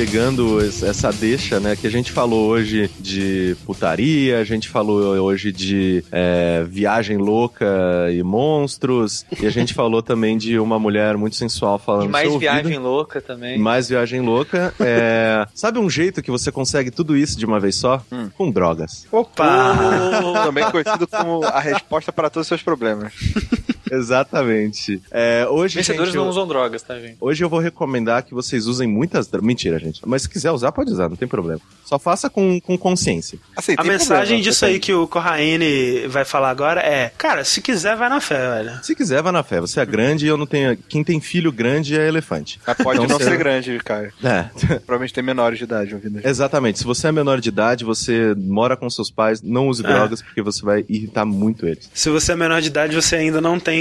[0.00, 1.76] Pegando essa deixa, né?
[1.76, 7.66] Que a gente falou hoje de putaria, a gente falou hoje de é, viagem louca
[8.10, 12.06] e monstros, e a gente falou também de uma mulher muito sensual falando.
[12.06, 13.58] E mais viagem louca também.
[13.58, 14.72] Mais viagem louca.
[14.80, 18.02] É, sabe um jeito que você consegue tudo isso de uma vez só?
[18.10, 18.30] Hum.
[18.38, 19.06] Com drogas.
[19.12, 19.76] Opa!
[20.44, 23.12] também conhecido como a resposta para todos os seus problemas.
[23.90, 25.02] Exatamente.
[25.10, 26.30] É, hoje, Vencedores gente, não eu...
[26.30, 27.16] usam drogas, tá, gente?
[27.20, 29.46] Hoje eu vou recomendar que vocês usem muitas drogas.
[29.46, 30.00] Mentira, gente.
[30.06, 31.60] Mas se quiser usar, pode usar, não tem problema.
[31.84, 33.38] Só faça com, com consciência.
[33.56, 37.60] Assim, a mensagem problema, disso aí que o Corraine vai falar agora é: cara, se
[37.60, 38.84] quiser, vai na fé, velho.
[38.84, 39.60] Se quiser, vai na fé.
[39.60, 40.76] Você é grande e eu não tenho.
[40.76, 42.60] Quem tem filho grande é elefante.
[42.66, 44.12] Mas pode então, não ser grande, cara.
[44.22, 44.44] É.
[44.86, 46.20] Provavelmente tem menores de idade ouvindo.
[46.24, 46.78] Exatamente.
[46.78, 49.88] Se você é menor de idade, você mora com seus pais, não use é.
[49.88, 51.90] drogas, porque você vai irritar muito eles.
[51.92, 53.79] Se você é menor de idade, você ainda não tem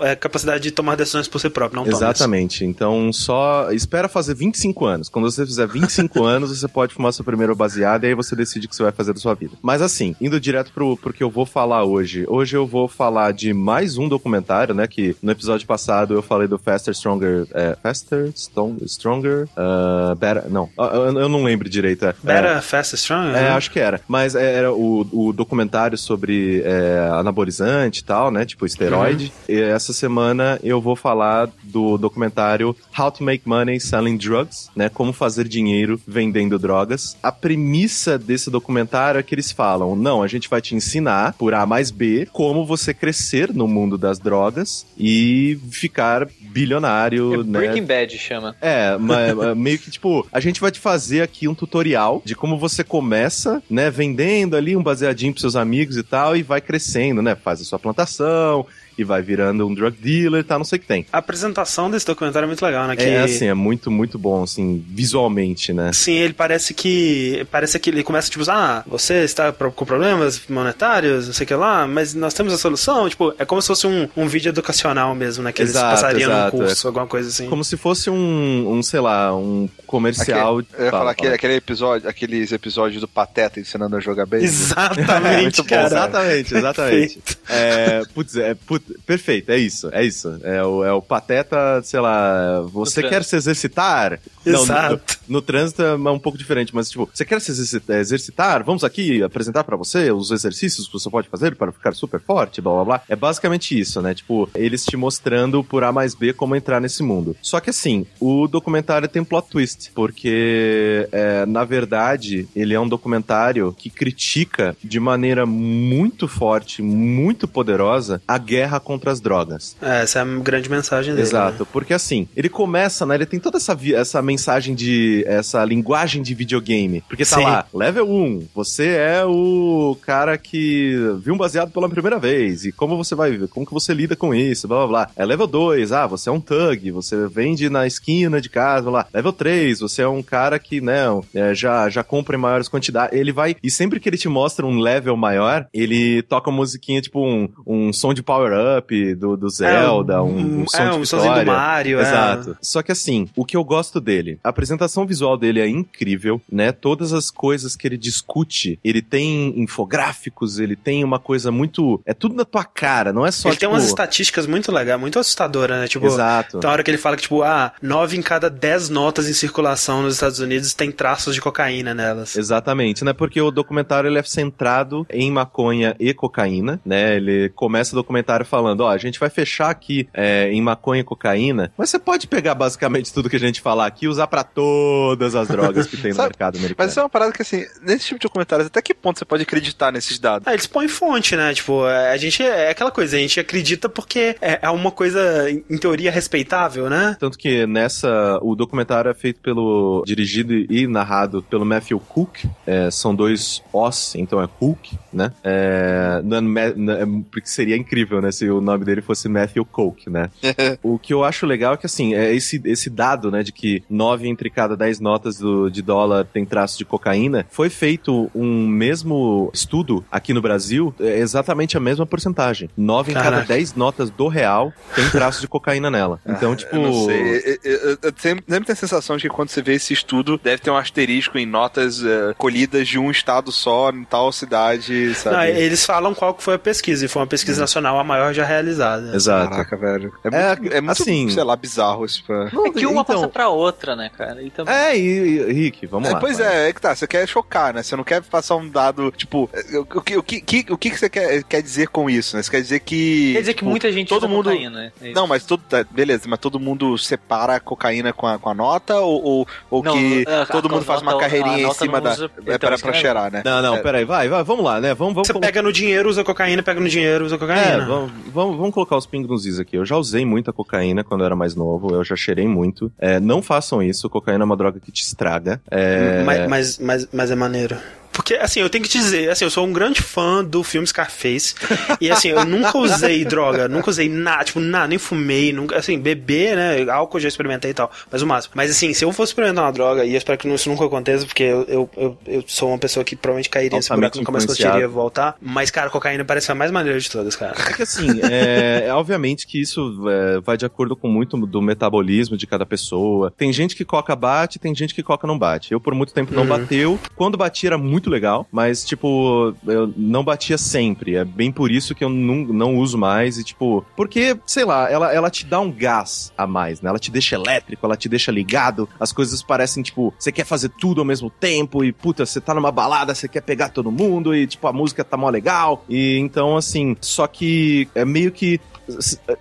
[0.00, 2.64] é, capacidade de tomar decisões por si próprio, não Exatamente.
[2.64, 5.08] Então, só espera fazer 25 anos.
[5.08, 8.66] Quando você fizer 25 anos, você pode fumar seu primeiro baseado e aí você decide
[8.66, 9.54] o que você vai fazer da sua vida.
[9.62, 12.24] Mas assim, indo direto pro, pro que eu vou falar hoje.
[12.28, 14.86] Hoje eu vou falar de mais um documentário, né?
[14.86, 17.46] Que no episódio passado eu falei do Faster, Stronger.
[17.52, 20.50] É, Faster, Stronger, uh, Better.
[20.50, 22.04] Não, eu, eu, não lembro direito.
[22.04, 23.36] É, Better, Faster, Stronger?
[23.36, 24.00] É, acho que era.
[24.08, 28.44] Mas era o, o documentário sobre é, anabolizante e tal, né?
[28.44, 29.32] Tipo esteroide.
[29.48, 34.88] Essa semana eu vou falar do documentário How to Make Money Selling Drugs, né?
[34.88, 37.16] Como fazer dinheiro vendendo drogas.
[37.22, 41.54] A premissa desse documentário é que eles falam: não, a gente vai te ensinar, por
[41.54, 47.58] A mais B, como você crescer no mundo das drogas e ficar bilionário, é né?
[47.58, 48.56] Breaking Bad chama.
[48.60, 52.58] É, mas, meio que tipo, a gente vai te fazer aqui um tutorial de como
[52.58, 57.22] você começa, né, vendendo ali um baseadinho pros seus amigos e tal, e vai crescendo,
[57.22, 57.34] né?
[57.34, 58.66] Faz a sua plantação,
[58.98, 61.06] e vai virando um drug dealer e tá, não sei o que tem.
[61.12, 62.94] A apresentação desse documentário é muito legal, né?
[62.94, 63.04] É, que...
[63.04, 65.92] É, assim, é muito, muito bom, assim, visualmente, né?
[65.92, 67.46] Sim, ele parece que.
[67.50, 71.54] Parece que ele começa, tipo, ah, você está com problemas monetários, não sei o que
[71.54, 73.08] lá, mas nós temos a solução.
[73.08, 75.52] Tipo, é como se fosse um, um vídeo educacional mesmo, né?
[75.52, 77.48] Que exato, eles passariam exato, num curso, é, alguma coisa assim.
[77.48, 80.58] Como se fosse um, um sei lá, um comercial.
[80.58, 84.42] Aquele, eu ia falar aquele, aquele episódio, aqueles episódios do Pateta ensinando a jogar bem.
[84.42, 85.86] Exatamente, cara.
[85.86, 87.20] Exatamente, exatamente.
[87.48, 90.38] é, putz, é, putz, perfeito, é isso, é isso.
[90.42, 94.20] É o, é o pateta, sei lá, você quer se exercitar?
[94.44, 95.00] Exato.
[95.28, 97.50] Não, no, no, trânsito é um pouco diferente, mas tipo, você quer se
[97.88, 98.64] exercitar?
[98.64, 102.60] Vamos aqui apresentar para você os exercícios que você pode fazer para ficar super forte,
[102.60, 103.02] blá blá blá.
[103.08, 104.14] É basicamente isso, né?
[104.14, 107.36] Tipo, eles te mostrando por A mais B como entrar nesse mundo.
[107.42, 112.88] Só que assim, o documentário tem plot twist, porque é, na verdade ele é um
[112.88, 119.76] documentário que critica de maneira muito forte, muito poderosa a guerra contra as drogas.
[119.80, 121.26] É, essa é a grande mensagem dele.
[121.26, 121.68] Exato, né?
[121.72, 123.14] porque assim, ele começa, né?
[123.14, 125.24] Ele tem toda essa, essa mensagem de.
[125.26, 127.02] essa linguagem de videogame.
[127.08, 127.44] Porque tá Sim.
[127.44, 132.64] lá, level 1, você é o cara que viu um baseado pela primeira vez.
[132.64, 135.10] E como você vai ver, como que você lida com isso, blá blá blá.
[135.16, 139.02] É level 2, ah, você é um thug, você vende na esquina de casa, blá
[139.02, 139.06] blá.
[139.12, 141.04] Level 3, você é um cara que, né,
[141.34, 143.18] é, já, já compra em maiores quantidades.
[143.18, 143.56] Ele vai.
[143.62, 147.48] E sempre que ele te mostra um level maior, ele toca uma musiquinha, tipo um,
[147.66, 148.22] um som de
[148.66, 151.44] power-up do, do Zelda, um, um som é, de um do vitória.
[151.44, 152.02] Mario, é.
[152.02, 152.56] Exato.
[152.60, 156.72] Só que assim, o que eu gosto dele, a apresentação visual dele é incrível, né?
[156.72, 162.00] Todas as coisas que ele discute, ele tem infográficos, ele tem uma coisa muito.
[162.04, 163.48] É tudo na tua cara, não é só.
[163.48, 163.74] Ele tem tipo...
[163.74, 165.88] umas estatísticas muito legais, muito assustadoras, né?
[165.88, 166.58] Tipo, Exato.
[166.58, 170.02] tem hora que ele fala que, tipo, ah, nove em cada dez notas em circulação
[170.02, 172.36] nos Estados Unidos tem traços de cocaína nelas.
[172.36, 173.12] Exatamente, né?
[173.12, 177.16] Porque o documentário ele é centrado em maconha e cocaína, né?
[177.16, 181.04] Ele começa o documentário falando, ó, a gente vai fechar aqui é, em maconha e
[181.04, 184.44] cocaína, mas você pode pegar basicamente tudo que a gente falar aqui e usar pra
[184.44, 186.76] todas as drogas que tem no Sabe, mercado americano.
[186.78, 189.24] Mas isso é uma parada que, assim, nesse tipo de documentários, até que ponto você
[189.24, 190.46] pode acreditar nesses dados?
[190.46, 191.52] Ah, eles põem fonte, né?
[191.54, 195.50] Tipo, é, a gente é aquela coisa, a gente acredita porque é, é uma coisa,
[195.50, 197.16] em teoria, respeitável, né?
[197.18, 198.38] Tanto que nessa.
[198.42, 200.02] O documentário é feito pelo.
[200.06, 202.44] dirigido e narrado pelo Matthew Cook.
[202.66, 205.32] É, são dois Os, então é Cook, né?
[205.42, 208.32] É, não é não é- porque seria incrível, né?
[208.32, 210.30] Se o nome dele fosse Matthew Cook, né?
[210.82, 213.42] o que eu acho legal é que, assim, é esse, esse dado, né?
[213.42, 217.46] De que nove entre cada dez notas do, de dólar tem traço de cocaína.
[217.50, 222.68] Foi feito um mesmo estudo aqui no Brasil, é exatamente a mesma porcentagem.
[222.76, 226.20] Nove em cada dez notas do real tem traço de cocaína nela.
[226.26, 226.76] Então, tipo.
[226.76, 227.20] Eu não sei.
[227.36, 229.92] Eu, eu- eu- eu sempre, sempre tenho a sensação de que quando você vê esse
[229.92, 234.30] estudo, deve ter um asterisco em notas eh, colhidas de um estado só, em tal
[234.32, 235.36] cidade, sabe?
[235.36, 238.25] Não, eles falam qual que foi a pesquisa, e foi uma pesquisa nacional a maior
[238.32, 239.14] já realizada.
[239.14, 239.50] Exato.
[239.50, 240.12] Caraca, velho.
[240.24, 242.22] É, É, muito, é muito, assim- sei lá, bizarro isso.
[242.24, 242.44] Pra...
[242.46, 244.42] É que uma Então- passa pra outra, né, cara?
[244.42, 244.74] E também...
[244.74, 245.00] É, e,
[245.48, 246.20] e Rick, vamos É, lá.
[246.20, 246.46] pois vai.
[246.46, 247.82] é, é que tá, você quer chocar, né?
[247.82, 250.90] Você não quer passar um dado, tipo, o, o que, o, que, que- o que
[250.90, 252.42] que você quer, quer dizer com isso, né?
[252.42, 253.32] Você quer dizer que...
[253.34, 254.92] Quer dizer que tipo, muita gente todo usa mundo- cocaína, né?
[255.02, 255.12] É.
[255.12, 255.62] Não, mas todo.
[255.68, 259.48] tá, Beleza, mas todo mundo separa a cocaína com a, com a nota ou, ou,
[259.70, 262.12] ou Não, que a- todo a mundo faz uma carreirinha a em cima da.
[262.12, 263.42] usa- é então, pra, é- cheirar, né?
[263.44, 263.78] Não, não, É.
[263.82, 264.94] peraí, vai, vai, vamos lá, né?
[264.94, 267.84] Vamos, vamos Você pega no dinheiro, usa cocaína, pega no dinheiro, usa É, cocaína.
[267.86, 269.76] vamos, vamos, vamos colocar os pingos nos is aqui.
[269.76, 272.92] Eu já usei muita cocaína quando eu era mais novo, eu já cheirei muito.
[272.98, 275.60] É, não façam isso, cocaína é uma droga que te estraga.
[275.70, 277.76] É, Mas, mas, mas, mas é maneiro.
[278.16, 280.86] Porque, assim, eu tenho que te dizer, assim, eu sou um grande fã do filme
[280.86, 281.54] Scarface.
[282.00, 285.98] e, assim, eu nunca usei droga, nunca usei nada, tipo, nada, nem fumei, nunca, assim,
[285.98, 286.90] beber, né?
[286.90, 288.54] Álcool já experimentei e tal, mas o máximo.
[288.56, 291.26] Mas, assim, se eu fosse experimentar uma droga, e eu espero que isso nunca aconteça,
[291.26, 294.46] porque eu, eu, eu, eu sou uma pessoa que provavelmente cairia nesse buraco, nunca mais
[294.46, 295.36] conseguiria voltar.
[295.40, 297.54] Mas, cara, cocaína parece a mais maneira de todas, cara.
[297.68, 301.60] É que assim, é, é obviamente que isso é, vai de acordo com muito do
[301.60, 303.30] metabolismo de cada pessoa.
[303.36, 305.72] Tem gente que coca bate, tem gente que coca não bate.
[305.72, 306.48] Eu por muito tempo não Uhum.
[306.48, 306.98] bateu.
[307.14, 311.16] Quando batia era muito legal, mas tipo, eu não batia sempre.
[311.16, 314.90] É bem por isso que eu não, não uso mais e tipo, porque, sei lá,
[314.90, 316.90] ela, ela te dá um gás a mais, né?
[316.90, 318.88] Ela te deixa elétrico, ela te deixa ligado.
[318.98, 322.54] As coisas parecem tipo, você quer fazer tudo ao mesmo tempo e puta, você tá
[322.54, 325.84] numa balada, você quer pegar todo mundo e tipo, a música tá mó legal.
[325.88, 328.60] E então assim, só que é meio que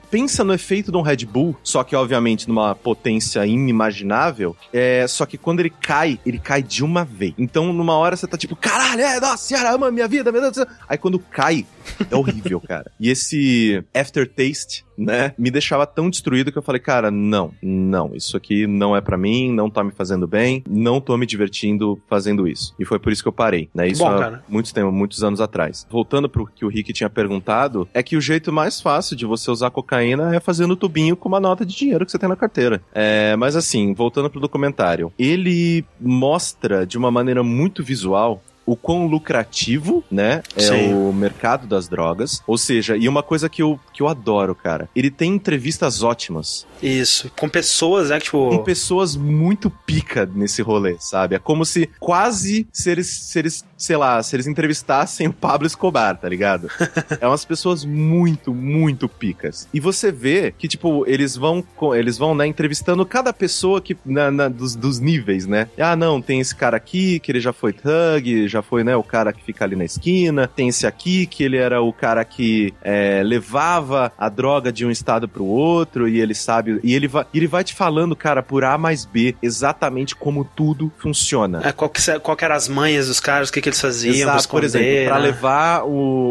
[0.10, 5.26] pensa no efeito de um Red Bull, só que obviamente numa potência inimaginável, é, só
[5.26, 7.34] que quando ele cai, ele cai de uma vez.
[7.38, 10.54] Então numa hora você tá tipo, caralho, é, nossa senhora, ama minha vida, meu Deus
[10.54, 10.68] do céu.
[10.88, 11.66] Aí quando cai,
[12.10, 12.92] é horrível, cara.
[13.00, 18.38] E esse aftertaste, né, me deixava tão destruído que eu falei, cara, não, não, isso
[18.38, 22.48] aqui não é pra mim, não tá me fazendo bem, não tô me divertindo fazendo
[22.48, 22.74] isso.
[22.80, 23.88] E foi por isso que eu parei, né?
[23.88, 25.86] Isso Bom, há muitos tempo, muitos anos atrás.
[25.90, 29.52] Voltando pro que o Rick tinha perguntado, é que o jeito mais fácil de você
[29.52, 32.82] usar cocaína é fazendo tubinho com uma nota de dinheiro que você tem na carteira.
[32.94, 39.06] É, mas assim, voltando pro documentário, ele mostra de uma maneira muito visual o quão
[39.08, 40.94] lucrativo, né, é Sim.
[40.94, 42.42] o mercado das drogas.
[42.48, 46.66] Ou seja, e uma coisa que eu, que eu adoro, cara, ele tem entrevistas ótimas
[46.82, 47.32] Isso.
[47.38, 48.50] Com pessoas, né, tipo...
[48.50, 51.36] com pessoas muito pica nesse rolê, sabe?
[51.36, 55.68] É como se quase se eles, se eles, sei lá, se eles entrevistassem o Pablo
[55.68, 56.70] Escobar, tá ligado?
[57.20, 59.68] é umas pessoas muito, muito picas.
[59.74, 61.64] E você vê que, tipo, eles vão,
[61.96, 65.68] eles vão, né, entrevistando cada pessoa que, na, na- dos, dos níveis, né?
[65.78, 69.04] Ah, não, tem esse cara aqui, que ele já foi thug, já foi, né, o
[69.04, 70.48] cara que fica ali na esquina.
[70.48, 74.92] Tem esse aqui, que ele era o cara que é, levava a droga de um
[74.92, 76.80] estado pro outro e ele sabe.
[76.84, 80.92] E ele vai, ele vai te falando, cara, por A mais B, exatamente como tudo
[80.98, 81.62] funciona.
[81.64, 84.14] É, qual, que, qual que eram as manhas dos caras, o que, que eles faziam
[84.14, 85.22] Exato, por exemplo, pra né?
[85.26, 85.90] levar o,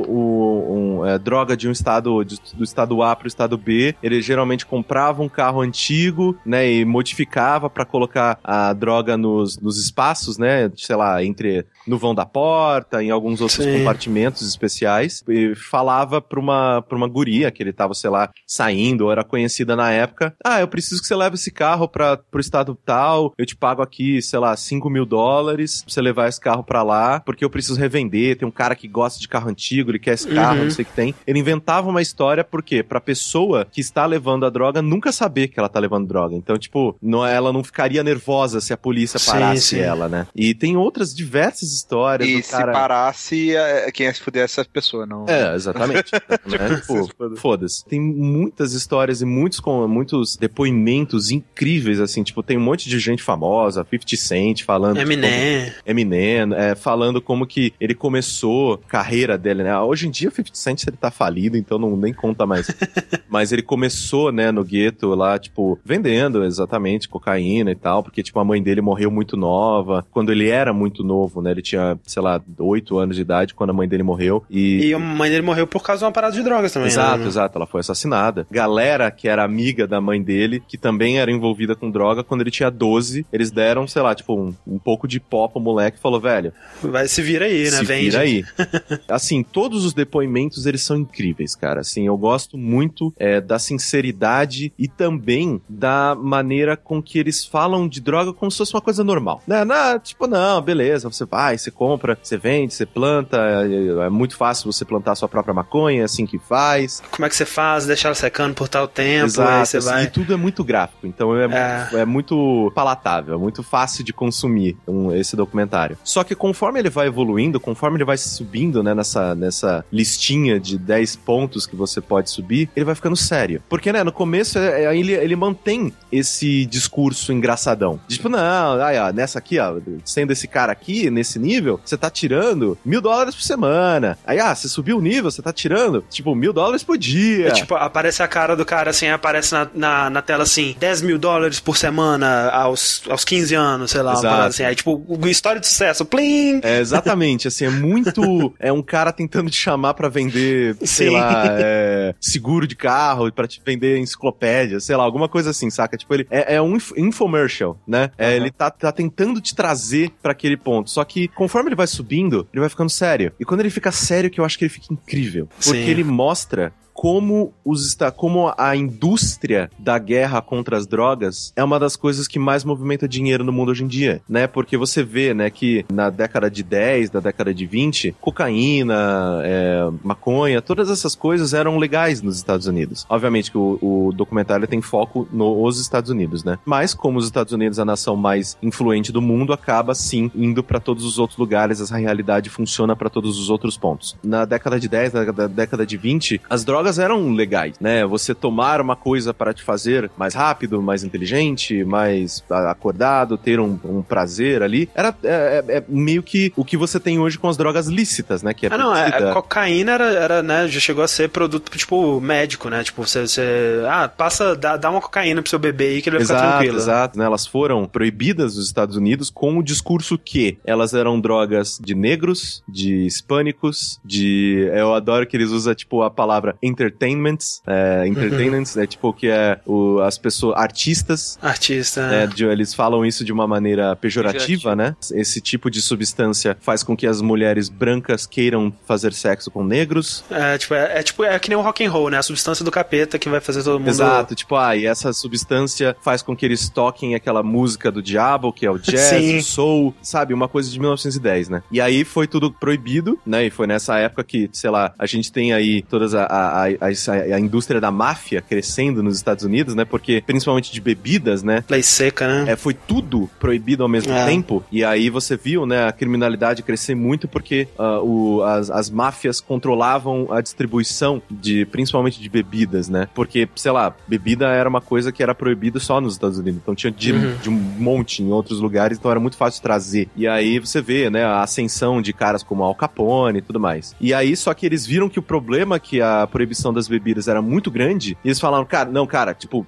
[0.09, 4.21] o- um, é, droga de um estado de- do estado A pro estado B, ele
[4.23, 10.39] geralmente comprava um carro antigo, né, e modificava pra colocar a droga nos, nos espaços,
[10.39, 13.79] né, sei lá, entre no vão da porta, em alguns outros Sim.
[13.79, 19.05] compartimentos especiais, e falava pra uma, pra uma guria que ele tava, sei lá, saindo,
[19.07, 22.41] ou era conhecida na época, ah, eu preciso que você leve esse carro pra, pro
[22.41, 26.41] estado tal, eu te pago aqui, sei lá, 5 mil dólares pra você levar esse
[26.41, 29.91] carro pra lá, porque eu preciso revender, tem um cara que gosta de carro antigo,
[29.91, 30.65] ele quer esse carro, Uhum.
[30.65, 31.15] não sei o que tem.
[31.27, 32.83] Ele inventava uma história, por quê?
[32.83, 36.35] Pra pessoa que está levando a droga nunca saber que ela tá levando droga.
[36.37, 39.79] Então, tipo, não, ela não ficaria nervosa se a polícia Sim, parasse sim.
[39.81, 40.27] ela, né?
[40.35, 42.73] E tem outras diversas histórias E do se cara...
[42.73, 45.27] parasse, é, quem ia se fuder é essa pessoa, não.
[45.29, 46.13] É, exatamente.
[46.47, 46.77] né?
[46.81, 47.41] Tipo, Foda-se.
[47.41, 47.85] foda-se.
[47.85, 52.99] Tem muitas histórias e muitos, com, muitos depoimentos incríveis, assim, tipo, tem um monte de
[52.99, 54.99] gente famosa, 50 Cent falando.
[54.99, 55.73] tipo, Eminem.
[55.87, 59.79] Eminem, é, falando como que ele começou a carreira dele, né?
[59.79, 62.67] Hoje em dia o 50 Cent ele tá falido, então não nem conta mais.
[63.29, 68.39] Mas ele começou, né, no gueto lá, tipo, vendendo exatamente cocaína e tal, porque, tipo,
[68.39, 71.51] a mãe dele morreu muito nova, quando ele era muito novo, né?
[71.51, 74.45] Ele tinha, sei lá, 8 anos de idade quando a mãe dele morreu.
[74.51, 76.89] E, E a mãe dele morreu por causa de uma parada de drogas também.
[76.89, 77.27] Exato, né?
[77.27, 77.59] exato.
[77.59, 78.47] Ela foi assassinada.
[78.51, 82.51] Galera que era amiga da mãe dele, que também era envolvida com droga, quando ele
[82.51, 86.01] tinha 12, eles deram, sei lá, tipo, um, um pouco de pó pro moleque e
[86.01, 86.53] falou, velho,
[86.83, 87.71] Vai se vira aí, né?
[87.71, 88.05] se Vende.
[88.11, 88.45] vira aí.
[89.09, 91.81] assim, todos os depoimentos, eles são incríveis, cara.
[91.81, 97.87] Assim, eu gosto muito é, da sinceridade e também da maneira com que eles falam
[97.89, 99.43] de droga como se fosse uma coisa normal.
[99.47, 99.65] Né?
[99.65, 104.37] Não, tipo, não, beleza, você vai, você compra, você vende, você planta, é, é muito
[104.37, 107.03] fácil você plantar sua própria maconha, é assim que faz.
[107.11, 107.85] Como é que você faz?
[107.87, 110.05] Deixar ela secando por tal tempo, aí Exato, você assim, vai.
[110.05, 111.45] e tudo é muito gráfico, então é,
[111.93, 112.01] É.
[112.01, 115.99] é muito palatável, é muito fácil de consumir um- esse documentário.
[116.03, 120.79] Só que conforme ele vai evoluindo, conforme ele vai subindo né, nessa, nessa listinha de
[120.79, 123.63] 10 pontos que você pode subir, ele vai ficando sério.
[123.69, 128.01] Porque, né, no começo é- ele, ele mantém esse discurso engraçadão.
[128.09, 129.75] De, Tipo, não, aí, ó, nessa aqui, ó,
[130.05, 134.19] sendo esse cara aqui, nesse nível, você tá tirando mil dólares por semana.
[134.27, 137.49] Aí, ah, você subiu o nível, você tá tirando, tipo, mil dólares por dia.
[137.49, 141.03] É, tipo, aparece a cara do cara assim, aparece na, na, na tela assim, 10
[141.03, 144.33] mil dólares por semana aos, aos 15 anos, sei lá, uma Exato.
[144.35, 144.65] parada assim.
[144.65, 146.61] Aí, tipo, história de sucesso, plim!
[146.63, 148.55] É, exatamente, assim, é muito.
[148.59, 151.15] É um cara tentando te chamar pra vender, sei Sim.
[151.15, 155.97] lá, é, seguro de carro, pra te vender enciclopédia, sei lá, alguma coisa assim, saca?
[155.97, 158.11] Tipo, ele é, é um inf- infomercial, né?
[158.19, 158.35] É, Aham.
[158.37, 160.91] Ele tá, tá tentando te trazer pra aquele ponto.
[160.91, 163.33] Só que conforme ele vai subindo, ele vai ficando sério.
[163.39, 165.47] E quando ele fica sério, que eu acho que ele fica incrível.
[165.47, 165.91] Porque Sim.
[165.91, 171.97] ele mostra como os como a indústria da guerra contra as drogas é uma das
[171.97, 174.47] coisas que mais movimenta dinheiro no mundo hoje em dia, né?
[174.47, 179.91] Porque você vê, né, que na década de 10, da década de 20, cocaína, é,
[180.03, 183.05] maconha, todas essas coisas eram legais nos Estados Unidos.
[183.09, 186.59] Obviamente que o, o documentário tem foco nos Estados Unidos, né?
[186.65, 190.63] Mas como os Estados Unidos é a nação mais influente do mundo, acaba sim indo
[190.63, 194.17] pra todos os outros lugares, essa realidade funciona pra todos os outros pontos.
[194.23, 198.05] Na década de 10, na década de 20, as drogas eram legais, né?
[198.07, 203.59] Você tomar uma coisa para te fazer mais rápido, mais inteligente, mais a- acordado, ter
[203.61, 207.39] um, um prazer ali, era é, é- é meio que o que você tem hoje
[207.39, 208.53] com as drogas lícitas, né?
[208.55, 209.31] Que é Ah, não, é, bebida.
[209.31, 212.83] a cocaína era, era, né, já chegou a ser produto, tipo, médico, né?
[212.85, 216.19] Tipo, você, você ah, passa, dá, dá uma cocaína pro seu bebê aí que ele
[216.19, 216.77] vai ficar Exato, tranquilo.
[216.79, 217.19] exato.
[217.19, 217.25] Né?
[217.25, 222.63] Elas foram proibidas nos Estados Unidos com o discurso que elas eram drogas de negros,
[222.69, 224.69] de hispânicos, de.
[224.75, 227.63] Eu adoro que eles usam, tipo, a palavra entertainments.
[227.67, 230.57] É, entertainments, é tipo que é o, as pessoas.
[230.57, 231.39] artistas.
[231.43, 232.33] Artista, né, né?
[232.35, 234.75] de- eles falam isso de uma maneira pejorativa, Pejorativo.
[234.77, 234.97] né?
[235.21, 240.25] Esse tipo de substância faz com que as mulheres brancas queiram fazer sexo com negros.
[240.31, 242.19] É, tipo, é, é tipo, é que nem o rock and roll, né?
[242.19, 243.89] A substância do capeta que vai fazer todo mundo...
[243.89, 248.53] Exato, tipo, ah, e essa substância faz com que eles toquem aquela música do diabo,
[248.53, 249.39] que é o jazz, Sim.
[249.39, 250.35] o soul, sabe?
[250.35, 251.63] Uma coisa de 1910, né?
[251.71, 253.47] E aí foi tudo proibido, né?
[253.47, 256.87] E foi nessa época que, sei lá, a gente tem aí todas a, a- a,
[256.87, 259.85] a, a, indústria da máfia crescendo nos Estados Unidos, né?
[259.85, 261.65] Porque, principalmente de bebidas, né?
[261.69, 262.53] Lei seca, né?
[262.53, 264.27] É, foi tudo proibido ao mesmo é.
[264.27, 264.65] tempo.
[264.71, 269.41] E aí você viu, né, a criminalidade crescer muito porque uh, o, as, as máfias
[269.41, 273.09] controlavam a distribuição de, principalmente de bebidas, né?
[273.15, 276.61] Porque, sei lá, bebida era uma coisa que era proibida só nos Estados Unidos.
[276.63, 277.37] Então tinha de, uhum.
[277.43, 280.09] de um monte em outros lugares, então era muito fácil trazer.
[280.17, 283.95] E aí você vê, né, a ascensão de caras como Al Capone e tudo mais.
[284.01, 287.43] E aí, só que eles viram que o problema que a proibição das bebidas era
[287.43, 289.67] muito grande, e eles falaram, cara, não, cara, tipo,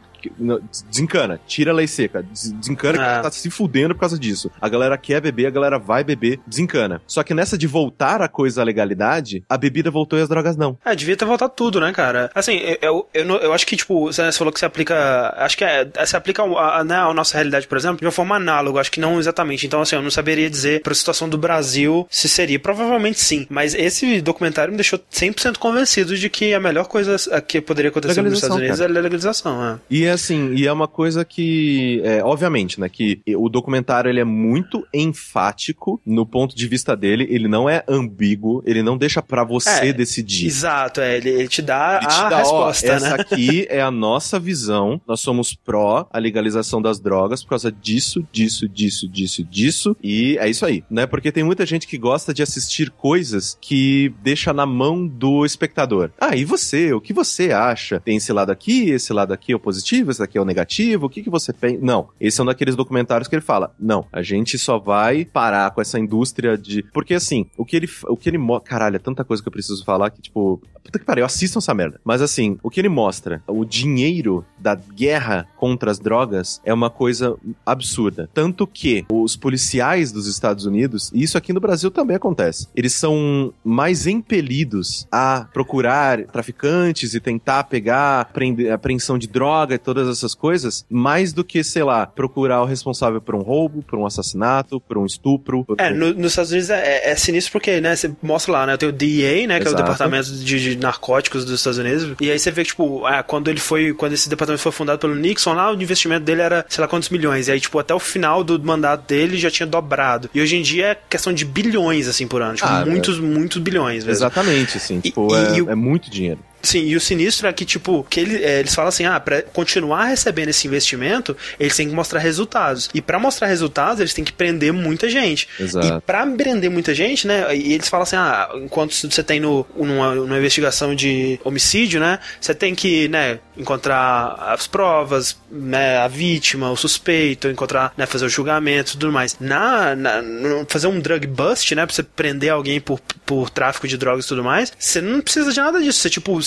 [0.91, 3.17] desencana, tira a lei seca, desencana é.
[3.17, 4.51] que tá se fudendo por causa disso.
[4.61, 7.01] A galera quer beber, a galera vai beber, desencana.
[7.07, 10.57] Só que nessa de voltar a coisa à legalidade, a bebida voltou e as drogas
[10.57, 10.79] não.
[10.85, 12.31] É, devia ter voltado tudo, né, cara?
[12.35, 15.35] Assim, eu, eu, eu, eu acho que, tipo, você falou que se aplica.
[15.37, 18.13] Acho que é, se aplica a, a, né, a nossa realidade, por exemplo, de uma
[18.13, 18.81] forma análoga.
[18.81, 19.67] Acho que não exatamente.
[19.67, 22.59] Então, assim, eu não saberia dizer pra situação do Brasil se seria.
[22.59, 23.47] Provavelmente sim.
[23.49, 28.23] Mas esse documentário me deixou 100% convencido de que a melhor coisa que poderia acontecer
[28.23, 28.91] nos Estados Unidos cara.
[28.91, 29.65] é a legalização.
[29.65, 29.79] É.
[29.91, 34.21] E é assim, e é uma coisa que, é, obviamente, né, que o documentário ele
[34.21, 39.23] é muito enfático no ponto de vista dele, ele não é ambíguo, ele não deixa
[39.23, 40.47] para você é, decidir.
[40.47, 42.97] Exato, é, ele, ele te dá ele a te dá, resposta, ó, né?
[42.97, 47.71] Essa aqui é a nossa visão, nós somos pró a legalização das drogas por causa
[47.71, 51.07] disso, disso, disso, disso, disso, e é isso aí, né?
[51.07, 56.11] Porque tem muita gente que gosta de assistir coisas que deixa na mão do espectador.
[56.21, 56.93] Ah, e você?
[56.93, 58.01] O que você acha?
[58.01, 61.07] Tem esse lado aqui, esse lado aqui é o positivo, esse daqui é o negativo,
[61.07, 61.79] o que, que você pensa?
[61.83, 65.71] Não, esse é um daqueles documentários que ele fala, não, a gente só vai parar
[65.71, 66.83] com essa indústria de...
[66.93, 69.85] Porque assim, o que ele, o que ele caralho, é tanta coisa que eu preciso
[69.85, 72.01] falar que, tipo, puta que pariu, assistam essa merda.
[72.05, 76.91] Mas assim, o que ele mostra, o dinheiro da guerra contra as drogas é uma
[76.91, 78.29] coisa absurda.
[78.33, 82.93] Tanto que os policiais dos Estados Unidos, e isso aqui no Brasil também acontece, eles
[82.95, 88.31] são mais impelidos a procurar traficantes e tentar pegar
[88.73, 93.37] apreensão de droga todas essas coisas, mais do que, sei lá, procurar o responsável por
[93.37, 95.65] um roubo, por um assassinato, por um estupro.
[95.65, 95.77] Por...
[95.79, 98.89] É, no, nos Estados Unidos é, é, sinistro porque, né, você mostra lá, né, tem
[98.89, 99.69] o DEA, né, que Exato.
[99.69, 103.07] é o Departamento de, de, Narcóticos dos Estados Unidos, e aí você vê que, tipo,
[103.07, 106.43] ah, quando ele foi, quando esse departamento foi fundado pelo Nixon, lá o investimento dele
[106.43, 109.53] era, sei lá quantos milhões, e aí, tipo, até o final do mandato dele já
[109.53, 110.29] tinha dobrado.
[110.35, 113.21] E hoje em dia é questão de bilhões, assim, por ano, tipo, ah, muitos, é.
[113.21, 114.11] muitos bilhões mesmo.
[114.11, 116.41] Exatamente, assim, tipo, e, é, e, é muito dinheiro.
[116.67, 119.41] Sim, e o sinistro é que, tipo, que ele, é, eles falam assim: ah, pra
[119.41, 122.91] continuar recebendo esse investimento, eles têm que mostrar resultados.
[122.93, 125.49] E para mostrar resultados, eles têm que prender muita gente.
[125.61, 125.87] Exato.
[125.87, 127.57] E pra prender muita gente, né?
[127.57, 132.19] E eles falam assim: ah, enquanto você tem no, numa, numa investigação de homicídio, né?
[132.41, 138.27] Você tem que, né, encontrar as provas, né, a vítima, o suspeito, encontrar, né, fazer
[138.27, 139.37] o julgamento e tudo mais.
[139.41, 140.23] Na, na,
[140.69, 144.29] fazer um drug bust, né, pra você prender alguém por, por tráfico de drogas e
[144.29, 146.01] tudo mais, você não precisa de nada disso.
[146.01, 146.39] Você, tipo,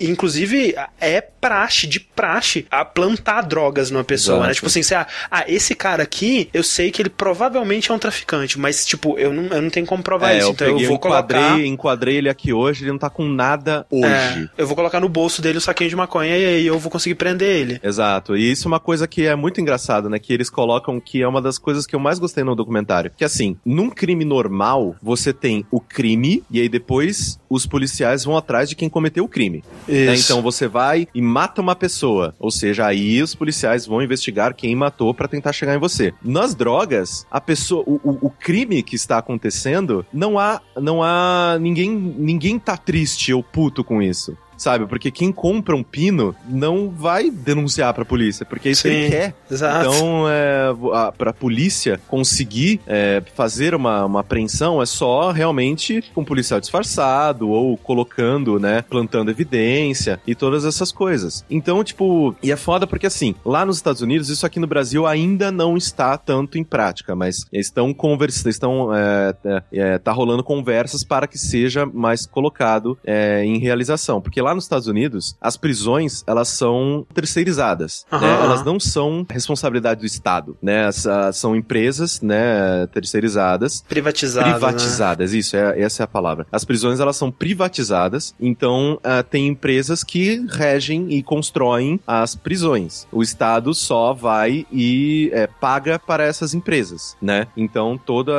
[0.00, 4.42] inclusive, é praxe, de praxe, a plantar drogas numa pessoa, né?
[4.42, 4.48] Exato.
[4.48, 4.54] né?
[4.54, 7.98] Tipo assim, você, ah, ah, esse cara aqui, eu sei que ele provavelmente é um
[7.98, 10.86] traficante, mas, tipo, eu não, eu não tenho como provar é, isso, então eu, eu
[10.86, 11.66] vou enquadrei, colocar...
[11.66, 14.04] enquadrei ele aqui hoje, ele não tá com nada hoje.
[14.06, 16.90] É, eu vou colocar no bolso dele um saquinho de maconha e aí eu vou
[16.90, 17.80] conseguir prender ele.
[17.82, 20.18] Exato, e isso é uma coisa que é muito engraçado, né?
[20.18, 23.12] Que eles colocam que é uma das coisas que eu mais gostei no documentário.
[23.16, 28.36] Que assim, num crime normal, você tem o crime e aí depois os policiais vão
[28.36, 29.62] atrás de quem cometeu o crime.
[29.86, 30.16] Né?
[30.16, 32.34] Então você vai e mata uma pessoa.
[32.38, 36.14] Ou seja, aí os policiais vão investigar quem matou para tentar chegar em você.
[36.22, 41.58] Nas drogas, a pessoa, o, o, o, crime que está acontecendo, não há, não há
[41.60, 44.86] ninguém, ninguém tá triste ou puto com isso sabe?
[44.86, 49.10] Porque quem compra um pino não vai denunciar pra polícia, porque é isso Sim, ele
[49.10, 49.34] quer.
[49.50, 49.88] Exato.
[49.88, 56.22] Então, é, a, pra polícia conseguir é, fazer uma, uma apreensão é só realmente com
[56.22, 61.44] um policial disfarçado ou colocando, né, plantando evidência e todas essas coisas.
[61.50, 65.06] Então, tipo, e é foda porque assim, lá nos Estados Unidos, isso aqui no Brasil
[65.06, 70.44] ainda não está tanto em prática, mas estão conversando, estão, é, é, é, tá rolando
[70.44, 75.56] conversas para que seja mais colocado é, em realização, porque lá nos Estados Unidos, as
[75.56, 78.20] prisões, elas são terceirizadas, uhum.
[78.20, 78.32] né?
[78.42, 80.86] Elas não são responsabilidade do Estado, né?
[80.86, 83.84] As, as, são empresas, né, terceirizadas.
[83.88, 84.52] Privatizadas.
[84.52, 85.38] Privatizadas, né?
[85.38, 86.46] isso, é, essa é a palavra.
[86.50, 93.06] As prisões, elas são privatizadas, então uh, tem empresas que regem e constroem as prisões.
[93.12, 97.46] O Estado só vai e é, paga para essas empresas, né?
[97.56, 98.32] Então toda...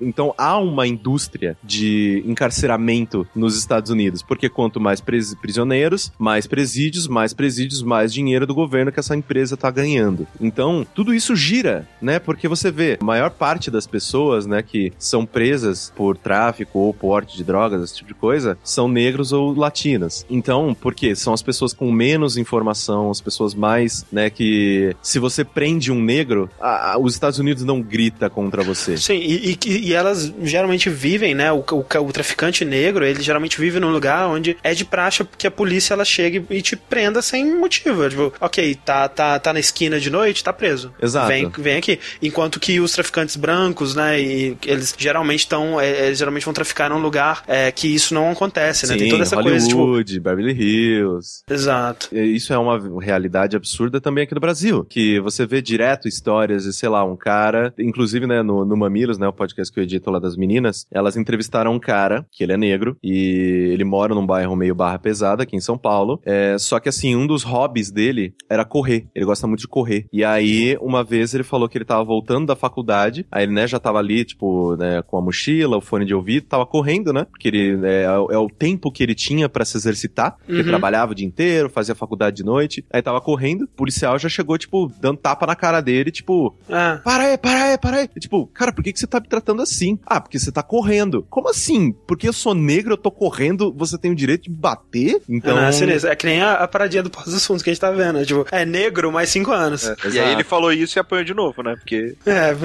[0.00, 6.12] Então há uma indústria de encarceramento nos Estados Unidos, porque quanto mais presos pres- prisioneiros,
[6.18, 10.26] mais presídios, mais presídios, mais dinheiro do governo que essa empresa tá ganhando.
[10.40, 12.18] Então, tudo isso gira, né?
[12.18, 16.92] Porque você vê, a maior parte das pessoas, né, que são presas por tráfico ou
[16.94, 20.24] porte de drogas, esse tipo de coisa, são negros ou latinas.
[20.30, 21.14] Então, por quê?
[21.14, 26.00] São as pessoas com menos informação, as pessoas mais, né, que se você prende um
[26.02, 28.96] negro, a- a- os Estados Unidos não grita contra você.
[28.96, 31.50] Sim, e, e- e elas geralmente vivem, né?
[31.52, 35.46] O, o, o traficante negro, ele geralmente vive num lugar onde é de praxe que
[35.46, 38.08] a polícia ela chegue e te prenda sem motivo.
[38.08, 40.92] Tipo, ok, tá, tá, tá na esquina de noite, tá preso.
[41.02, 41.28] Exato.
[41.28, 41.98] Vem, vem aqui.
[42.22, 44.20] Enquanto que os traficantes brancos, né?
[44.20, 45.80] E eles geralmente estão.
[45.80, 48.94] é, eles geralmente vão traficar num lugar é, que isso não acontece, né?
[48.94, 49.80] Sim, Tem toda essa coisa, tipo.
[49.80, 51.42] Hollywood, Beverly Hills.
[51.50, 52.14] Exato.
[52.14, 54.84] Isso é uma realidade absurda também aqui no Brasil.
[54.84, 59.18] Que você vê direto histórias de, sei lá, um cara, inclusive, né, no, no Mamilos,
[59.18, 62.52] né, o podcast que eu edito lá das meninas, elas entrevistaram um cara, que ele
[62.52, 66.20] é negro, e ele mora num bairro meio barra pesada aqui em São Paulo.
[66.24, 69.06] É, só que assim, um dos hobbies dele era correr.
[69.14, 70.06] Ele gosta muito de correr.
[70.12, 73.66] E aí, uma vez ele falou que ele tava voltando da faculdade, aí ele, né,
[73.66, 77.24] já tava ali, tipo, né, com a mochila, o fone de ouvido, tava correndo, né?
[77.30, 80.62] Porque ele é, é o- é tempo que ele tinha pra se exercitar, Uhum.
[80.64, 84.58] trabalhava o dia inteiro, fazia faculdade de noite, aí tava correndo, o policial já chegou,
[84.58, 88.08] tipo, dando tapa na cara dele, tipo, Ah, para aí, para aí, para aí.
[88.14, 89.98] E, tipo, cara, por que, que você tá me tratando assim?
[90.06, 91.26] Ah, porque você tá correndo.
[91.30, 91.92] Como assim?
[92.06, 94.56] Porque eu sou negro, eu tô correndo, você tem o direito de me
[94.90, 95.20] bater?
[95.28, 95.56] Então.
[95.56, 96.10] não, é sinistro.
[96.10, 98.14] É que nem a, a paradinha do pós-assuntos que a gente tá vendo.
[98.18, 98.24] né?
[98.24, 99.84] Tipo, é negro mais 5 anos.
[99.88, 100.08] É, É.
[100.10, 101.76] E aí ele falou isso e apanhou de novo, né?
[101.76, 102.14] Porque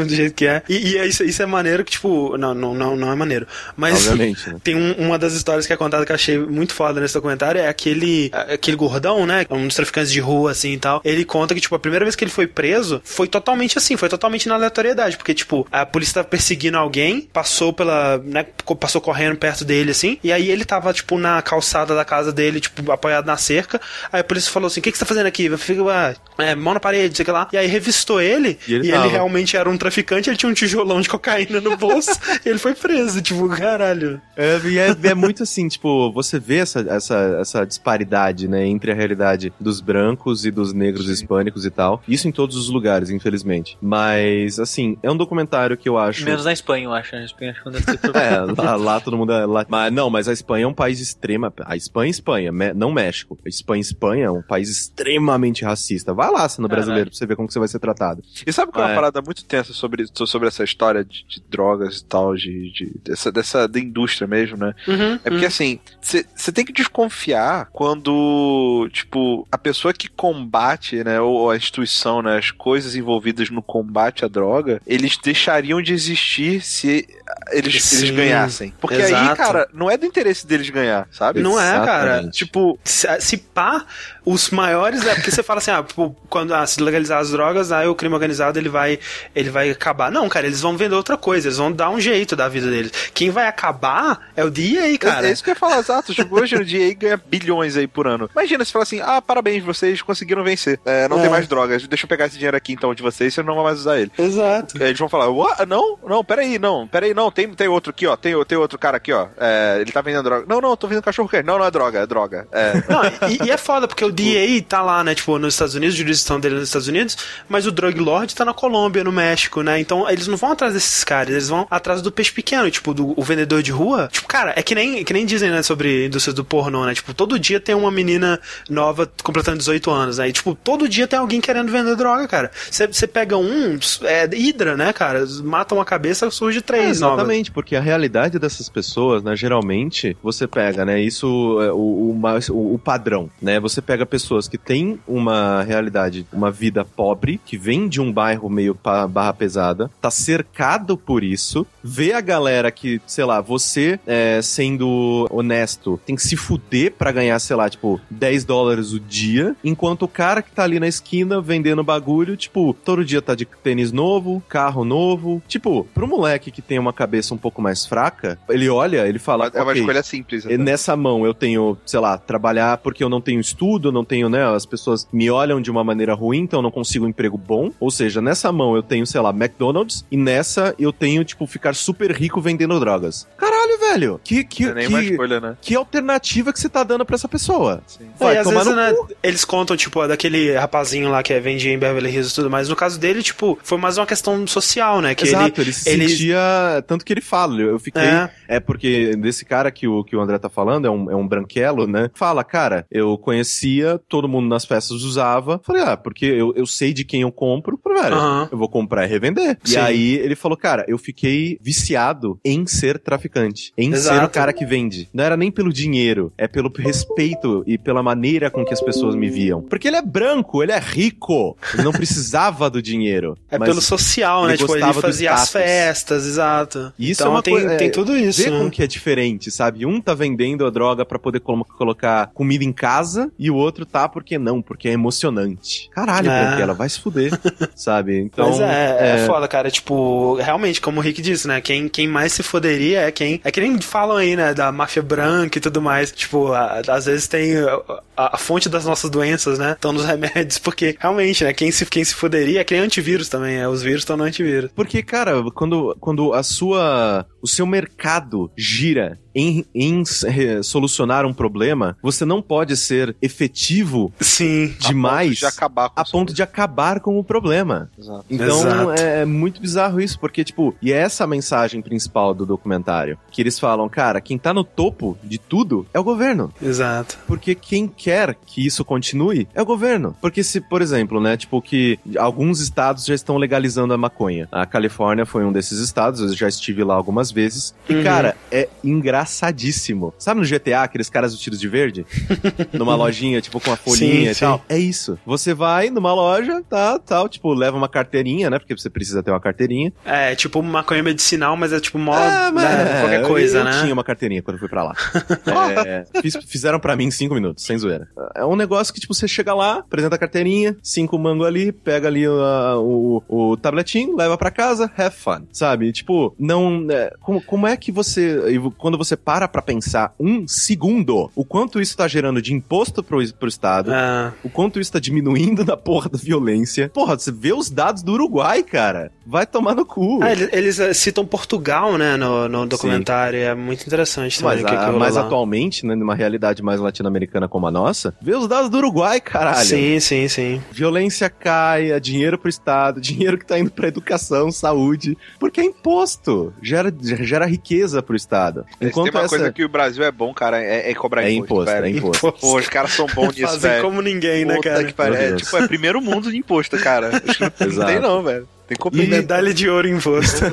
[0.05, 0.61] do jeito que é.
[0.67, 2.37] E, e é isso, isso é maneiro que, tipo.
[2.37, 3.45] Não, não, não, não é maneiro.
[3.75, 4.07] Mas.
[4.07, 4.57] Obviamente, né?
[4.63, 7.59] Tem um- uma das histórias que é contada que eu achei muito foda nesse documentário,
[7.61, 9.45] é aquele, aquele gordão, né?
[9.49, 11.01] Um dos traficantes de rua, assim e tal.
[11.03, 14.09] Ele conta que, tipo, a primeira vez que ele foi preso foi totalmente assim, foi
[14.09, 15.17] totalmente na aleatoriedade.
[15.17, 18.17] Porque, tipo, a polícia tava perseguindo alguém, passou pela.
[18.19, 18.45] né?
[18.79, 20.17] Passou correndo perto dele, assim.
[20.23, 23.79] E aí ele tava, tipo, na calçada da casa dele, tipo, apoiado na cerca.
[24.11, 25.55] Aí a polícia falou assim: o que, que você tá fazendo aqui?
[25.57, 27.47] Fica, ah, é, mão na parede, sei que lá.
[27.51, 28.57] E aí revistou ele.
[28.67, 31.77] E ele e ele realmente era um traficante, ele tinha um tijolão de cocaína no
[31.77, 32.11] bolso.
[32.45, 34.21] e ele foi preso, tipo, caralho.
[34.35, 38.91] É, e é, é muito assim, tipo, você vê essa, essa, essa disparidade, né, entre
[38.91, 42.01] a realidade dos brancos e dos negros hispânicos e tal.
[42.07, 43.77] Isso em todos os lugares, infelizmente.
[43.81, 46.25] Mas, assim, é um documentário que eu acho.
[46.25, 47.15] Menos na Espanha, eu acho.
[47.15, 48.15] Na Espanha acho que não deve problema.
[48.25, 49.45] É, lá, lá todo mundo é.
[49.45, 51.53] Lá, mas não, mas a Espanha é um país extrema.
[51.65, 53.37] A Espanha, é Espanha, Me- não México.
[53.45, 56.13] Espanha, Espanha é um país extremamente racista.
[56.13, 58.21] Vai lá, sendo brasileiro, pra você ver como que você vai ser tratado.
[58.45, 58.91] E sabe qual é É.
[58.91, 62.91] uma parada muito tensa sobre, sobre essa história de, de drogas e tal, de, de-
[63.03, 64.73] dessa, dessa da indústria mesmo, né?
[64.87, 71.19] Uhum, É porque assim, você tem que desconfiar quando, tipo, a pessoa que combate, né,
[71.19, 76.61] ou a instituição, né, as coisas envolvidas no combate à droga, eles deixariam de existir
[76.61, 77.07] se
[77.51, 78.73] eles, Sim, eles ganhassem.
[78.79, 79.35] Porque aí, exato.
[79.35, 81.41] cara, não é do interesse deles ganhar, sabe?
[81.41, 81.94] Não é, cara.
[82.03, 82.37] Exatamente.
[82.45, 83.85] Tipo, Se, se pá,
[84.25, 85.85] os maiores é porque você fala assim, ah,
[86.29, 88.99] quando ah, se legalizar as drogas, aí o crime organizado ele vai,
[89.35, 90.11] ele vai acabar.
[90.11, 92.91] Não, cara, eles vão vender outra coisa, eles vão dar um jeito da vida deles.
[93.13, 95.27] Quem vai acabar é o DEA, cara.
[95.27, 96.13] É, é isso que eu ia falar, exato.
[96.13, 98.29] Tipo, hoje dia aí ganha bilhões aí por ano.
[98.33, 100.79] Imagina se falar assim: ah, parabéns, vocês conseguiram vencer.
[100.85, 101.21] É, não É.
[101.21, 101.87] tem mais drogas.
[101.87, 104.11] Deixa eu pegar esse dinheiro aqui então de vocês, você não vai mais usar ele.
[104.17, 104.77] Exato.
[104.81, 105.65] Aí eles vão falar: What?
[105.67, 108.15] não, não, peraí, não, peraí, não, tem, tem outro aqui, ó.
[108.15, 109.27] Tem, tem outro cara aqui, ó.
[109.37, 110.45] É, ele tá vendendo droga.
[110.47, 111.45] Não, não, tô vendendo cachorro quente.
[111.45, 112.47] Não, não é droga, é droga.
[112.51, 112.73] É.
[112.89, 115.95] Não, e, e é foda, porque o DEA tá lá, né, tipo, nos Estados Unidos,
[115.95, 117.17] a jurisdição dele é nos Estados Unidos,
[117.49, 119.79] mas o Drug Lord tá na Colômbia, no México, né?
[119.79, 123.13] Então eles não vão atrás desses caras, eles vão atrás do peixe pequeno, tipo, do
[123.19, 124.09] o vendedor de rua.
[124.11, 126.93] Tipo, cara, é que nem, que nem dizem, né, sobre indústria do pornô, né?
[126.93, 128.39] Tipo, todo dia tem uma menina
[128.69, 130.29] nova completando 18 anos, né?
[130.29, 132.51] E, tipo, todo dia tem alguém querendo vender droga, cara.
[132.71, 135.25] Você pega um, é hidra, né, cara?
[135.43, 137.17] Mata uma cabeça, surge É, três novas.
[137.19, 141.27] exatamente, porque a realidade dessas pessoas, né, geralmente, você pega, né, isso,
[141.61, 146.83] é, o, o- o padrão, né, você pega pessoas que têm uma realidade, uma vida
[146.85, 148.77] pobre, que vem de um bairro meio
[149.09, 155.27] barra pesada, tá cercado por isso, vê a galera que, sei lá, você, é, sendo
[155.29, 160.03] honesto, tem que se fuder pra ganhar, sei lá, tipo, 10 dólares o dia, enquanto
[160.03, 163.91] o cara que tá ali na esquina vendendo bagulho, tipo, todo dia tá de tênis
[163.91, 168.69] novo, carro novo, tipo, pro moleque que tem uma cabeça um pouco mais fraca, ele
[168.69, 170.45] olha, ele fala, é uma "Ok, escolha simples.
[170.45, 170.65] e né?
[170.75, 174.43] Nessa mão eu tenho, sei lá, trabalhar porque eu não tenho estudo, não tenho, né?
[174.45, 177.71] As pessoas me olham de uma maneira ruim, então eu não consigo um emprego bom.
[177.79, 181.73] Ou seja, nessa mão eu tenho, sei lá, McDonald's, e nessa eu tenho, tipo, ficar
[181.73, 183.27] super rico vendendo drogas.
[183.37, 184.19] Caralho, velho!
[184.23, 185.57] que, que, é que, escolha, né?
[185.61, 187.81] que alternativa que você tá dando pra essa pessoa?
[187.87, 188.05] Sim.
[188.19, 188.93] Vai e às vezes, né,
[189.23, 192.69] eles contam, tipo, daquele rapazinho lá que vendia em Beverly Hills e tudo mais.
[192.69, 195.15] No caso dele, tipo, foi mais uma questão social, né?
[195.15, 196.83] Que Exato, ele, se ele- sentia.
[196.87, 198.01] Tanto que ele fala, eu fiquei.
[198.01, 198.29] É.
[198.47, 201.27] É, porque desse cara que o, que o André tá falando, é um, é um
[201.27, 202.09] branquelo, né?
[202.13, 205.59] Fala, cara, eu conhecia, todo mundo nas festas usava.
[205.63, 207.79] Falei, ah, porque eu, eu sei de quem eu compro.
[207.83, 208.49] Falei, velho, Aham.
[208.51, 209.57] eu vou comprar e revender.
[209.63, 209.73] Sim.
[209.73, 214.29] E aí ele falou, cara, eu fiquei viciado em ser traficante, em ser o Exato.
[214.33, 215.09] cara que vende.
[215.13, 219.15] Não era nem pelo dinheiro, é pelo respeito e pela maneira com que as pessoas
[219.15, 219.61] me viam.
[219.61, 223.37] Porque ele é branco, ele é rico, ele não precisava do dinheiro.
[223.55, 224.57] É pelo social, né?
[224.57, 226.91] Tipo, ele fazia as festas, exato.
[226.99, 228.57] E isso então é uma tem, coisa- é, tem tudo isso, Vê né?
[228.57, 229.85] como que é diferente, sabe?
[229.85, 233.64] Um tá vendendo a droga pra poder colo- colocar comida em casa e o outro
[233.71, 235.89] tá porque não, porque é emocionante.
[235.91, 236.47] Caralho, É.
[236.47, 237.31] porque ela vai se fuder,
[237.75, 238.19] sabe?
[238.19, 239.69] Então, Mas é, é, foda, cara.
[239.71, 241.61] Tipo, realmente, como o Rick disse, né?
[241.61, 243.41] Quem, quem mais se foderia é quem.
[243.43, 244.53] É que nem falam aí, né?
[244.53, 246.11] Da máfia branca e tudo mais.
[246.11, 247.75] Tipo, a- às vezes tem a,
[248.17, 249.71] a- a fonte das nossas doenças, né?
[249.71, 250.57] Estão nos remédios.
[250.59, 251.53] Porque, realmente, né?
[251.53, 253.55] Quem se, quem se foderia é que nem antivírus também.
[253.57, 254.69] É, os vírus estão no antivírus.
[254.75, 257.25] Porque, cara, quando, quando a sua.
[257.45, 264.11] O seu mercado gira em, em re- solucionar um problema, você não pode ser efetivo
[264.19, 264.73] Sim.
[264.79, 267.91] demais De acabar com a ponto de acabar com o problema.
[267.99, 268.25] Exato.
[268.31, 268.91] Então Exato.
[268.93, 273.15] é, é muito bizarro isso, porque, tipo, e é essa a mensagem principal do documentário.
[273.29, 276.51] Que eles falam, cara, quem tá no topo de tudo é o governo.
[276.59, 277.19] Exato.
[277.27, 280.15] Porque quem quer que isso continue é o governo.
[280.19, 284.47] Porque se, por exemplo, né, tipo, que alguns estados já estão legalizando a maconha.
[284.51, 287.75] A Califórnia foi um desses estados, eu já estive lá algumas vezes.
[287.89, 288.03] E, Uhum.
[288.03, 290.13] cara, é engraçadíssimo.
[290.17, 292.05] Sabe no GTA, aqueles caras vestidos de verde?
[292.73, 294.65] Numa lojinha, tipo, com a folhinha Sim, e tal?
[294.69, 295.17] É isso.
[295.25, 298.59] Você vai numa loja, tá, tal, tipo, leva uma carteirinha, né?
[298.59, 299.91] Porque você precisa ter uma carteirinha.
[300.05, 302.13] É, tipo maconha medicinal, mas é tipo mó.
[302.15, 303.81] Ah, mas né, é, qualquer eu- coisa, eu, né?
[303.81, 304.93] tinha uma carteirinha quando eu fui pra lá.
[305.85, 308.07] É, fiz- fizeram pra mim em cinco minutos, sem zoeira.
[308.35, 312.07] É um negócio que, tipo, você chega lá, apresenta a carteirinha, cinco mango ali, pega
[312.07, 315.91] ali uh, o, o tabletinho, leva pra casa, have fun, sabe?
[315.91, 316.85] Tipo, não...
[316.89, 318.39] é, como, como é que você...
[318.77, 323.19] Quando você para pra pensar um segundo, o quanto isso tá gerando de imposto pro,
[323.33, 324.31] pro Estado, É.
[324.43, 326.89] o quanto isso tá diminuindo na porra da violência.
[326.93, 329.11] Porra, você vê os dados do Uruguai, cara.
[329.25, 330.19] Vai tomar no cu.
[330.21, 333.39] Ah, eles, eles, eh, citam Portugal, né, no, no documentário.
[333.39, 334.63] É muito interessante também.
[334.99, 335.25] Mas a- lá.
[335.25, 339.65] atualmente, né, numa realidade mais latino-americana como a nossa, vê os dados do Uruguai, caralho.
[339.65, 340.61] Sim, sim, sim.
[340.71, 345.65] Violência cai, é dinheiro pro Estado, dinheiro que tá indo pra educação, saúde, porque é
[345.65, 347.14] imposto, gera, gera
[347.45, 348.65] riqueza pro Estado.
[348.79, 349.29] Tem Enquanto uma essa...
[349.29, 351.69] coisa que o Brasil é bom, cara, é, é cobrar É imposto.
[351.71, 352.31] é imposto.
[352.33, 353.83] Pô, os caras são bons nisso, Fazem velho.
[353.83, 354.83] como ninguém, né, Puta cara?
[354.83, 357.09] que É, tipo, é primeiro mundo de imposto, cara.
[357.25, 358.47] Acho que não tem não, velho.
[358.67, 360.45] Tem que E medalha de ouro em imposto.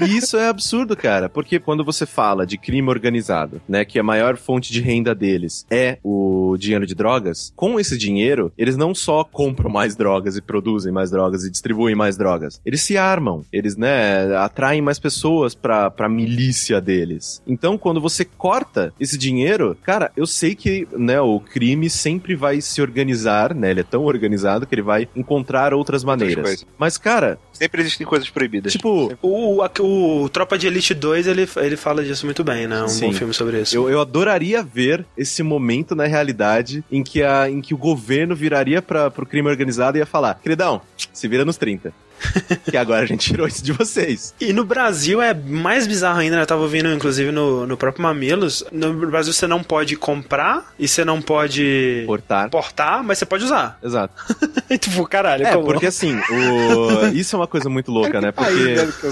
[0.00, 4.02] E isso é absurdo, cara, porque quando você fala de crime organizado, né, que a
[4.02, 8.94] maior fonte de renda deles é o dinheiro de drogas, com esse dinheiro, eles não
[8.94, 13.44] só compram mais drogas e produzem mais drogas e distribuem mais drogas, eles se armam,
[13.52, 17.42] eles, né, atraem mais pessoas pra, pra milícia deles.
[17.46, 22.60] Então, quando você corta esse dinheiro, cara, eu sei que, né, o crime sempre vai
[22.60, 26.66] se organizar, né, ele é tão organizado que ele vai encontrar outras maneiras.
[26.78, 28.72] Mas, cara, Sempre existem coisas proibidas.
[28.72, 32.82] tipo, o, a- o Tropa de Elite 2, ele, ele fala disso muito bem, né?
[32.82, 33.06] Um Sim.
[33.06, 33.76] bom filme sobre isso.
[33.76, 38.34] Eu, eu adoraria ver esse momento na realidade em que, a, em que o governo
[38.34, 40.80] viraria para pro crime organizado e ia falar: queridão,
[41.12, 41.92] se vira nos 30.
[42.70, 44.34] que agora a gente tirou isso de vocês.
[44.40, 46.42] E no Brasil é mais bizarro ainda, né?
[46.42, 48.64] Eu tava ouvindo, inclusive, no, no próprio Mamilos.
[48.72, 52.50] No Brasil você não pode comprar e você não pode Portar.
[52.50, 53.78] portar, mas você pode usar.
[53.82, 54.14] Exato.
[54.70, 55.66] E tipo, caralho, É, como?
[55.66, 57.06] porque assim, o...
[57.12, 58.32] isso é uma coisa muito louca, né?
[58.32, 58.54] Porque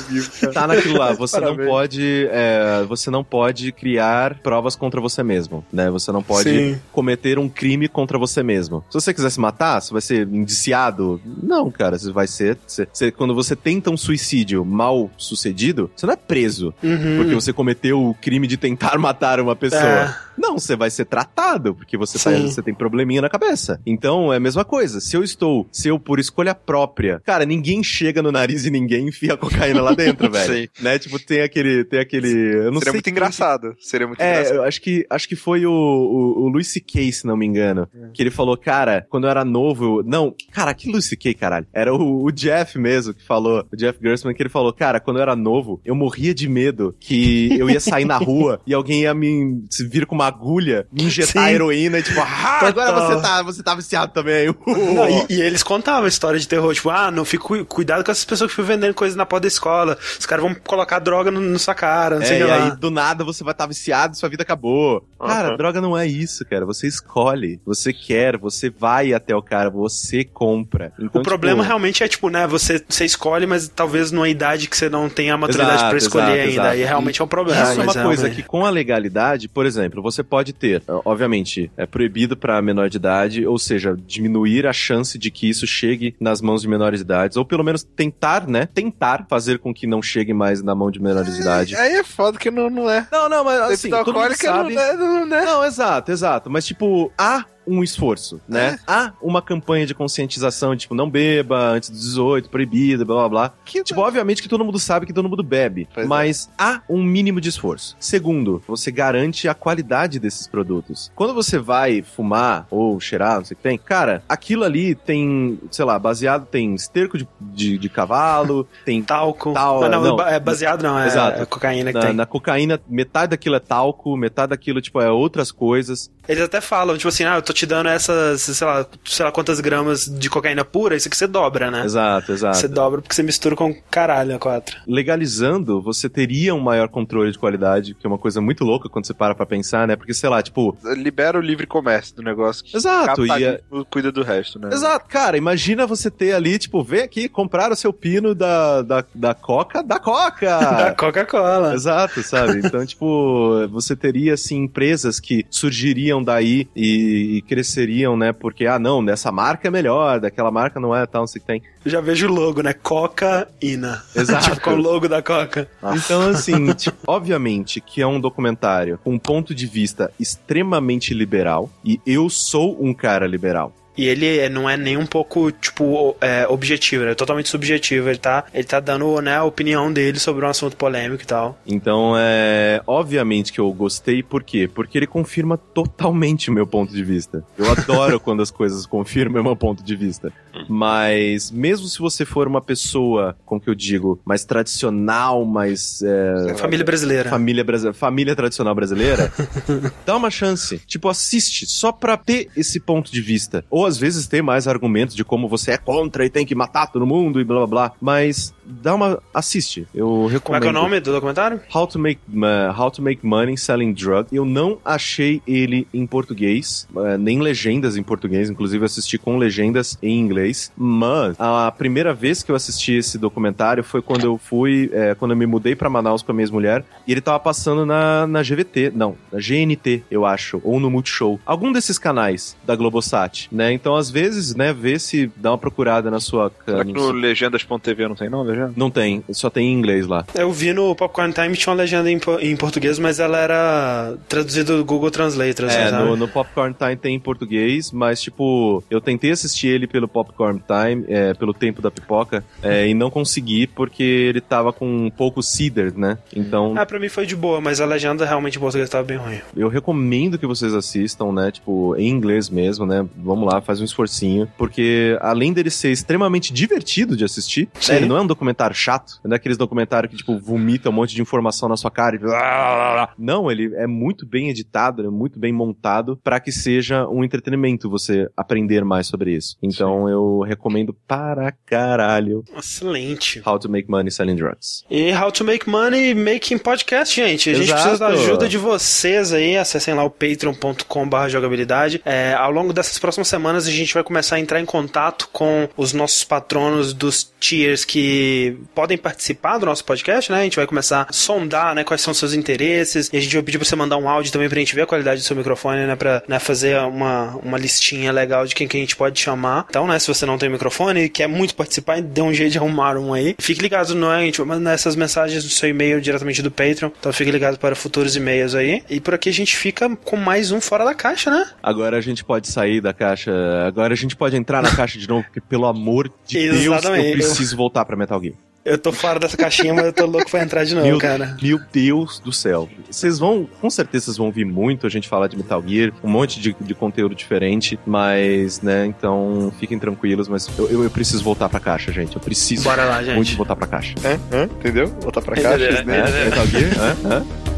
[0.08, 2.28] vivo, tá naquilo lá, você não pode.
[2.30, 5.90] é, você não pode criar provas contra você mesmo, né?
[5.90, 6.80] Você não pode Sim.
[6.92, 8.82] cometer um crime contra você mesmo.
[8.88, 11.20] Se você quiser se matar, você vai ser indiciado?
[11.42, 12.56] Não, cara, você vai ser.
[12.66, 17.16] Você, você- quando você tenta um suicídio mal sucedido, você não é preso Uhum.
[17.18, 19.82] porque você cometeu o crime de tentar matar uma pessoa.
[19.82, 20.30] É.
[20.38, 23.78] Não, você vai ser tratado, porque você, tá- você tem probleminha na cabeça.
[23.84, 24.98] Então é a mesma coisa.
[25.00, 29.08] Se eu estou, se eu por escolha própria, cara, ninguém chega no nariz e ninguém
[29.08, 30.54] enfia cocaína lá dentro, velho.
[30.62, 30.68] Sim.
[30.82, 30.98] Né?
[30.98, 33.74] Tipo, tem aquele, tem aquele, eu não Seria sei muito engraçado.
[33.80, 34.56] Seria muito É, engraçado.
[34.56, 37.86] eu acho que, acho que foi o, o, o Louis C.K., se não me engano.
[37.94, 38.08] É.
[38.14, 40.00] Que ele falou, cara, quando eu era novo.
[40.00, 41.66] eu- Não, cara, que Louis C.K., caralho?
[41.72, 45.16] Era o, o Jeff mesmo que falou, o Jeff Gerstmann, que ele falou, cara, quando
[45.18, 49.02] eu era novo, eu morria de medo que eu ia sair na rua e alguém
[49.02, 51.54] ia me vir com uma agulha, me injetar Sim.
[51.54, 54.54] heroína e tipo, ah, agora você tá, você tá viciado também.
[54.66, 58.24] Não, e, e eles contavam história de terror, tipo, ah, não fico cuidado com essas
[58.24, 59.96] pessoas que ficam vendendo coisas na porta da escola.
[60.18, 62.52] Os caras vão colocar droga no, no sua cara, não sei É, o e que
[62.52, 62.74] aí lá.
[62.74, 65.06] do nada você vai estar viciado e sua vida acabou.
[65.18, 65.56] Cara, Aham.
[65.56, 66.64] droga não é isso, cara.
[66.66, 70.92] Você escolhe, você quer, você vai até o cara, você compra.
[70.98, 74.68] Então, O problema tipo, realmente é, tipo, né, você, você escolhe, mas talvez numa idade
[74.68, 76.52] que você não tenha a maturidade Exato, pra escolher exato, ainda.
[76.52, 76.68] exato.
[76.68, 77.62] Aí realmente é um problema.
[77.62, 81.70] Isso é uma mas coisa que, com a legalidade, por exemplo, você pode ter, obviamente,
[81.76, 86.14] é proibido para menor de idade, ou seja, diminuir a chance de que isso chegue
[86.20, 88.68] nas mãos de menores de idade, ou pelo menos tentar, né?
[88.72, 91.76] Tentar fazer com que não chegue mais na mão de menores de idade.
[91.76, 93.06] Aí é foda que não, não é.
[93.10, 94.76] Não, não, mas assim, todo mundo alcoólica não, sabe...
[94.76, 95.44] é, não, não é.
[95.44, 96.50] Não, exato, exato.
[96.50, 98.78] Mas, tipo, há um esforço, né?
[98.86, 103.52] Há uma campanha de conscientização, tipo, não beba antes dos 18, proibido, blá blá blá.
[103.64, 106.08] Que Tipo, obviamente que todo mundo sabe que todo mundo bebe, Pois é.
[106.08, 107.96] mas há um mínimo de esforço.
[107.98, 111.10] Segundo, você garante a qualidade desses produtos.
[111.14, 115.58] Quando você vai fumar ou cheirar, não sei o que tem, cara, aquilo ali tem,
[115.70, 119.52] sei lá, baseado, tem esterco de, de, de cavalo, tem Talco.
[119.52, 120.20] Tal, Ah, não, não.
[120.26, 121.42] é baseado não, é, Exato.
[121.42, 122.12] é cocaína que na, tem.
[122.14, 126.10] na cocaína, metade daquilo é talco, metade daquilo, tipo, é outras coisas.
[126.28, 129.30] Eles até falam, tipo assim, ah, eu tô te dando essas, sei lá, sei lá
[129.30, 131.84] quantas gramas de cocaína pura, isso aqui você dobra, né?
[131.84, 132.56] Exato, exato.
[132.56, 134.78] Você dobra porque você mistura com caralho a quatro.
[134.86, 139.06] legalizando, você teria um maior controle de qualidade, que é uma coisa muito louca quando
[139.06, 139.94] você para pra pensar, né?
[139.94, 140.74] Porque, sei lá, tipo.
[140.96, 142.64] Libera o livre comércio do negócio.
[142.64, 144.70] que Exato, e é- capitalismo cuida do resto, né?
[144.72, 149.04] Exato, cara, imagina você ter ali, tipo, vem aqui comprar o seu pino da, da,
[149.14, 150.94] da Coca, da Da Coca!
[150.96, 151.74] Coca-Cola.
[151.74, 152.60] Exato, sabe?
[152.64, 158.32] Então, tipo, você teria, assim, empresas que surgiriam daí e, e cresceriam, né?
[158.32, 161.42] Porque, ah, não, dessa marca é melhor, daquela marca não é tal, não sei o
[161.42, 161.62] que tem.
[161.84, 162.72] Eu já vejo o logo, né?
[162.72, 164.04] Cocaína.
[164.14, 164.50] Exato.
[164.50, 165.68] tipo, com o logo da Coca.
[165.96, 171.68] Então, assim, tipo, obviamente que é um documentário com um ponto de vista extremamente liberal,
[171.84, 173.74] e eu sou um cara liberal.
[173.96, 178.08] E ele é- não é nem um pouco, tipo, é, objetivo, ele é totalmente subjetivo.
[178.08, 181.58] Ele tá, ele tá dando, né, a opinião dele sobre um assunto polêmico e tal.
[181.66, 182.80] Então, é.
[182.86, 184.68] Obviamente que eu gostei, por quê?
[184.72, 187.44] Porque ele confirma totalmente o meu ponto de vista.
[187.58, 190.32] Eu adoro quando as coisas confirmam o meu ponto de vista.
[190.68, 196.00] Mas, mesmo se você for uma pessoa, como que eu digo, mais tradicional, mais.
[196.02, 197.28] é, Família brasileira.
[197.28, 199.32] família, família tradicional brasileira,
[200.06, 200.78] dá uma chance.
[200.86, 203.64] Tipo, assiste só pra ter esse ponto de vista.
[203.70, 206.86] Ou às vezes ter mais argumentos de como você é contra e tem que matar
[206.86, 207.92] todo mundo e blá blá blá.
[208.00, 209.22] Mas dá uma.
[209.32, 209.86] Assiste.
[209.94, 210.62] Eu Como é recomendo.
[210.62, 211.60] que é o nome do documentário?
[211.74, 214.28] How to Make, uh, How to Make Money Selling Drug.
[214.32, 219.36] Eu não achei ele em português, uh, nem legendas em português, inclusive eu assisti com
[219.36, 220.72] legendas em inglês.
[220.76, 225.32] Mas a primeira vez que eu assisti esse documentário foi quando eu fui, eh, quando
[225.32, 228.42] eu me mudei pra Manaus com a minha ex-mulher, e ele tava passando na, na
[228.42, 231.38] GVT, não, na GNT, eu acho, ou no Multishow.
[231.44, 233.72] Algum desses canais da Globosat, né?
[233.72, 236.52] Então, às vezes, né, vê se dá uma procurada na sua...
[236.64, 238.72] Será que no no legendas.tv não tem, não, legenda?
[238.76, 240.24] Não tem, só tem em inglês lá.
[240.34, 244.76] Eu vi no Popcorn Time tinha uma legenda em, em português, mas ela era traduzida
[244.76, 249.00] do Google Translator, assim, É, no, no Popcorn Time tem em português, mas, tipo, eu
[249.00, 253.66] tentei assistir ele pelo Popcorn Time, é, pelo tempo da pipoca, é, e não consegui
[253.66, 256.18] porque ele tava com um pouco cedar, né?
[256.34, 259.16] Então, Ah, pra mim foi de boa, mas a legenda realmente em português tava bem
[259.16, 259.38] ruim.
[259.56, 261.50] eu recomendo que vocês assistam, né?
[261.50, 263.06] Tipo, em inglês mesmo, né?
[263.16, 264.48] Vamos lá, faz um esforcinho.
[264.58, 267.92] Porque além dele ser extremamente divertido de assistir, Sim.
[267.92, 270.92] né, ele não é um documentário chato, não é aqueles documentários que, tipo, vomita um
[270.92, 272.18] monte de informação na sua cara e.
[272.18, 273.14] blá, blá, blá, blá.
[273.18, 277.90] Não, ele é muito bem editado, é muito bem montado para que seja um entretenimento
[277.90, 279.56] você aprender mais sobre isso.
[279.62, 283.42] Então eu recomendo para caralho Excelente.
[283.46, 284.84] How to Make Money Selling Drugs.
[284.90, 287.50] E How to Make Money Making Podcast, gente.
[287.50, 287.82] A gente Exato.
[287.82, 289.56] precisa da ajuda de vocês aí.
[289.56, 292.00] Acessem lá o patreon.com.br jogabilidade.
[292.04, 295.68] É, ao longo dessas próximas semanas a gente vai começar a entrar em contato com
[295.76, 298.29] os nossos patronos dos tiers que
[298.74, 300.40] podem participar do nosso podcast, né?
[300.40, 303.10] A gente vai começar a sondar, né, quais são os seus interesses.
[303.12, 304.86] E a gente vai pedir pra você mandar um áudio também pra gente ver a
[304.86, 305.96] qualidade do seu microfone, né?
[305.96, 309.66] Pra né, fazer uma, uma listinha legal de quem que a gente pode chamar.
[309.68, 312.58] Então, né, se você não tem microfone e quer muito participar, dê um jeito de
[312.58, 313.34] arrumar um aí.
[313.38, 314.18] Fique ligado, não é?
[314.18, 316.90] A gente vai mandar essas mensagens no seu e-mail diretamente do Patreon.
[316.98, 318.82] Então fique ligado para futuros e-mails aí.
[318.88, 321.50] E por aqui a gente fica com mais um Fora da Caixa, né?
[321.62, 323.32] Agora a gente pode sair da caixa.
[323.66, 327.12] Agora a gente pode entrar na caixa de novo, porque pelo amor de Deus, eu
[327.12, 328.19] preciso voltar pra Metal.
[328.62, 331.34] Eu tô fora dessa caixinha, mas eu tô louco pra entrar de novo, Meu, cara.
[331.42, 332.68] meu Deus do céu.
[332.90, 336.08] Vocês vão, com certeza vocês vão ouvir muito a gente falar de Metal Gear, um
[336.10, 341.24] monte de, de conteúdo diferente, mas, né, então fiquem tranquilos, mas eu, eu, eu preciso
[341.24, 342.14] voltar pra caixa, gente.
[342.16, 343.16] Eu preciso Bora lá, gente.
[343.16, 343.94] muito voltar pra caixa.
[344.04, 344.20] Hã?
[344.30, 344.44] Hã?
[344.44, 344.88] Entendeu?
[345.00, 345.54] Voltar pra caixa.
[345.56, 345.74] Entendeu?
[345.74, 346.20] isso daí.
[346.20, 346.78] É, Metal Gear?
[346.78, 346.96] Hã?
[347.08, 347.49] Hã?